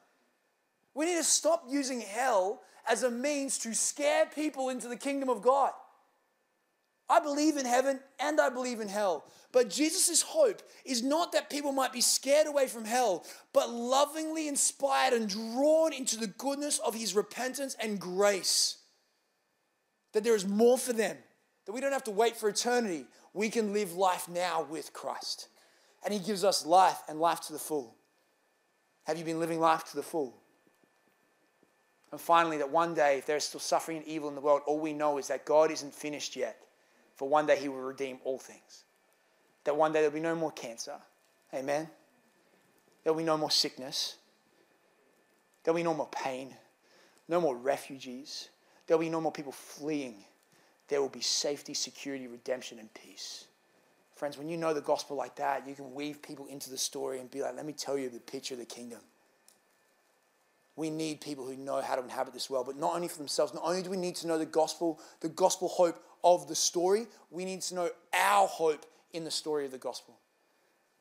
We 0.95 1.07
need 1.07 1.17
to 1.17 1.25
stop 1.25 1.65
using 1.69 2.01
hell 2.01 2.63
as 2.89 3.03
a 3.03 3.11
means 3.11 3.59
to 3.59 3.75
scare 3.75 4.27
people 4.27 4.69
into 4.69 4.89
the 4.89 4.97
kingdom 4.97 5.29
of 5.29 5.43
God. 5.43 5.73
I 7.09 7.19
believe 7.19 7.57
in 7.57 7.67
heaven 7.67 7.99
and 8.21 8.41
I 8.41 8.51
believe 8.51 8.81
in 8.81 8.89
hell. 8.89 9.25
But 9.53 9.69
Jesus' 9.69 10.23
hope 10.23 10.63
is 10.85 11.03
not 11.03 11.33
that 11.33 11.51
people 11.51 11.73
might 11.73 11.93
be 11.93 12.01
scared 12.01 12.47
away 12.47 12.69
from 12.69 12.85
hell, 12.85 13.25
but 13.53 13.69
lovingly 13.69 14.47
inspired 14.47 15.13
and 15.13 15.29
drawn 15.29 15.93
into 15.93 16.17
the 16.17 16.29
goodness 16.29 16.79
of 16.79 16.95
his 16.95 17.15
repentance 17.15 17.77
and 17.81 17.99
grace. 17.99 18.79
That 20.13 20.23
there 20.23 20.37
is 20.37 20.47
more 20.47 20.79
for 20.79 20.93
them, 20.93 21.17
that 21.67 21.73
we 21.73 21.81
don't 21.81 21.93
have 21.93 22.05
to 22.05 22.13
wait 22.13 22.37
for 22.37 22.49
eternity. 22.49 23.07
We 23.35 23.49
can 23.49 23.73
live 23.73 23.95
life 23.95 24.29
now 24.29 24.67
with 24.71 24.93
Christ. 24.93 25.49
And 26.05 26.15
he 26.15 26.21
gives 26.21 26.45
us 26.45 26.65
life 26.65 27.03
and 27.09 27.21
life 27.21 27.41
to 27.43 27.53
the 27.53 27.59
full. 27.59 27.97
Have 29.05 29.19
you 29.19 29.25
been 29.25 29.41
living 29.41 29.59
life 29.59 29.85
to 29.91 29.97
the 29.97 30.03
full? 30.03 30.40
And 32.13 32.21
finally, 32.21 32.57
that 32.59 32.71
one 32.71 32.95
day, 32.95 33.19
if 33.19 33.27
there's 33.27 33.45
still 33.45 33.61
suffering 33.61 33.99
and 33.99 34.07
evil 34.07 34.29
in 34.29 34.35
the 34.35 34.41
world, 34.41 34.63
all 34.67 34.81
we 34.81 34.93
know 34.93 35.19
is 35.19 35.29
that 35.29 35.45
God 35.45 35.71
isn't 35.71 35.95
finished 35.95 36.35
yet. 36.35 36.61
For 37.15 37.29
one 37.29 37.47
day, 37.47 37.57
He 37.57 37.69
will 37.69 37.81
redeem 37.81 38.19
all 38.25 38.39
things. 38.39 38.85
That 39.65 39.77
one 39.77 39.93
day 39.93 40.01
there'll 40.01 40.15
be 40.15 40.21
no 40.21 40.35
more 40.35 40.53
cancer. 40.53 40.97
Amen. 41.55 41.89
There'll 43.05 43.19
be 43.19 43.25
no 43.25 43.37
more 43.37 43.51
sickness. 43.51 44.17
There'll 45.63 45.77
be 45.77 45.83
no 45.83 45.95
more 45.95 46.09
pain. 46.11 46.55
No 47.29 47.41
more 47.41 47.57
refugees. 47.57 48.49
There'll 48.87 49.01
be 49.01 49.11
no 49.11 49.21
more 49.21 49.33
people 49.33 49.53
fleeing. 49.53 50.25
There 50.89 51.01
will 51.01 51.09
be 51.09 51.21
safety, 51.21 51.75
security, 51.75 52.27
redemption, 52.27 52.79
and 52.79 52.93
peace. 52.95 53.45
Friends, 54.17 54.37
when 54.37 54.49
you 54.49 54.57
know 54.57 54.75
the 54.75 54.81
gospel 54.81 55.17
like 55.17 55.37
that, 55.37 55.67
you 55.69 55.75
can 55.75 55.95
weave 55.95 56.21
people 56.21 56.47
into 56.47 56.69
the 56.69 56.77
story 56.77 57.21
and 57.21 57.31
be 57.31 57.41
like, 57.41 57.55
let 57.55 57.65
me 57.65 57.73
tell 57.73 57.97
you 57.97 58.09
the 58.09 58.19
picture 58.19 58.55
of 58.55 58.61
the 58.61 58.67
kingdom. 58.67 59.01
We 60.81 60.89
need 60.89 61.21
people 61.21 61.45
who 61.45 61.59
know 61.59 61.83
how 61.83 61.95
to 61.95 62.03
inhabit 62.03 62.33
this 62.33 62.49
world, 62.49 62.65
but 62.65 62.79
not 62.79 62.95
only 62.95 63.07
for 63.07 63.19
themselves. 63.19 63.53
Not 63.53 63.65
only 63.67 63.83
do 63.83 63.91
we 63.91 63.99
need 63.99 64.17
to 64.17 64.27
know 64.27 64.39
the 64.39 64.47
gospel, 64.47 64.99
the 65.21 65.29
gospel 65.29 65.69
hope 65.69 66.03
of 66.25 66.49
the 66.49 66.55
story, 66.55 67.07
we 67.31 67.45
need 67.45 67.61
to 67.61 67.75
know 67.75 67.91
our 68.15 68.49
hope 68.49 68.87
in 69.13 69.25
the 69.25 69.31
story 69.31 69.67
of 69.67 69.73
the 69.73 69.77
gospel. 69.77 70.17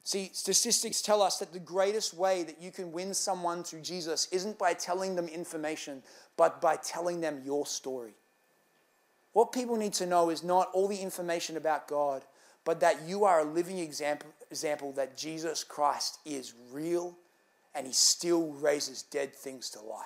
See, 0.04 0.32
statistics 0.34 1.02
tell 1.02 1.22
us 1.22 1.40
that 1.40 1.54
the 1.54 1.62
greatest 1.62 2.14
way 2.14 2.44
that 2.44 2.62
you 2.62 2.72
can 2.72 2.92
win 2.92 3.14
someone 3.14 3.64
to 3.64 3.80
Jesus 3.80 4.28
isn't 4.34 4.60
by 4.60 4.74
telling 4.74 5.16
them 5.16 5.30
information, 5.30 6.04
but 6.36 6.60
by 6.60 6.76
telling 6.76 7.22
them 7.22 7.42
your 7.46 7.66
story. 7.66 8.16
What 9.32 9.54
people 9.54 9.78
need 9.78 9.94
to 9.94 10.06
know 10.06 10.30
is 10.30 10.44
not 10.44 10.72
all 10.74 10.90
the 10.90 10.98
information 10.98 11.56
about 11.56 11.88
God, 11.88 12.26
but 12.66 12.82
that 12.82 13.04
you 13.08 13.24
are 13.24 13.40
a 13.40 13.46
living 13.46 13.80
example, 13.80 14.30
example 14.52 14.92
that 14.92 15.16
Jesus 15.16 15.64
Christ 15.64 16.20
is 16.26 16.54
real 16.70 17.16
and 17.80 17.88
he 17.88 17.94
still 17.94 18.52
raises 18.60 19.04
dead 19.04 19.34
things 19.34 19.70
to 19.70 19.80
life. 19.80 20.06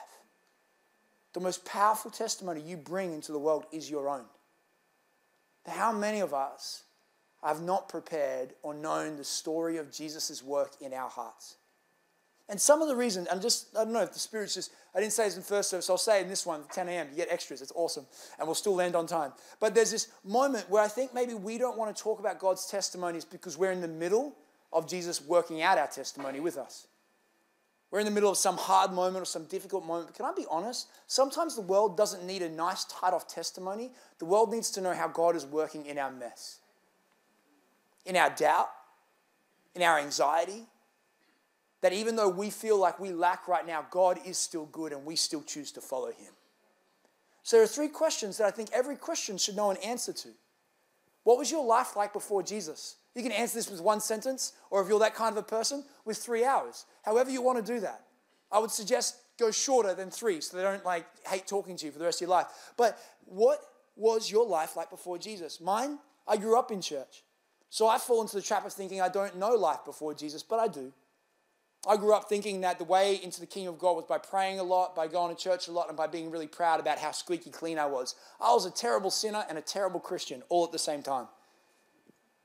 The 1.33 1.39
most 1.39 1.65
powerful 1.65 2.11
testimony 2.11 2.61
you 2.61 2.77
bring 2.77 3.11
into 3.11 3.31
the 3.31 3.39
world 3.39 3.65
is 3.71 3.89
your 3.89 4.07
own. 4.09 4.25
How 5.67 5.91
many 5.91 6.19
of 6.19 6.35
us 6.35 6.83
have 7.41 7.63
not 7.63 7.89
prepared 7.89 8.53
or 8.61 8.75
known 8.75 9.17
the 9.17 9.23
story 9.23 9.77
of 9.77 9.91
Jesus' 9.91 10.43
work 10.43 10.73
in 10.81 10.93
our 10.93 11.09
hearts? 11.09 11.55
And 12.47 12.61
some 12.61 12.83
of 12.83 12.87
the 12.87 12.95
reason, 12.95 13.25
I'm 13.31 13.41
just, 13.41 13.75
I 13.75 13.85
don't 13.85 13.93
know 13.93 14.03
if 14.03 14.13
the 14.13 14.19
Spirit's 14.19 14.53
just, 14.53 14.71
I 14.93 14.99
didn't 14.99 15.13
say 15.13 15.23
this 15.23 15.33
in 15.33 15.41
the 15.41 15.47
first 15.47 15.71
service, 15.71 15.89
I'll 15.89 15.97
say 15.97 16.19
it 16.19 16.23
in 16.25 16.29
this 16.29 16.45
one, 16.45 16.65
10 16.71 16.89
a.m. 16.89 17.07
You 17.09 17.15
get 17.15 17.31
extras, 17.31 17.63
it's 17.63 17.73
awesome. 17.73 18.05
And 18.37 18.47
we'll 18.47 18.53
still 18.53 18.75
land 18.75 18.95
on 18.95 19.07
time. 19.07 19.33
But 19.59 19.73
there's 19.73 19.89
this 19.89 20.09
moment 20.23 20.69
where 20.69 20.83
I 20.83 20.87
think 20.87 21.11
maybe 21.11 21.33
we 21.33 21.57
don't 21.57 21.75
want 21.79 21.95
to 21.95 22.03
talk 22.03 22.19
about 22.19 22.37
God's 22.37 22.67
testimonies 22.67 23.25
because 23.25 23.57
we're 23.57 23.71
in 23.71 23.81
the 23.81 23.87
middle 23.87 24.35
of 24.71 24.87
Jesus 24.87 25.25
working 25.25 25.63
out 25.63 25.79
our 25.79 25.87
testimony 25.87 26.39
with 26.39 26.59
us. 26.59 26.85
We're 27.93 27.99
in 27.99 28.05
the 28.05 28.11
middle 28.11 28.31
of 28.31 28.37
some 28.37 28.57
hard 28.57 28.91
moment 28.91 29.21
or 29.21 29.25
some 29.25 29.45
difficult 29.45 29.85
moment. 29.85 30.07
But 30.07 30.15
can 30.15 30.25
I 30.25 30.31
be 30.35 30.47
honest? 30.49 30.87
Sometimes 31.05 31.53
the 31.53 31.61
world 31.61 31.95
doesn't 31.95 32.25
need 32.25 32.41
a 32.41 32.49
nice, 32.49 32.85
tied 32.85 33.13
off 33.13 33.27
testimony. 33.27 33.91
The 34.17 34.25
world 34.25 34.51
needs 34.51 34.71
to 34.71 34.81
know 34.81 34.95
how 34.95 35.07
God 35.07 35.35
is 35.35 35.45
working 35.45 35.85
in 35.85 35.99
our 35.99 36.09
mess, 36.09 36.57
in 38.07 38.15
our 38.15 38.31
doubt, 38.31 38.69
in 39.75 39.83
our 39.83 39.99
anxiety. 39.99 40.63
That 41.81 41.93
even 41.93 42.15
though 42.15 42.29
we 42.29 42.49
feel 42.49 42.79
like 42.79 42.99
we 42.99 43.11
lack 43.11 43.47
right 43.47 43.67
now, 43.67 43.85
God 43.91 44.17
is 44.25 44.39
still 44.39 44.65
good 44.65 44.91
and 44.91 45.05
we 45.05 45.15
still 45.15 45.43
choose 45.43 45.71
to 45.73 45.81
follow 45.81 46.07
Him. 46.07 46.33
So 47.43 47.57
there 47.57 47.63
are 47.63 47.67
three 47.67 47.89
questions 47.89 48.39
that 48.39 48.47
I 48.47 48.51
think 48.51 48.69
every 48.73 48.95
Christian 48.95 49.37
should 49.37 49.55
know 49.55 49.69
an 49.69 49.77
answer 49.85 50.13
to. 50.13 50.29
What 51.25 51.37
was 51.37 51.51
your 51.51 51.63
life 51.63 51.95
like 51.95 52.11
before 52.11 52.41
Jesus? 52.41 52.95
You 53.15 53.21
can 53.21 53.31
answer 53.31 53.55
this 53.55 53.69
with 53.69 53.81
one 53.81 53.99
sentence, 53.99 54.53
or 54.71 54.81
if 54.81 54.87
you're 54.87 54.99
that 54.99 55.15
kind 55.15 55.31
of 55.31 55.37
a 55.37 55.45
person, 55.45 55.83
with 56.05 56.17
three 56.17 56.43
hours. 56.43 56.85
However, 57.03 57.29
you 57.29 57.41
want 57.41 57.63
to 57.63 57.73
do 57.73 57.79
that. 57.81 58.01
I 58.51 58.59
would 58.59 58.71
suggest 58.71 59.17
go 59.39 59.51
shorter 59.51 59.93
than 59.93 60.09
three 60.09 60.41
so 60.41 60.57
they 60.57 60.63
don't 60.63 60.85
like 60.85 61.05
hate 61.27 61.47
talking 61.47 61.75
to 61.77 61.85
you 61.85 61.91
for 61.91 61.99
the 61.99 62.05
rest 62.05 62.21
of 62.21 62.27
your 62.27 62.35
life. 62.35 62.47
But 62.77 62.99
what 63.25 63.59
was 63.95 64.31
your 64.31 64.45
life 64.45 64.75
like 64.75 64.89
before 64.89 65.17
Jesus? 65.17 65.61
Mine, 65.61 65.99
I 66.27 66.37
grew 66.37 66.57
up 66.57 66.71
in 66.71 66.81
church. 66.81 67.23
So 67.69 67.87
I 67.87 67.97
fall 67.97 68.21
into 68.21 68.35
the 68.35 68.41
trap 68.41 68.65
of 68.65 68.73
thinking 68.73 69.01
I 69.01 69.09
don't 69.09 69.37
know 69.37 69.55
life 69.55 69.79
before 69.85 70.13
Jesus, 70.13 70.43
but 70.43 70.59
I 70.59 70.67
do. 70.67 70.93
I 71.87 71.97
grew 71.97 72.13
up 72.13 72.29
thinking 72.29 72.61
that 72.61 72.77
the 72.77 72.85
way 72.85 73.19
into 73.21 73.41
the 73.41 73.45
kingdom 73.45 73.73
of 73.73 73.79
God 73.79 73.95
was 73.95 74.05
by 74.05 74.17
praying 74.17 74.59
a 74.59 74.63
lot, 74.63 74.95
by 74.95 75.07
going 75.07 75.35
to 75.35 75.41
church 75.41 75.67
a 75.67 75.71
lot, 75.71 75.89
and 75.89 75.97
by 75.97 76.07
being 76.07 76.31
really 76.31 76.47
proud 76.47 76.79
about 76.79 76.97
how 76.97 77.11
squeaky 77.11 77.49
clean 77.49 77.77
I 77.77 77.87
was. 77.87 78.15
I 78.39 78.53
was 78.53 78.65
a 78.65 78.71
terrible 78.71 79.11
sinner 79.11 79.43
and 79.49 79.57
a 79.57 79.61
terrible 79.61 79.99
Christian 79.99 80.43
all 80.47 80.63
at 80.63 80.71
the 80.71 80.79
same 80.79 81.01
time. 81.01 81.27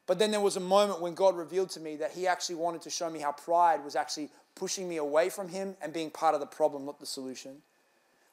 But 0.09 0.19
then 0.19 0.31
there 0.31 0.41
was 0.41 0.57
a 0.57 0.61
moment 0.61 1.03
when 1.03 1.15
God 1.15 1.37
revealed 1.37 1.69
to 1.71 1.81
me 1.81 1.95
that 1.97 2.13
He 2.13 2.27
actually 2.27 2.57
wanted 2.57 2.81
to 2.83 2.91
show 2.91 3.11
me 3.11 3.21
how 3.21 3.31
pride 3.31 3.85
was 3.85 3.95
actually 3.95 4.31
pushing 4.57 4.89
me 4.89 4.97
away 4.97 5.29
from 5.29 5.51
Him 5.51 5.77
and 5.83 5.93
being 5.93 6.11
part 6.11 6.35
of 6.35 6.41
the 6.41 6.47
problem, 6.47 6.87
not 6.87 6.99
the 6.99 7.07
solution. 7.07 7.59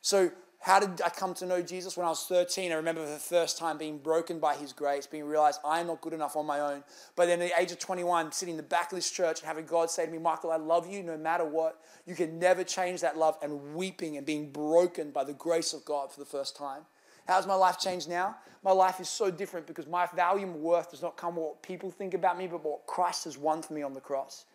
So, 0.01 0.31
how 0.61 0.79
did 0.79 1.01
I 1.01 1.09
come 1.09 1.33
to 1.35 1.45
know 1.45 1.61
Jesus? 1.61 1.97
When 1.97 2.07
I 2.07 2.09
was 2.09 2.23
13, 2.23 2.71
I 2.71 2.75
remember 2.75 3.03
for 3.03 3.11
the 3.11 3.17
first 3.17 3.57
time 3.57 3.77
being 3.77 3.97
broken 3.97 4.39
by 4.39 4.55
His 4.55 4.71
grace, 4.71 5.05
being 5.05 5.25
realized 5.25 5.59
I 5.65 5.81
am 5.81 5.87
not 5.87 5.99
good 5.99 6.13
enough 6.13 6.37
on 6.37 6.45
my 6.45 6.61
own. 6.61 6.81
But 7.17 7.25
then 7.25 7.41
at 7.41 7.49
the 7.49 7.61
age 7.61 7.73
of 7.73 7.79
21, 7.79 8.31
sitting 8.31 8.53
in 8.53 8.57
the 8.57 8.63
back 8.63 8.93
of 8.93 8.95
this 8.95 9.11
church 9.11 9.41
and 9.41 9.47
having 9.47 9.65
God 9.65 9.91
say 9.91 10.05
to 10.05 10.11
me, 10.11 10.17
Michael, 10.17 10.51
I 10.51 10.55
love 10.55 10.89
you 10.89 11.03
no 11.03 11.17
matter 11.17 11.43
what. 11.43 11.81
You 12.07 12.15
can 12.15 12.39
never 12.39 12.63
change 12.63 13.01
that 13.01 13.17
love, 13.17 13.37
and 13.43 13.75
weeping 13.75 14.15
and 14.15 14.25
being 14.25 14.49
broken 14.49 15.11
by 15.11 15.25
the 15.25 15.33
grace 15.33 15.73
of 15.73 15.83
God 15.83 16.09
for 16.09 16.21
the 16.21 16.25
first 16.25 16.55
time. 16.55 16.83
How's 17.27 17.47
my 17.47 17.55
life 17.55 17.79
changed 17.79 18.07
now? 18.07 18.35
My 18.63 18.71
life 18.71 18.99
is 18.99 19.09
so 19.09 19.29
different 19.29 19.67
because 19.67 19.87
my 19.87 20.07
value 20.15 20.45
and 20.45 20.55
worth 20.55 20.91
does 20.91 21.01
not 21.01 21.17
come 21.17 21.35
what 21.35 21.61
people 21.61 21.91
think 21.91 22.13
about 22.13 22.37
me, 22.37 22.47
but 22.47 22.63
what 22.63 22.85
Christ 22.87 23.25
has 23.25 23.37
won 23.37 23.61
for 23.61 23.73
me 23.73 23.81
on 23.83 23.93
the 23.93 24.01
cross. 24.01 24.45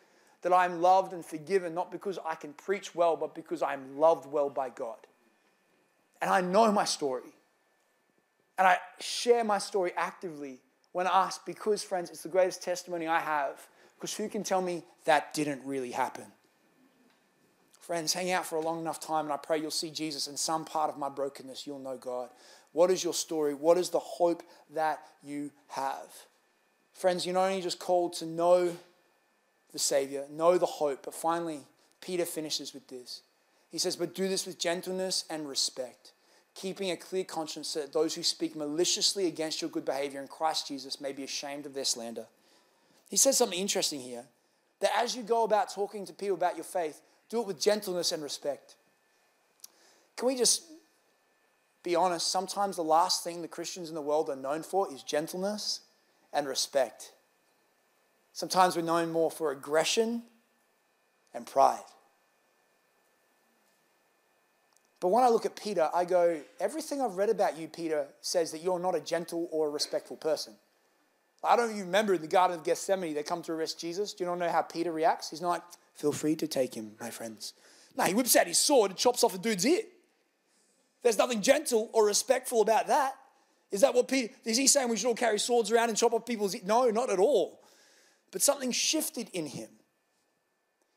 That 0.42 0.52
I 0.52 0.64
am 0.64 0.80
loved 0.80 1.12
and 1.12 1.24
forgiven, 1.24 1.74
not 1.74 1.92
because 1.92 2.18
I 2.24 2.34
can 2.34 2.52
preach 2.54 2.94
well, 2.94 3.16
but 3.16 3.34
because 3.34 3.62
I 3.62 3.74
am 3.74 3.98
loved 3.98 4.30
well 4.30 4.48
by 4.48 4.70
God. 4.70 4.98
And 6.22 6.30
I 6.30 6.40
know 6.40 6.72
my 6.72 6.84
story. 6.84 7.34
And 8.58 8.66
I 8.66 8.78
share 9.00 9.44
my 9.44 9.58
story 9.58 9.92
actively 9.96 10.60
when 10.92 11.06
asked, 11.06 11.46
because, 11.46 11.82
friends, 11.82 12.10
it's 12.10 12.22
the 12.22 12.28
greatest 12.28 12.62
testimony 12.62 13.06
I 13.06 13.20
have. 13.20 13.66
Because 13.96 14.14
who 14.16 14.28
can 14.28 14.42
tell 14.42 14.62
me 14.62 14.82
that 15.04 15.34
didn't 15.34 15.62
really 15.64 15.92
happen? 15.92 16.24
Friends, 17.80 18.12
hang 18.12 18.30
out 18.30 18.46
for 18.46 18.56
a 18.56 18.60
long 18.60 18.80
enough 18.80 19.00
time, 19.00 19.24
and 19.24 19.32
I 19.32 19.36
pray 19.36 19.58
you'll 19.58 19.70
see 19.70 19.90
Jesus 19.90 20.26
in 20.26 20.36
some 20.36 20.64
part 20.64 20.90
of 20.90 20.98
my 20.98 21.08
brokenness. 21.08 21.66
You'll 21.66 21.78
know 21.78 21.96
God. 21.96 22.30
What 22.72 22.90
is 22.90 23.02
your 23.02 23.14
story? 23.14 23.54
What 23.54 23.78
is 23.78 23.90
the 23.90 23.98
hope 23.98 24.42
that 24.74 25.00
you 25.22 25.50
have? 25.68 26.08
Friends, 26.92 27.24
you're 27.24 27.34
not 27.34 27.48
only 27.48 27.62
just 27.62 27.78
called 27.78 28.12
to 28.14 28.26
know 28.26 28.76
the 29.72 29.78
Savior, 29.78 30.24
know 30.30 30.58
the 30.58 30.66
hope, 30.66 31.04
but 31.04 31.14
finally, 31.14 31.60
Peter 32.00 32.24
finishes 32.24 32.74
with 32.74 32.88
this. 32.88 33.22
He 33.70 33.78
says, 33.78 33.96
But 33.96 34.14
do 34.14 34.28
this 34.28 34.46
with 34.46 34.58
gentleness 34.58 35.24
and 35.30 35.48
respect, 35.48 36.12
keeping 36.54 36.90
a 36.90 36.96
clear 36.96 37.24
conscience 37.24 37.68
so 37.68 37.80
that 37.80 37.92
those 37.92 38.14
who 38.14 38.22
speak 38.22 38.56
maliciously 38.56 39.26
against 39.26 39.60
your 39.60 39.70
good 39.70 39.84
behavior 39.84 40.20
in 40.20 40.28
Christ 40.28 40.68
Jesus 40.68 41.00
may 41.00 41.12
be 41.12 41.24
ashamed 41.24 41.66
of 41.66 41.74
their 41.74 41.84
slander. 41.84 42.26
He 43.08 43.16
says 43.16 43.36
something 43.36 43.58
interesting 43.58 44.00
here 44.00 44.24
that 44.80 44.90
as 44.96 45.14
you 45.14 45.22
go 45.22 45.44
about 45.44 45.72
talking 45.72 46.06
to 46.06 46.12
people 46.12 46.36
about 46.36 46.56
your 46.56 46.64
faith, 46.64 47.00
do 47.28 47.40
it 47.40 47.46
with 47.46 47.60
gentleness 47.60 48.12
and 48.12 48.22
respect. 48.22 48.76
Can 50.16 50.26
we 50.26 50.36
just 50.36 50.64
be 51.82 51.96
honest, 51.96 52.28
sometimes 52.28 52.76
the 52.76 52.82
last 52.82 53.24
thing 53.24 53.42
the 53.42 53.48
Christians 53.48 53.88
in 53.88 53.94
the 53.94 54.02
world 54.02 54.28
are 54.28 54.36
known 54.36 54.62
for 54.62 54.92
is 54.92 55.02
gentleness 55.02 55.80
and 56.32 56.46
respect. 56.46 57.12
Sometimes 58.32 58.76
we're 58.76 58.82
known 58.82 59.10
more 59.10 59.30
for 59.30 59.50
aggression 59.50 60.22
and 61.34 61.46
pride. 61.46 61.80
But 65.00 65.08
when 65.08 65.24
I 65.24 65.28
look 65.28 65.46
at 65.46 65.56
Peter, 65.56 65.88
I 65.94 66.04
go, 66.04 66.40
everything 66.60 67.00
I've 67.00 67.16
read 67.16 67.30
about 67.30 67.56
you, 67.58 67.68
Peter, 67.68 68.06
says 68.20 68.52
that 68.52 68.62
you're 68.62 68.78
not 68.78 68.94
a 68.94 69.00
gentle 69.00 69.48
or 69.50 69.66
a 69.66 69.70
respectful 69.70 70.16
person. 70.16 70.54
I 71.42 71.56
don't 71.56 71.70
even 71.70 71.86
remember 71.86 72.14
in 72.14 72.20
the 72.20 72.28
Garden 72.28 72.58
of 72.58 72.64
Gethsemane, 72.64 73.14
they 73.14 73.22
come 73.22 73.42
to 73.42 73.52
arrest 73.52 73.80
Jesus. 73.80 74.12
Do 74.12 74.24
you 74.24 74.30
not 74.30 74.38
know 74.38 74.50
how 74.50 74.60
Peter 74.60 74.92
reacts? 74.92 75.30
He's 75.30 75.40
not 75.40 75.78
feel 75.94 76.12
free 76.12 76.36
to 76.36 76.46
take 76.46 76.74
him, 76.74 76.92
my 77.00 77.08
friends. 77.08 77.54
No, 77.96 78.04
he 78.04 78.12
whips 78.12 78.36
out 78.36 78.46
his 78.46 78.58
sword 78.58 78.90
and 78.90 78.98
chops 78.98 79.24
off 79.24 79.34
a 79.34 79.38
dude's 79.38 79.66
ear. 79.66 79.82
There's 81.02 81.18
nothing 81.18 81.42
gentle 81.42 81.90
or 81.92 82.06
respectful 82.06 82.60
about 82.60 82.88
that. 82.88 83.14
Is 83.70 83.82
that 83.82 83.94
what 83.94 84.08
Peter, 84.08 84.32
is 84.44 84.56
he 84.56 84.66
saying 84.66 84.88
we 84.88 84.96
should 84.96 85.06
all 85.06 85.14
carry 85.14 85.38
swords 85.38 85.70
around 85.70 85.88
and 85.88 85.96
chop 85.96 86.12
off 86.12 86.26
people's? 86.26 86.56
No, 86.64 86.90
not 86.90 87.10
at 87.10 87.18
all. 87.18 87.60
But 88.32 88.42
something 88.42 88.72
shifted 88.72 89.28
in 89.32 89.46
him. 89.46 89.68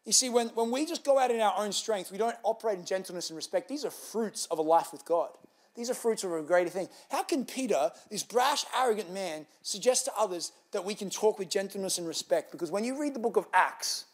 You 0.05 0.11
see, 0.11 0.29
when, 0.29 0.49
when 0.49 0.71
we 0.71 0.85
just 0.85 1.05
go 1.05 1.17
out 1.17 1.31
in 1.31 1.39
our 1.39 1.53
own 1.57 1.71
strength, 1.71 2.11
we 2.11 2.17
don't 2.17 2.35
operate 2.43 2.77
in 2.77 2.85
gentleness 2.85 3.29
and 3.29 3.37
respect. 3.37 3.69
These 3.69 3.85
are 3.85 3.91
fruits 3.91 4.47
of 4.51 4.59
a 4.59 4.61
life 4.61 4.91
with 4.91 5.05
God. 5.05 5.29
These 5.75 5.89
are 5.89 5.95
fruits 5.95 6.23
of 6.23 6.31
a 6.31 6.41
greater 6.41 6.69
thing. 6.69 6.87
How 7.09 7.23
can 7.23 7.45
Peter, 7.45 7.91
this 8.11 8.21
brash, 8.21 8.65
arrogant 8.77 9.11
man, 9.11 9.47
suggest 9.61 10.05
to 10.05 10.11
others 10.17 10.51
that 10.71 10.83
we 10.85 10.93
can 10.93 11.09
talk 11.09 11.39
with 11.39 11.49
gentleness 11.49 11.97
and 11.97 12.07
respect? 12.07 12.51
Because 12.51 12.69
when 12.69 12.83
you 12.83 12.99
read 12.99 13.15
the 13.15 13.19
book 13.19 13.37
of 13.37 13.47
Acts, 13.53 14.05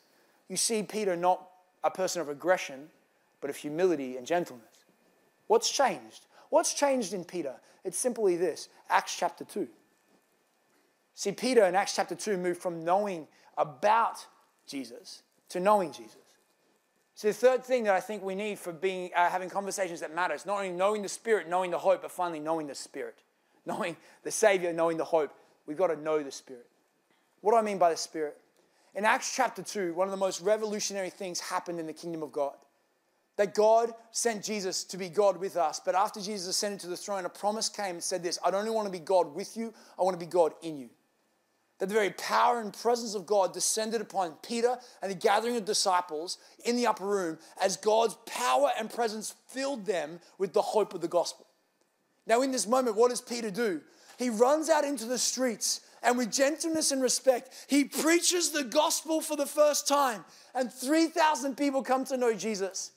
you 0.47 0.55
see 0.55 0.83
Peter 0.83 1.15
not 1.15 1.45
a 1.83 1.91
person 1.91 2.21
of 2.21 2.29
aggression, 2.29 2.89
but 3.41 3.49
of 3.49 3.57
humility 3.57 4.15
and 4.15 4.25
gentleness. 4.25 4.68
What's 5.49 5.71
changed? 5.71 6.27
What's 6.51 6.75
changed 6.75 7.11
in 7.11 7.25
Peter? 7.25 7.55
It's 7.83 7.97
simply 7.97 8.37
this 8.37 8.69
Acts 8.87 9.17
chapter 9.17 9.43
2. 9.43 9.67
See, 11.15 11.31
Peter 11.31 11.65
in 11.65 11.73
Acts 11.73 11.95
chapter 11.95 12.13
2 12.13 12.37
moved 12.37 12.61
from 12.61 12.85
knowing 12.85 13.27
about 13.57 14.25
Jesus 14.67 15.23
to 15.49 15.59
knowing 15.59 15.91
Jesus. 15.91 16.15
So 17.15 17.29
the 17.29 17.33
third 17.33 17.65
thing 17.65 17.83
that 17.85 17.95
I 17.95 17.99
think 17.99 18.23
we 18.23 18.35
need 18.35 18.59
for 18.59 18.71
being 18.71 19.09
uh, 19.15 19.27
having 19.27 19.49
conversations 19.49 20.01
that 20.01 20.13
matter 20.13 20.35
is 20.35 20.45
not 20.45 20.57
only 20.57 20.69
knowing 20.69 21.01
the 21.01 21.09
Spirit, 21.09 21.49
knowing 21.49 21.71
the 21.71 21.79
hope, 21.79 22.03
but 22.03 22.11
finally 22.11 22.39
knowing 22.39 22.67
the 22.67 22.75
Spirit, 22.75 23.17
knowing 23.65 23.97
the 24.23 24.31
Savior, 24.31 24.71
knowing 24.71 24.97
the 24.97 25.03
hope. 25.03 25.33
We've 25.65 25.75
got 25.75 25.87
to 25.87 25.99
know 25.99 26.21
the 26.21 26.31
Spirit. 26.31 26.67
What 27.41 27.53
do 27.53 27.57
I 27.57 27.63
mean 27.63 27.79
by 27.79 27.89
the 27.89 27.97
Spirit? 27.97 28.37
In 28.93 29.03
Acts 29.03 29.35
chapter 29.35 29.63
2, 29.63 29.95
one 29.95 30.07
of 30.07 30.11
the 30.11 30.17
most 30.17 30.41
revolutionary 30.41 31.09
things 31.09 31.39
happened 31.39 31.79
in 31.79 31.87
the 31.87 31.93
kingdom 31.93 32.21
of 32.21 32.31
God. 32.31 32.55
That 33.39 33.55
God 33.55 33.93
sent 34.11 34.43
Jesus 34.43 34.83
to 34.83 34.97
be 34.97 35.07
God 35.07 35.37
with 35.37 35.55
us, 35.55 35.79
but 35.79 35.95
after 35.95 36.19
Jesus 36.19 36.49
ascended 36.49 36.81
to 36.81 36.87
the 36.87 36.97
throne, 36.97 37.23
a 37.23 37.29
promise 37.29 37.69
came 37.69 37.95
and 37.95 38.03
said 38.03 38.21
this 38.21 38.37
I 38.43 38.51
don't 38.51 38.59
only 38.59 38.71
want 38.71 38.87
to 38.87 38.91
be 38.91 38.99
God 38.99 39.33
with 39.33 39.55
you, 39.55 39.73
I 39.97 40.03
want 40.03 40.19
to 40.19 40.25
be 40.25 40.29
God 40.29 40.51
in 40.61 40.77
you 40.77 40.89
that 41.77 41.87
the 41.87 41.95
very 41.95 42.09
power 42.09 42.59
and 42.59 42.73
presence 42.73 43.15
of 43.15 43.25
God 43.25 43.53
descended 43.53 44.01
upon 44.01 44.33
Peter 44.43 44.77
and 45.01 45.09
the 45.09 45.15
gathering 45.15 45.55
of 45.55 45.63
disciples 45.63 46.37
in 46.65 46.75
the 46.75 46.85
upper 46.85 47.05
room 47.05 47.37
as 47.63 47.77
God's 47.77 48.17
power 48.25 48.71
and 48.77 48.89
presence 48.89 49.33
filled 49.47 49.85
them 49.85 50.19
with 50.37 50.51
the 50.51 50.61
hope 50.61 50.93
of 50.93 50.99
the 50.99 51.07
gospel. 51.07 51.47
Now, 52.27 52.41
in 52.41 52.51
this 52.51 52.67
moment, 52.67 52.97
what 52.97 53.11
does 53.11 53.21
Peter 53.21 53.49
do? 53.49 53.79
He 54.17 54.29
runs 54.29 54.69
out 54.69 54.83
into 54.83 55.05
the 55.05 55.17
streets 55.17 55.79
and 56.03 56.17
with 56.17 56.33
gentleness 56.33 56.91
and 56.91 57.01
respect, 57.01 57.65
he 57.67 57.85
preaches 57.85 58.51
the 58.51 58.65
gospel 58.65 59.21
for 59.21 59.35
the 59.35 59.45
first 59.45 59.87
time, 59.87 60.23
and 60.53 60.71
3,000 60.71 61.55
people 61.57 61.81
come 61.81 62.05
to 62.05 62.17
know 62.17 62.33
Jesus. 62.33 62.91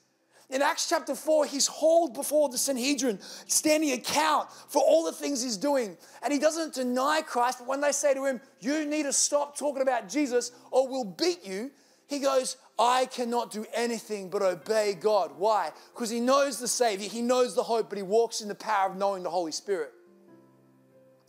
In 0.53 0.61
Acts 0.61 0.87
chapter 0.87 1.15
4, 1.15 1.47
he's 1.47 1.65
hauled 1.65 2.13
before 2.13 2.47
the 2.47 2.59
Sanhedrin, 2.59 3.19
standing 3.47 3.91
account 3.93 4.51
for 4.67 4.83
all 4.83 5.03
the 5.03 5.11
things 5.11 5.41
he's 5.41 5.57
doing. 5.57 5.97
And 6.21 6.31
he 6.31 6.37
doesn't 6.37 6.75
deny 6.75 7.23
Christ, 7.25 7.57
but 7.57 7.67
when 7.67 7.81
they 7.81 7.91
say 7.91 8.13
to 8.13 8.23
him, 8.23 8.39
You 8.59 8.85
need 8.85 9.03
to 9.03 9.13
stop 9.13 9.57
talking 9.57 9.81
about 9.81 10.07
Jesus 10.07 10.51
or 10.69 10.87
we'll 10.87 11.05
beat 11.05 11.43
you, 11.43 11.71
he 12.05 12.19
goes, 12.19 12.57
I 12.77 13.07
cannot 13.07 13.49
do 13.49 13.65
anything 13.73 14.29
but 14.29 14.43
obey 14.43 14.93
God. 14.93 15.31
Why? 15.37 15.71
Because 15.91 16.11
he 16.11 16.19
knows 16.19 16.59
the 16.59 16.67
Savior, 16.67 17.09
he 17.09 17.23
knows 17.23 17.55
the 17.55 17.63
hope, 17.63 17.89
but 17.89 17.97
he 17.97 18.03
walks 18.03 18.41
in 18.41 18.47
the 18.47 18.53
power 18.53 18.91
of 18.91 18.95
knowing 18.95 19.23
the 19.23 19.31
Holy 19.31 19.51
Spirit. 19.51 19.91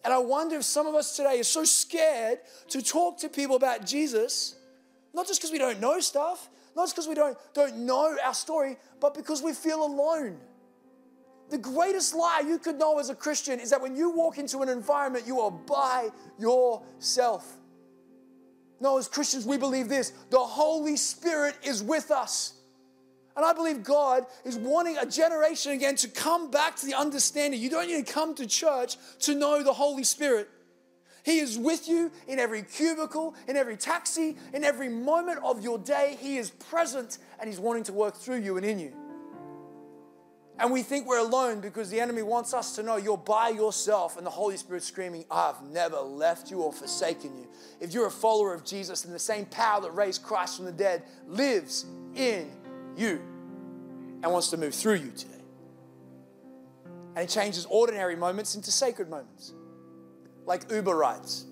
And 0.04 0.12
I 0.12 0.18
wonder 0.18 0.56
if 0.56 0.64
some 0.64 0.86
of 0.86 0.94
us 0.94 1.16
today 1.16 1.40
are 1.40 1.44
so 1.44 1.64
scared 1.64 2.40
to 2.68 2.82
talk 2.82 3.20
to 3.20 3.30
people 3.30 3.56
about 3.56 3.86
Jesus, 3.86 4.56
not 5.14 5.26
just 5.26 5.40
because 5.40 5.50
we 5.50 5.56
don't 5.56 5.80
know 5.80 5.98
stuff, 6.00 6.50
not 6.76 6.84
just 6.84 6.96
because 6.96 7.08
we 7.08 7.14
don't, 7.14 7.36
don't 7.54 7.76
know 7.78 8.16
our 8.24 8.34
story, 8.34 8.76
but 9.00 9.14
because 9.14 9.42
we 9.42 9.52
feel 9.52 9.84
alone. 9.84 10.38
The 11.50 11.58
greatest 11.58 12.14
lie 12.14 12.42
you 12.46 12.58
could 12.58 12.78
know 12.78 12.98
as 12.98 13.10
a 13.10 13.14
Christian 13.14 13.60
is 13.60 13.70
that 13.70 13.80
when 13.80 13.94
you 13.94 14.10
walk 14.10 14.38
into 14.38 14.60
an 14.60 14.68
environment, 14.68 15.26
you 15.26 15.40
are 15.40 15.50
by 15.50 16.08
yourself. 16.38 17.58
No, 18.80 18.98
as 18.98 19.08
Christians, 19.08 19.46
we 19.46 19.56
believe 19.56 19.88
this 19.88 20.12
the 20.30 20.38
Holy 20.38 20.96
Spirit 20.96 21.56
is 21.62 21.82
with 21.82 22.10
us. 22.10 22.54
And 23.36 23.44
I 23.44 23.52
believe 23.52 23.82
God 23.82 24.26
is 24.44 24.56
wanting 24.56 24.96
a 24.96 25.06
generation 25.06 25.72
again 25.72 25.96
to 25.96 26.08
come 26.08 26.50
back 26.50 26.76
to 26.76 26.86
the 26.86 26.94
understanding. 26.94 27.60
You 27.60 27.68
don't 27.68 27.88
need 27.88 28.06
to 28.06 28.12
come 28.12 28.34
to 28.36 28.46
church 28.46 28.96
to 29.20 29.34
know 29.34 29.62
the 29.62 29.72
Holy 29.72 30.04
Spirit. 30.04 30.48
He 31.24 31.38
is 31.38 31.58
with 31.58 31.88
you 31.88 32.12
in 32.28 32.38
every 32.38 32.62
cubicle, 32.62 33.34
in 33.48 33.56
every 33.56 33.78
taxi, 33.78 34.36
in 34.52 34.62
every 34.62 34.90
moment 34.90 35.40
of 35.42 35.64
your 35.64 35.78
day. 35.78 36.18
He 36.20 36.36
is 36.36 36.50
present 36.50 37.16
and 37.40 37.48
He's 37.48 37.58
wanting 37.58 37.82
to 37.84 37.94
work 37.94 38.14
through 38.14 38.40
you 38.40 38.58
and 38.58 38.64
in 38.64 38.78
you. 38.78 38.92
And 40.58 40.70
we 40.70 40.82
think 40.82 41.06
we're 41.06 41.18
alone 41.18 41.60
because 41.60 41.90
the 41.90 41.98
enemy 41.98 42.22
wants 42.22 42.52
us 42.52 42.76
to 42.76 42.82
know 42.82 42.96
you're 42.96 43.16
by 43.16 43.48
yourself 43.48 44.18
and 44.18 44.24
the 44.24 44.30
Holy 44.30 44.58
Spirit 44.58 44.82
screaming, 44.82 45.24
I've 45.30 45.60
never 45.62 45.96
left 45.96 46.50
you 46.50 46.60
or 46.60 46.72
forsaken 46.72 47.36
you. 47.38 47.48
If 47.80 47.94
you're 47.94 48.06
a 48.06 48.10
follower 48.10 48.52
of 48.52 48.62
Jesus, 48.62 49.00
then 49.00 49.12
the 49.12 49.18
same 49.18 49.46
power 49.46 49.80
that 49.80 49.92
raised 49.92 50.22
Christ 50.22 50.58
from 50.58 50.66
the 50.66 50.72
dead 50.72 51.02
lives 51.26 51.86
in 52.14 52.52
you 52.96 53.20
and 54.22 54.30
wants 54.30 54.50
to 54.50 54.58
move 54.58 54.74
through 54.74 54.96
you 54.96 55.10
today. 55.10 55.32
And 57.16 57.24
it 57.24 57.30
changes 57.30 57.66
ordinary 57.68 58.14
moments 58.14 58.54
into 58.54 58.70
sacred 58.70 59.08
moments 59.08 59.54
like 60.46 60.70
Uber 60.70 60.96
rides. 60.96 61.46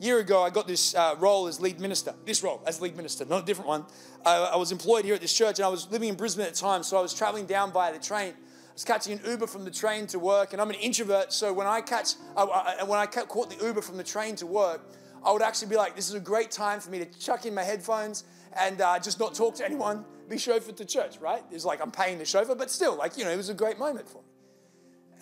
A 0.00 0.04
year 0.04 0.18
ago, 0.18 0.42
I 0.42 0.50
got 0.50 0.66
this 0.66 0.94
uh, 0.94 1.14
role 1.18 1.46
as 1.46 1.60
lead 1.60 1.80
minister. 1.80 2.14
This 2.24 2.42
role 2.42 2.62
as 2.66 2.80
lead 2.80 2.96
minister, 2.96 3.24
not 3.24 3.42
a 3.44 3.46
different 3.46 3.68
one. 3.68 3.86
Uh, 4.24 4.50
I 4.52 4.56
was 4.56 4.72
employed 4.72 5.04
here 5.04 5.14
at 5.14 5.20
this 5.20 5.32
church, 5.32 5.58
and 5.58 5.66
I 5.66 5.68
was 5.68 5.90
living 5.90 6.08
in 6.08 6.16
Brisbane 6.16 6.46
at 6.46 6.54
the 6.54 6.60
time, 6.60 6.82
so 6.82 6.98
I 6.98 7.00
was 7.00 7.14
traveling 7.14 7.46
down 7.46 7.70
by 7.70 7.92
the 7.92 7.98
train. 7.98 8.34
I 8.34 8.72
was 8.72 8.84
catching 8.84 9.18
an 9.18 9.24
Uber 9.24 9.46
from 9.46 9.64
the 9.64 9.70
train 9.70 10.06
to 10.08 10.18
work, 10.18 10.52
and 10.52 10.60
I'm 10.60 10.68
an 10.68 10.76
introvert, 10.76 11.32
so 11.32 11.52
when 11.52 11.66
I 11.66 11.80
catch, 11.80 12.14
uh, 12.36 12.44
uh 12.44 12.86
when 12.86 12.98
I 12.98 13.06
caught 13.06 13.50
the 13.50 13.64
Uber 13.64 13.82
from 13.82 13.96
the 13.96 14.04
train 14.04 14.34
to 14.36 14.46
work, 14.46 14.82
I 15.24 15.32
would 15.32 15.42
actually 15.42 15.68
be 15.68 15.76
like, 15.76 15.96
"This 15.96 16.08
is 16.08 16.14
a 16.14 16.20
great 16.20 16.50
time 16.50 16.80
for 16.80 16.90
me 16.90 16.98
to 16.98 17.06
chuck 17.18 17.46
in 17.46 17.54
my 17.54 17.62
headphones 17.62 18.24
and 18.52 18.80
uh, 18.80 18.98
just 18.98 19.18
not 19.18 19.34
talk 19.34 19.54
to 19.56 19.64
anyone, 19.64 20.04
be 20.28 20.36
chauffeured 20.36 20.76
to 20.76 20.84
church." 20.84 21.18
Right? 21.18 21.42
It's 21.50 21.64
like 21.64 21.80
I'm 21.80 21.92
paying 21.92 22.18
the 22.18 22.26
chauffeur, 22.26 22.56
but 22.56 22.70
still, 22.70 22.96
like 22.96 23.16
you 23.16 23.24
know, 23.24 23.30
it 23.30 23.36
was 23.36 23.48
a 23.48 23.54
great 23.54 23.78
moment 23.78 24.08
for 24.08 24.18
me. 24.18 24.33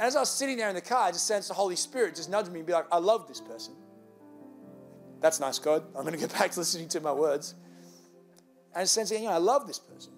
And 0.03 0.09
as 0.09 0.17
I 0.17 0.19
was 0.19 0.31
sitting 0.31 0.57
there 0.57 0.69
in 0.69 0.75
the 0.75 0.81
car, 0.81 1.05
I 1.07 1.13
just 1.13 1.29
sensed 1.29 1.47
the 1.47 1.55
Holy 1.55 1.77
Spirit 1.77 2.17
just 2.17 2.29
nudge 2.29 2.49
me 2.49 2.59
and 2.59 2.67
be 2.67 2.73
like, 2.73 2.87
I 2.91 2.99
love 2.99 3.29
this 3.29 3.41
person. 3.41 3.73
That's 5.21 5.39
nice, 5.39 5.61
God. 5.61 5.85
I'm 5.95 6.03
going 6.03 6.13
to 6.19 6.19
get 6.19 6.33
back 6.33 6.51
to 6.51 6.59
listening 6.59 6.89
to 6.89 7.01
my 7.01 7.13
words. 7.13 7.55
And 8.75 8.89
sensing, 8.89 9.23
you 9.23 9.29
know, 9.29 9.35
I 9.35 9.39
love 9.39 9.69
this 9.69 9.79
person. 9.79 10.13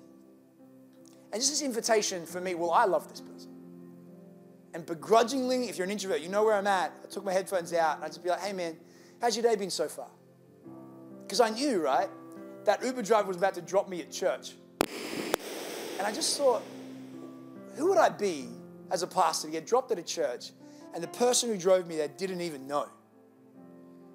And 1.31 1.35
just 1.35 1.51
this 1.51 1.61
invitation 1.61 2.25
for 2.25 2.41
me, 2.41 2.55
well, 2.55 2.71
I 2.71 2.87
love 2.87 3.11
this 3.11 3.21
person. 3.21 3.51
And 4.73 4.87
begrudgingly, 4.87 5.69
if 5.69 5.77
you're 5.77 5.85
an 5.85 5.91
introvert, 5.91 6.23
you 6.23 6.31
know 6.31 6.45
where 6.45 6.55
I'm 6.55 6.67
at. 6.67 6.95
I 7.05 7.07
took 7.09 7.23
my 7.23 7.35
headphones 7.35 7.75
out 7.75 7.97
and 7.97 8.07
I'd 8.07 8.09
just 8.09 8.25
be 8.25 8.31
like, 8.31 8.41
hey 8.41 8.55
man, 8.55 8.79
how's 9.21 9.37
your 9.37 9.43
day 9.43 9.55
been 9.55 9.69
so 9.69 9.87
far? 9.87 10.09
Because 11.25 11.43
I 11.43 11.51
knew, 11.51 11.83
right, 11.83 12.09
that 12.65 12.83
Uber 12.83 13.03
driver 13.03 13.29
was 13.29 13.37
about 13.37 13.53
to 13.53 13.61
drop 13.61 13.91
me 13.91 14.01
at 14.01 14.11
church. 14.11 14.55
And 15.99 16.07
I 16.07 16.11
just 16.11 16.39
thought, 16.39 16.63
who 17.77 17.91
would 17.91 17.99
I 17.99 18.09
be 18.09 18.49
as 18.95 19.03
a 19.03 19.07
pastor 19.09 19.49
to 19.49 19.53
get 19.53 19.67
dropped 19.67 19.91
at 19.91 19.99
a 19.99 20.03
church, 20.03 20.53
and 20.95 21.03
the 21.03 21.09
person 21.09 21.49
who 21.49 21.59
drove 21.59 21.89
me 21.89 21.97
there 21.97 22.07
didn't 22.07 22.41
even 22.41 22.69
know. 22.69 22.87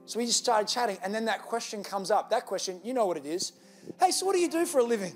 So 0.06 0.18
we 0.18 0.26
just 0.26 0.40
started 0.40 0.70
chatting, 0.70 0.98
and 1.04 1.14
then 1.14 1.26
that 1.26 1.42
question 1.42 1.84
comes 1.84 2.10
up. 2.10 2.30
That 2.30 2.46
question, 2.46 2.80
you 2.82 2.94
know 2.94 3.06
what 3.06 3.18
it 3.18 3.26
is. 3.26 3.52
Hey, 4.00 4.12
so 4.12 4.26
what 4.26 4.34
do 4.34 4.40
you 4.40 4.50
do 4.50 4.66
for 4.66 4.80
a 4.80 4.84
living? 4.84 5.16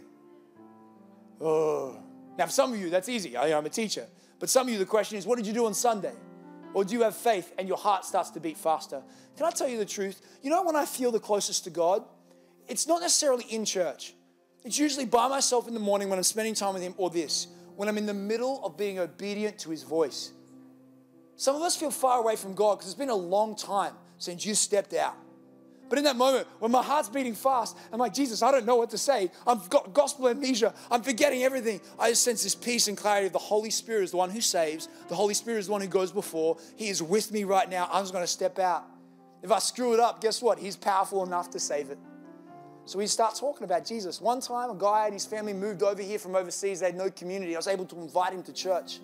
Oh. 1.39 1.97
Now, 2.37 2.47
for 2.47 2.51
some 2.51 2.73
of 2.73 2.79
you, 2.79 2.89
that's 2.89 3.07
easy. 3.07 3.37
I, 3.37 3.57
I'm 3.57 3.65
a 3.65 3.69
teacher. 3.69 4.05
But 4.39 4.49
some 4.49 4.67
of 4.67 4.73
you, 4.73 4.79
the 4.79 4.85
question 4.85 5.17
is, 5.17 5.25
what 5.25 5.37
did 5.37 5.47
you 5.47 5.53
do 5.53 5.65
on 5.65 5.73
Sunday? 5.73 6.13
Or 6.73 6.83
do 6.83 6.93
you 6.93 7.03
have 7.03 7.15
faith 7.15 7.53
and 7.57 7.67
your 7.67 7.77
heart 7.77 8.03
starts 8.03 8.31
to 8.31 8.41
beat 8.41 8.57
faster? 8.57 9.01
Can 9.37 9.45
I 9.45 9.51
tell 9.51 9.69
you 9.69 9.77
the 9.77 9.85
truth? 9.85 10.21
You 10.41 10.49
know 10.49 10.63
when 10.63 10.75
I 10.75 10.85
feel 10.85 11.11
the 11.11 11.19
closest 11.19 11.63
to 11.63 11.69
God? 11.69 12.03
It's 12.67 12.87
not 12.87 12.99
necessarily 12.99 13.45
in 13.45 13.63
church. 13.63 14.13
It's 14.65 14.77
usually 14.77 15.05
by 15.05 15.27
myself 15.27 15.67
in 15.67 15.73
the 15.73 15.79
morning 15.79 16.09
when 16.09 16.19
I'm 16.19 16.23
spending 16.23 16.55
time 16.55 16.73
with 16.73 16.83
Him, 16.83 16.95
or 16.97 17.09
this 17.09 17.47
when 17.75 17.89
I'm 17.89 17.97
in 17.97 18.05
the 18.05 18.13
middle 18.13 18.63
of 18.65 18.77
being 18.77 18.99
obedient 18.99 19.59
to 19.59 19.69
His 19.69 19.83
voice. 19.83 20.31
Some 21.35 21.55
of 21.55 21.61
us 21.61 21.75
feel 21.75 21.91
far 21.91 22.19
away 22.19 22.35
from 22.35 22.53
God 22.53 22.75
because 22.75 22.87
it's 22.87 22.97
been 22.97 23.09
a 23.09 23.15
long 23.15 23.55
time 23.55 23.93
since 24.17 24.45
you 24.45 24.55
stepped 24.55 24.93
out. 24.93 25.15
But 25.89 25.97
in 25.99 26.05
that 26.05 26.15
moment, 26.15 26.47
when 26.59 26.71
my 26.71 26.81
heart's 26.81 27.09
beating 27.09 27.35
fast, 27.35 27.77
I'm 27.91 27.99
like, 27.99 28.13
Jesus, 28.13 28.41
I 28.41 28.51
don't 28.51 28.65
know 28.65 28.77
what 28.77 28.89
to 28.91 28.97
say. 28.97 29.29
I've 29.45 29.69
got 29.69 29.93
gospel 29.93 30.27
amnesia. 30.27 30.73
I'm 30.89 31.03
forgetting 31.03 31.43
everything. 31.43 31.81
I 31.99 32.09
just 32.09 32.23
sense 32.23 32.41
this 32.41 32.55
peace 32.55 32.87
and 32.87 32.97
clarity 32.97 33.27
of 33.27 33.33
the 33.33 33.39
Holy 33.39 33.69
Spirit 33.69 34.03
is 34.05 34.11
the 34.11 34.17
one 34.17 34.31
who 34.31 34.41
saves. 34.41 34.87
The 35.09 35.15
Holy 35.15 35.33
Spirit 35.35 35.59
is 35.59 35.65
the 35.67 35.71
one 35.71 35.81
who 35.81 35.87
goes 35.87 36.11
before. 36.11 36.57
He 36.77 36.89
is 36.89 37.03
with 37.03 37.31
me 37.31 37.43
right 37.43 37.69
now. 37.69 37.87
I'm 37.91 38.01
just 38.01 38.13
going 38.13 38.23
to 38.23 38.31
step 38.31 38.57
out. 38.57 38.85
If 39.43 39.51
I 39.51 39.59
screw 39.59 39.93
it 39.93 39.99
up, 39.99 40.21
guess 40.21 40.41
what? 40.41 40.57
He's 40.57 40.75
powerful 40.75 41.23
enough 41.23 41.51
to 41.51 41.59
save 41.59 41.89
it. 41.89 41.99
So 42.85 42.99
we 42.99 43.07
start 43.07 43.35
talking 43.35 43.63
about 43.63 43.85
Jesus. 43.85 44.19
One 44.19 44.41
time, 44.41 44.69
a 44.69 44.75
guy 44.75 45.05
and 45.05 45.13
his 45.13 45.25
family 45.25 45.53
moved 45.53 45.83
over 45.83 46.01
here 46.01 46.19
from 46.19 46.35
overseas. 46.35 46.81
They 46.81 46.87
had 46.87 46.95
no 46.95 47.09
community. 47.09 47.55
I 47.55 47.59
was 47.59 47.67
able 47.67 47.85
to 47.85 47.95
invite 47.95 48.33
him 48.33 48.43
to 48.43 48.53
church. 48.53 48.99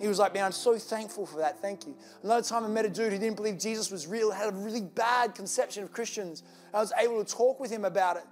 He 0.00 0.08
was 0.08 0.18
like, 0.18 0.32
Man, 0.32 0.44
I'm 0.44 0.52
so 0.52 0.78
thankful 0.78 1.26
for 1.26 1.38
that. 1.38 1.60
Thank 1.60 1.86
you. 1.86 1.94
Another 2.22 2.42
time, 2.42 2.64
I 2.64 2.68
met 2.68 2.86
a 2.86 2.88
dude 2.88 3.12
who 3.12 3.18
didn't 3.18 3.36
believe 3.36 3.58
Jesus 3.58 3.90
was 3.90 4.06
real, 4.06 4.30
had 4.30 4.48
a 4.48 4.56
really 4.56 4.80
bad 4.80 5.34
conception 5.34 5.82
of 5.82 5.92
Christians. 5.92 6.42
I 6.72 6.78
was 6.80 6.92
able 6.98 7.22
to 7.22 7.30
talk 7.30 7.60
with 7.60 7.70
him 7.70 7.84
about 7.84 8.16
it 8.16 8.24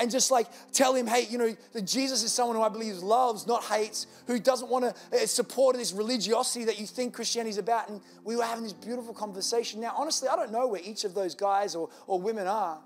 and 0.00 0.10
just 0.10 0.30
like 0.30 0.46
tell 0.72 0.94
him, 0.94 1.06
hey, 1.06 1.26
you 1.28 1.38
know, 1.38 1.54
that 1.72 1.82
Jesus 1.82 2.22
is 2.22 2.32
someone 2.32 2.56
who 2.56 2.62
I 2.62 2.68
believe 2.68 2.98
loves, 2.98 3.46
not 3.46 3.64
hates, 3.64 4.06
who 4.26 4.38
doesn't 4.38 4.68
want 4.68 4.84
to 4.84 5.16
uh, 5.16 5.26
support 5.26 5.76
this 5.76 5.92
religiosity 5.92 6.64
that 6.66 6.78
you 6.78 6.86
think 6.86 7.14
Christianity 7.14 7.50
is 7.50 7.58
about. 7.58 7.88
And 7.88 8.00
we 8.24 8.36
were 8.36 8.44
having 8.44 8.64
this 8.64 8.72
beautiful 8.72 9.14
conversation. 9.14 9.80
Now, 9.80 9.94
honestly, 9.96 10.28
I 10.28 10.36
don't 10.36 10.52
know 10.52 10.66
where 10.66 10.80
each 10.82 11.04
of 11.04 11.14
those 11.14 11.34
guys 11.34 11.74
or, 11.74 11.88
or 12.06 12.20
women 12.20 12.46
are, 12.46 12.78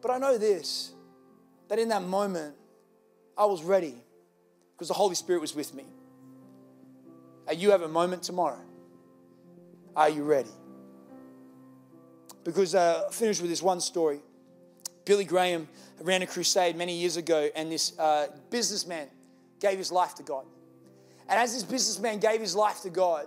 but 0.00 0.10
I 0.10 0.18
know 0.18 0.38
this 0.38 0.92
that 1.68 1.78
in 1.78 1.88
that 1.88 2.02
moment, 2.02 2.54
I 3.36 3.44
was 3.44 3.62
ready 3.62 3.94
because 4.72 4.88
the 4.88 4.94
Holy 4.94 5.14
Spirit 5.14 5.40
was 5.40 5.54
with 5.54 5.74
me. 5.74 5.84
And 7.46 7.58
you 7.58 7.70
have 7.70 7.82
a 7.82 7.88
moment 7.88 8.22
tomorrow. 8.22 8.60
Are 9.94 10.08
you 10.08 10.22
ready? 10.22 10.50
Because 12.44 12.74
uh, 12.74 13.04
I 13.08 13.12
finished 13.12 13.40
with 13.40 13.50
this 13.50 13.62
one 13.62 13.80
story. 13.80 14.20
Billy 15.04 15.24
Graham 15.24 15.68
ran 16.00 16.22
a 16.22 16.26
crusade 16.26 16.76
many 16.76 16.94
years 16.94 17.16
ago, 17.16 17.48
and 17.56 17.72
this 17.72 17.98
uh, 17.98 18.28
businessman 18.50 19.08
gave 19.60 19.78
his 19.78 19.90
life 19.90 20.14
to 20.16 20.22
God. 20.22 20.44
And 21.28 21.38
as 21.38 21.54
this 21.54 21.62
businessman 21.62 22.20
gave 22.20 22.40
his 22.40 22.54
life 22.54 22.82
to 22.82 22.90
God, 22.90 23.26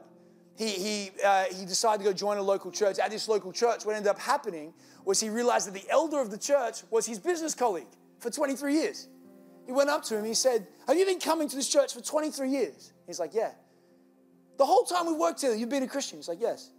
he, 0.62 0.70
he, 0.70 1.12
uh, 1.26 1.46
he 1.46 1.66
decided 1.66 2.04
to 2.04 2.10
go 2.12 2.14
join 2.14 2.38
a 2.38 2.42
local 2.42 2.70
church. 2.70 3.00
At 3.00 3.10
this 3.10 3.28
local 3.28 3.52
church, 3.52 3.84
what 3.84 3.96
ended 3.96 4.12
up 4.12 4.20
happening 4.20 4.76
was 5.04 5.20
he 5.20 5.28
realized 5.28 5.66
that 5.66 5.74
the 5.74 5.90
elder 5.90 6.20
of 6.20 6.30
the 6.30 6.38
church 6.38 6.84
was 6.92 7.08
his 7.08 7.18
business 7.18 7.56
colleague 7.56 7.88
for 8.20 8.30
23 8.30 8.76
years. 8.76 9.08
He 9.66 9.72
went 9.72 9.90
up 9.90 10.04
to 10.04 10.18
him, 10.18 10.24
he 10.24 10.36
said, 10.36 10.68
Have 10.86 10.98
you 10.98 11.06
been 11.06 11.20
coming 11.20 11.50
to 11.50 11.56
this 11.56 11.68
church 11.68 11.96
for 11.96 12.02
23 12.02 12.48
years? 12.48 12.94
He's 13.08 13.20
like, 13.20 13.34
Yeah. 13.34 13.54
The 14.60 14.66
whole 14.66 14.84
time 14.84 15.08
we 15.08 15.14
worked 15.14 15.40
together, 15.40 15.58
you've 15.58 15.70
been 15.70 15.82
a 15.82 15.88
Christian? 15.88 16.20
He's 16.20 16.28
like, 16.28 16.42
Yes. 16.42 16.70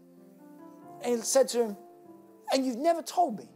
And 1.02 1.16
he 1.16 1.22
said 1.22 1.48
to 1.48 1.64
him, 1.64 1.76
And 2.52 2.64
you've 2.64 2.76
never 2.76 3.02
told 3.02 3.36
me. 3.36 3.48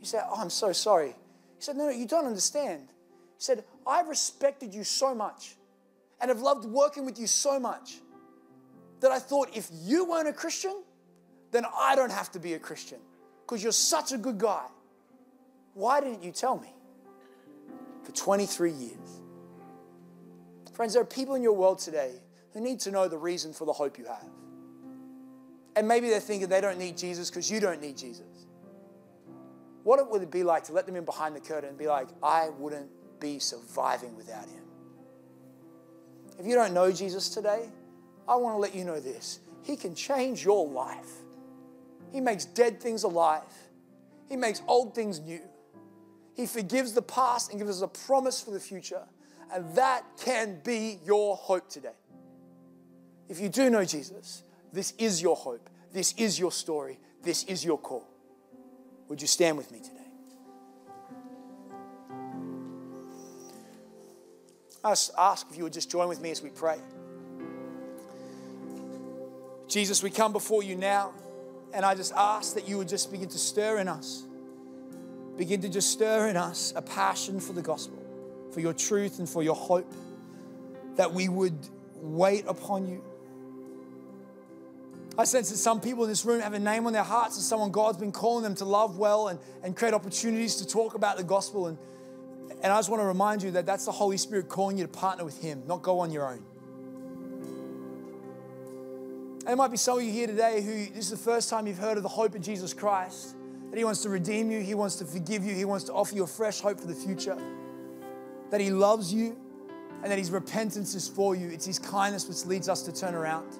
He 0.00 0.06
said, 0.06 0.24
Oh, 0.28 0.40
I'm 0.40 0.50
so 0.50 0.72
sorry. 0.72 1.10
He 1.10 1.60
said, 1.60 1.76
No, 1.76 1.84
no, 1.84 1.90
you 1.90 2.08
don't 2.08 2.26
understand. 2.26 2.88
He 2.88 3.42
said, 3.42 3.62
I've 3.86 4.08
respected 4.08 4.74
you 4.74 4.82
so 4.82 5.14
much 5.14 5.54
and 6.20 6.28
have 6.28 6.40
loved 6.40 6.64
working 6.64 7.04
with 7.04 7.20
you 7.20 7.28
so 7.28 7.60
much 7.60 8.00
that 9.00 9.10
I 9.10 9.18
thought 9.18 9.50
if 9.54 9.68
you 9.72 10.04
weren't 10.04 10.28
a 10.28 10.32
Christian, 10.32 10.82
then 11.52 11.64
I 11.78 11.94
don't 11.94 12.12
have 12.12 12.30
to 12.32 12.38
be 12.38 12.54
a 12.54 12.58
Christian 12.58 12.98
because 13.42 13.62
you're 13.62 13.72
such 13.72 14.12
a 14.12 14.18
good 14.18 14.38
guy. 14.38 14.66
Why 15.74 16.00
didn't 16.00 16.22
you 16.22 16.32
tell 16.32 16.58
me? 16.58 16.72
For 18.04 18.12
23 18.12 18.70
years. 18.72 19.20
Friends, 20.72 20.92
there 20.92 21.02
are 21.02 21.06
people 21.06 21.34
in 21.34 21.42
your 21.42 21.54
world 21.54 21.78
today 21.78 22.12
who 22.52 22.60
need 22.60 22.80
to 22.80 22.90
know 22.90 23.08
the 23.08 23.18
reason 23.18 23.52
for 23.52 23.64
the 23.64 23.72
hope 23.72 23.98
you 23.98 24.04
have. 24.04 24.28
And 25.74 25.88
maybe 25.88 26.08
they're 26.08 26.20
thinking 26.20 26.48
they 26.48 26.60
don't 26.60 26.78
need 26.78 26.96
Jesus 26.96 27.30
because 27.30 27.50
you 27.50 27.60
don't 27.60 27.80
need 27.80 27.96
Jesus. 27.96 28.46
What 29.84 30.10
would 30.10 30.22
it 30.22 30.30
be 30.30 30.42
like 30.42 30.64
to 30.64 30.72
let 30.72 30.84
them 30.86 30.96
in 30.96 31.04
behind 31.04 31.36
the 31.36 31.40
curtain 31.40 31.70
and 31.70 31.78
be 31.78 31.86
like, 31.86 32.08
I 32.22 32.50
wouldn't 32.58 32.90
be 33.20 33.38
surviving 33.38 34.16
without 34.16 34.46
him? 34.46 34.64
If 36.38 36.46
you 36.46 36.54
don't 36.54 36.74
know 36.74 36.92
Jesus 36.92 37.28
today, 37.28 37.70
I 38.28 38.36
want 38.36 38.56
to 38.56 38.58
let 38.58 38.74
you 38.74 38.84
know 38.84 39.00
this. 39.00 39.40
He 39.62 39.76
can 39.76 39.94
change 39.94 40.44
your 40.44 40.66
life. 40.66 41.10
He 42.12 42.20
makes 42.20 42.44
dead 42.44 42.80
things 42.80 43.02
alive, 43.02 43.42
He 44.28 44.36
makes 44.36 44.62
old 44.66 44.94
things 44.94 45.20
new. 45.20 45.42
He 46.34 46.46
forgives 46.46 46.92
the 46.92 47.02
past 47.02 47.50
and 47.50 47.58
gives 47.58 47.70
us 47.70 47.82
a 47.82 47.88
promise 47.88 48.42
for 48.42 48.50
the 48.50 48.60
future. 48.60 49.02
And 49.52 49.74
that 49.74 50.04
can 50.22 50.60
be 50.62 50.98
your 51.04 51.34
hope 51.34 51.70
today. 51.70 51.96
If 53.28 53.40
you 53.40 53.48
do 53.48 53.70
know 53.70 53.84
Jesus, 53.84 54.42
this 54.72 54.92
is 54.98 55.22
your 55.22 55.34
hope. 55.34 55.70
This 55.92 56.12
is 56.18 56.38
your 56.38 56.52
story. 56.52 56.98
This 57.22 57.44
is 57.44 57.64
your 57.64 57.78
call. 57.78 58.06
Would 59.08 59.22
you 59.22 59.28
stand 59.28 59.56
with 59.56 59.72
me 59.72 59.78
today? 59.78 59.96
I 64.84 64.90
ask 64.90 65.46
if 65.50 65.56
you 65.56 65.64
would 65.64 65.72
just 65.72 65.90
join 65.90 66.06
with 66.08 66.20
me 66.20 66.30
as 66.30 66.42
we 66.42 66.50
pray. 66.50 66.78
Jesus, 69.68 70.02
we 70.02 70.10
come 70.10 70.32
before 70.32 70.62
you 70.62 70.76
now, 70.76 71.12
and 71.74 71.84
I 71.84 71.94
just 71.94 72.12
ask 72.14 72.54
that 72.54 72.68
you 72.68 72.78
would 72.78 72.88
just 72.88 73.10
begin 73.10 73.28
to 73.28 73.38
stir 73.38 73.78
in 73.78 73.88
us. 73.88 74.24
Begin 75.36 75.60
to 75.62 75.68
just 75.68 75.90
stir 75.90 76.28
in 76.28 76.36
us 76.36 76.72
a 76.76 76.82
passion 76.82 77.40
for 77.40 77.52
the 77.52 77.62
gospel, 77.62 78.02
for 78.52 78.60
your 78.60 78.72
truth, 78.72 79.18
and 79.18 79.28
for 79.28 79.42
your 79.42 79.56
hope, 79.56 79.92
that 80.96 81.12
we 81.12 81.28
would 81.28 81.58
wait 81.96 82.44
upon 82.46 82.86
you 82.86 83.02
I 85.18 85.24
sense 85.24 85.48
that 85.48 85.56
some 85.56 85.80
people 85.80 86.04
in 86.04 86.10
this 86.10 86.26
room 86.26 86.40
have 86.40 86.52
a 86.52 86.58
name 86.58 86.86
on 86.86 86.92
their 86.92 87.02
hearts 87.02 87.36
and 87.36 87.44
someone 87.44 87.70
God's 87.70 87.96
been 87.96 88.12
calling 88.12 88.42
them 88.42 88.54
to 88.56 88.66
love 88.66 88.98
well 88.98 89.28
and, 89.28 89.38
and 89.62 89.74
create 89.74 89.94
opportunities 89.94 90.56
to 90.56 90.66
talk 90.66 90.94
about 90.94 91.16
the 91.16 91.24
gospel. 91.24 91.68
And, 91.68 91.78
and 92.62 92.70
I 92.70 92.76
just 92.76 92.90
want 92.90 93.00
to 93.00 93.06
remind 93.06 93.42
you 93.42 93.52
that 93.52 93.64
that's 93.64 93.86
the 93.86 93.92
Holy 93.92 94.18
Spirit 94.18 94.48
calling 94.48 94.76
you 94.76 94.84
to 94.84 94.92
partner 94.92 95.24
with 95.24 95.40
Him, 95.40 95.62
not 95.66 95.80
go 95.80 96.00
on 96.00 96.10
your 96.10 96.28
own. 96.28 96.44
There 99.46 99.54
might 99.54 99.70
be 99.70 99.76
some 99.76 99.98
of 99.98 100.04
you 100.04 100.10
here 100.10 100.26
today 100.26 100.60
who 100.60 100.92
this 100.92 101.04
is 101.04 101.10
the 101.10 101.16
first 101.16 101.48
time 101.48 101.68
you've 101.68 101.78
heard 101.78 101.96
of 101.96 102.02
the 102.02 102.08
hope 102.08 102.34
of 102.34 102.42
Jesus 102.42 102.74
Christ, 102.74 103.36
that 103.70 103.78
He 103.78 103.84
wants 103.84 104.02
to 104.02 104.08
redeem 104.08 104.50
you, 104.50 104.60
He 104.60 104.74
wants 104.74 104.96
to 104.96 105.04
forgive 105.04 105.44
you, 105.44 105.54
He 105.54 105.64
wants 105.64 105.84
to 105.84 105.92
offer 105.92 106.16
you 106.16 106.24
a 106.24 106.26
fresh 106.26 106.60
hope 106.60 106.80
for 106.80 106.88
the 106.88 106.94
future, 106.94 107.38
that 108.50 108.60
He 108.60 108.70
loves 108.70 109.14
you, 109.14 109.36
and 110.02 110.10
that 110.10 110.18
His 110.18 110.32
repentance 110.32 110.96
is 110.96 111.06
for 111.06 111.36
you. 111.36 111.48
It's 111.48 111.64
His 111.64 111.78
kindness 111.78 112.26
which 112.26 112.44
leads 112.44 112.68
us 112.68 112.82
to 112.82 112.92
turn 112.92 113.14
around. 113.14 113.56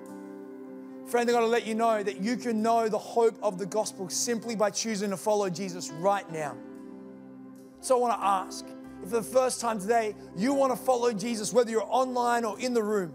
Friend, 1.06 1.30
I 1.30 1.32
got 1.32 1.40
to 1.40 1.46
let 1.46 1.68
you 1.68 1.76
know 1.76 2.02
that 2.02 2.20
you 2.20 2.36
can 2.36 2.62
know 2.62 2.88
the 2.88 2.98
hope 2.98 3.38
of 3.40 3.56
the 3.56 3.66
gospel 3.66 4.08
simply 4.08 4.56
by 4.56 4.70
choosing 4.70 5.10
to 5.10 5.16
follow 5.16 5.48
Jesus 5.48 5.92
right 6.00 6.28
now. 6.32 6.56
So 7.80 7.96
I 7.96 8.00
want 8.00 8.20
to 8.20 8.26
ask 8.26 8.66
if 9.04 9.10
for 9.10 9.16
the 9.18 9.22
first 9.22 9.60
time 9.60 9.78
today 9.78 10.16
you 10.36 10.52
want 10.52 10.72
to 10.72 10.84
follow 10.84 11.12
Jesus, 11.12 11.52
whether 11.52 11.70
you're 11.70 11.86
online 11.88 12.44
or 12.44 12.58
in 12.58 12.74
the 12.74 12.82
room, 12.82 13.14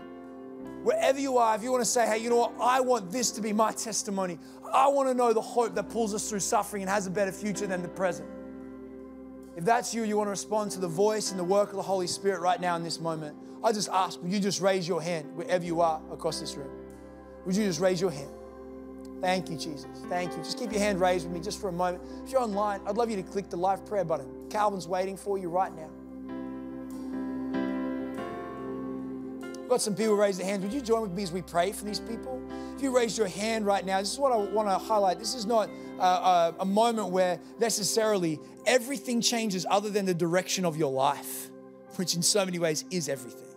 wherever 0.84 1.20
you 1.20 1.38
are, 1.38 1.56
if 1.56 1.64
you 1.64 1.72
want 1.72 1.82
to 1.82 1.90
say, 1.90 2.06
hey, 2.06 2.18
you 2.18 2.30
know 2.30 2.38
what, 2.38 2.54
I 2.60 2.82
want 2.82 3.12
this 3.12 3.32
to 3.32 3.42
be 3.42 3.54
my 3.54 3.72
testimony. 3.72 4.40
I 4.74 4.88
want 4.88 5.10
to 5.10 5.14
know 5.14 5.34
the 5.34 5.42
hope 5.42 5.76
that 5.76 5.90
pulls 5.90 6.14
us 6.14 6.30
through 6.30 6.40
suffering 6.40 6.84
and 6.84 6.90
has 6.90 7.08
a 7.08 7.12
better 7.12 7.32
future 7.32 7.68
than 7.68 7.82
the 7.82 7.88
present. 7.88 8.30
If 9.56 9.66
that's 9.66 9.94
you, 9.94 10.04
you 10.04 10.18
want 10.18 10.28
to 10.28 10.32
respond 10.32 10.72
to 10.72 10.80
the 10.80 10.88
voice 10.88 11.32
and 11.32 11.40
the 11.40 11.44
work 11.44 11.70
of 11.70 11.76
the 11.76 11.82
Holy 11.82 12.08
Spirit 12.08 12.40
right 12.40 12.60
now 12.60 12.76
in 12.76 12.84
this 12.84 13.00
moment, 13.00 13.36
I 13.64 13.72
just 13.72 13.90
ask, 13.90 14.22
will 14.22 14.30
you 14.30 14.40
just 14.40 14.62
raise 14.62 14.88
your 14.88 15.02
hand 15.02 15.36
wherever 15.36 15.64
you 15.64 15.82
are 15.82 16.02
across 16.12 16.40
this 16.40 16.56
room? 16.56 16.72
Would 17.46 17.56
you 17.56 17.66
just 17.66 17.80
raise 17.80 18.00
your 18.00 18.12
hand? 18.12 18.32
Thank 19.20 19.50
you, 19.50 19.58
Jesus. 19.58 19.86
Thank 20.10 20.32
you. 20.32 20.38
Just 20.38 20.58
keep 20.58 20.72
your 20.72 20.80
hand 20.80 21.00
raised 21.00 21.26
with 21.26 21.34
me 21.34 21.42
just 21.42 21.62
for 21.62 21.70
a 21.70 21.72
moment. 21.72 22.04
If 22.26 22.32
you're 22.32 22.42
online, 22.42 22.82
I'd 22.88 22.98
love 22.98 23.12
you 23.12 23.18
to 23.18 23.24
click 23.24 23.50
the 23.50 23.58
live 23.58 23.86
prayer 23.86 24.04
button. 24.04 24.50
Calvin's 24.50 24.88
waiting 24.88 25.16
for 25.16 25.38
you 25.38 25.50
right 25.50 25.74
now. 25.76 25.90
Got 29.72 29.82
some 29.82 29.96
people 29.96 30.16
raise 30.16 30.38
their 30.38 30.46
hands. 30.46 30.64
Would 30.64 30.74
you 30.74 30.82
join 30.82 31.02
with 31.02 31.14
me 31.14 31.24
as 31.24 31.32
we 31.32 31.42
pray 31.42 31.72
for 31.72 31.86
these 31.86 32.00
people? 32.00 32.42
If 32.76 32.84
you 32.84 32.94
raise 32.96 33.18
your 33.18 33.28
hand 33.28 33.66
right 33.66 33.86
now, 33.86 34.00
this 34.00 34.12
is 34.12 34.20
what 34.20 34.32
I 34.32 34.36
want 34.36 34.68
to 34.68 34.78
highlight. 34.78 35.18
This 35.18 35.34
is 35.34 35.46
not 35.46 35.70
a, 35.98 36.04
a, 36.04 36.56
a 36.60 36.66
moment 36.66 37.08
where 37.08 37.40
necessarily 37.58 38.40
everything 38.66 39.22
changes 39.22 39.66
other 39.70 39.90
than 39.90 40.06
the 40.06 40.14
direction 40.14 40.66
of 40.66 40.76
your 40.76 40.92
life, 40.92 41.50
which 41.96 42.16
in 42.16 42.22
so 42.22 42.44
many 42.46 42.60
ways 42.60 42.86
is 42.92 43.10
everything 43.10 43.48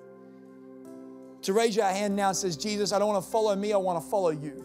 to 1.45 1.53
raise 1.53 1.77
your 1.77 1.85
hand 1.87 2.17
now 2.17 2.33
says, 2.33 2.57
Jesus, 2.57 2.93
I 2.93 2.99
don't 2.99 3.09
want 3.09 3.23
to 3.23 3.31
follow 3.31 3.55
me, 3.55 3.73
I 3.73 3.77
want 3.77 4.03
to 4.03 4.11
follow 4.11 4.31
you. 4.31 4.65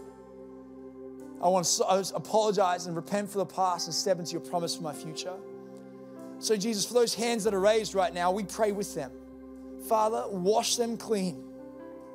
I 1.43 1.47
want 1.49 1.65
to 1.65 1.85
uh, 1.85 2.03
apologize 2.15 2.87
and 2.87 2.95
repent 2.95 3.29
for 3.29 3.39
the 3.39 3.45
past 3.45 3.87
and 3.87 3.93
step 3.93 4.17
into 4.17 4.31
your 4.31 4.41
promise 4.41 4.75
for 4.75 4.83
my 4.83 4.93
future. 4.93 5.33
So, 6.39 6.55
Jesus, 6.55 6.85
for 6.85 6.93
those 6.93 7.13
hands 7.13 7.43
that 7.43 7.53
are 7.53 7.59
raised 7.59 7.95
right 7.95 8.13
now, 8.13 8.31
we 8.31 8.43
pray 8.43 8.71
with 8.71 8.95
them. 8.95 9.11
Father, 9.87 10.25
wash 10.29 10.75
them 10.75 10.97
clean. 10.97 11.43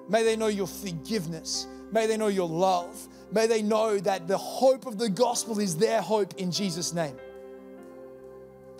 May 0.09 0.23
they 0.23 0.37
know 0.37 0.49
your 0.49 0.67
forgiveness. 0.67 1.67
May 1.93 2.07
they 2.07 2.17
know 2.17 2.29
your 2.29 2.49
love. 2.49 3.09
May 3.33 3.47
they 3.47 3.63
know 3.63 3.99
that 3.99 4.29
the 4.29 4.39
hope 4.39 4.87
of 4.87 4.99
the 4.99 5.09
gospel 5.09 5.59
is 5.59 5.77
their 5.77 6.03
hope 6.03 6.35
in 6.35 6.51
Jesus' 6.51 6.93
name. 6.93 7.17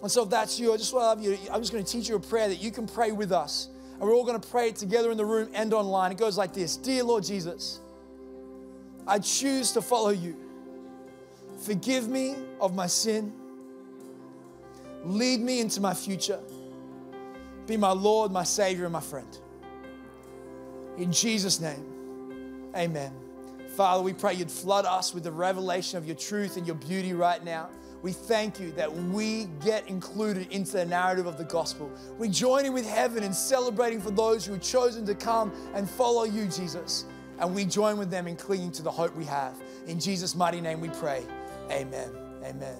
And 0.03 0.11
so, 0.11 0.25
if 0.25 0.31
that's 0.31 0.61
you, 0.61 0.75
I 0.75 0.77
just 0.77 0.93
want 0.93 1.03
to 1.03 1.07
love 1.07 1.23
you. 1.23 1.39
I'm 1.51 1.61
just 1.61 1.73
going 1.73 1.83
to 1.83 1.91
teach 1.91 2.09
you 2.09 2.17
a 2.17 2.21
prayer 2.21 2.49
that 2.49 2.63
you 2.63 2.71
can 2.71 2.87
pray 2.87 3.13
with 3.13 3.33
us 3.33 3.69
and 3.95 4.03
we're 4.03 4.15
all 4.15 4.25
going 4.25 4.41
to 4.41 4.49
pray 4.49 4.69
it 4.69 4.77
together 4.77 5.11
in 5.11 5.17
the 5.17 5.25
room 5.25 5.49
and 5.55 5.73
online. 5.73 6.13
It 6.13 6.19
goes 6.19 6.37
like 6.37 6.53
this 6.53 6.77
Dear 6.77 7.05
Lord 7.05 7.25
Jesus, 7.25 7.81
I 9.07 9.19
choose 9.19 9.73
to 9.73 9.83
follow 9.83 10.11
you. 10.11 10.37
Forgive 11.61 12.09
me 12.09 12.35
of 12.61 12.75
my 12.75 12.87
sin. 12.87 13.33
Lead 15.05 15.41
me 15.41 15.61
into 15.61 15.81
my 15.81 15.95
future. 15.95 16.41
Be 17.67 17.77
my 17.77 17.93
Lord, 17.93 18.31
my 18.31 18.45
Savior, 18.45 18.85
and 18.85 18.93
my 18.93 19.01
friend. 19.01 19.39
In 20.97 21.11
Jesus' 21.11 21.61
name, 21.61 22.71
amen. 22.77 23.13
Father, 23.75 24.03
we 24.03 24.13
pray 24.13 24.35
you'd 24.35 24.51
flood 24.51 24.85
us 24.85 25.13
with 25.13 25.25
the 25.25 25.33
revelation 25.33 25.99
of 25.99 26.07
your 26.07 26.15
truth 26.15 26.57
and 26.57 26.67
your 26.67 26.77
beauty 26.77 27.13
right 27.13 27.43
now. 27.45 27.69
We 28.03 28.13
thank 28.13 28.61
you 28.61 28.71
that 28.73 28.95
we 28.95 29.47
get 29.65 29.89
included 29.89 30.53
into 30.53 30.73
the 30.73 30.85
narrative 30.85 31.27
of 31.27 31.39
the 31.39 31.45
gospel. 31.45 31.91
We 32.19 32.29
join 32.29 32.67
in 32.67 32.75
with 32.75 32.87
heaven 32.87 33.25
in 33.25 33.33
celebrating 33.33 34.01
for 34.01 34.11
those 34.11 34.45
who 34.45 34.53
have 34.53 34.63
chosen 34.63 35.07
to 35.07 35.15
come 35.15 35.53
and 35.75 35.89
follow 35.89 36.25
you, 36.25 36.47
Jesus. 36.47 37.07
And 37.39 37.55
we 37.55 37.65
join 37.65 37.97
with 37.97 38.11
them 38.11 38.29
in 38.29 38.37
clinging 38.37 38.73
to 38.73 38.83
the 38.83 38.91
hope 38.91 39.17
we 39.17 39.25
have. 39.25 39.61
In 39.87 39.99
Jesus' 39.99 40.35
mighty 40.35 40.61
name 40.61 40.81
we 40.81 40.91
pray. 40.91 41.25
Amen. 41.71 42.11
Amen. 42.45 42.77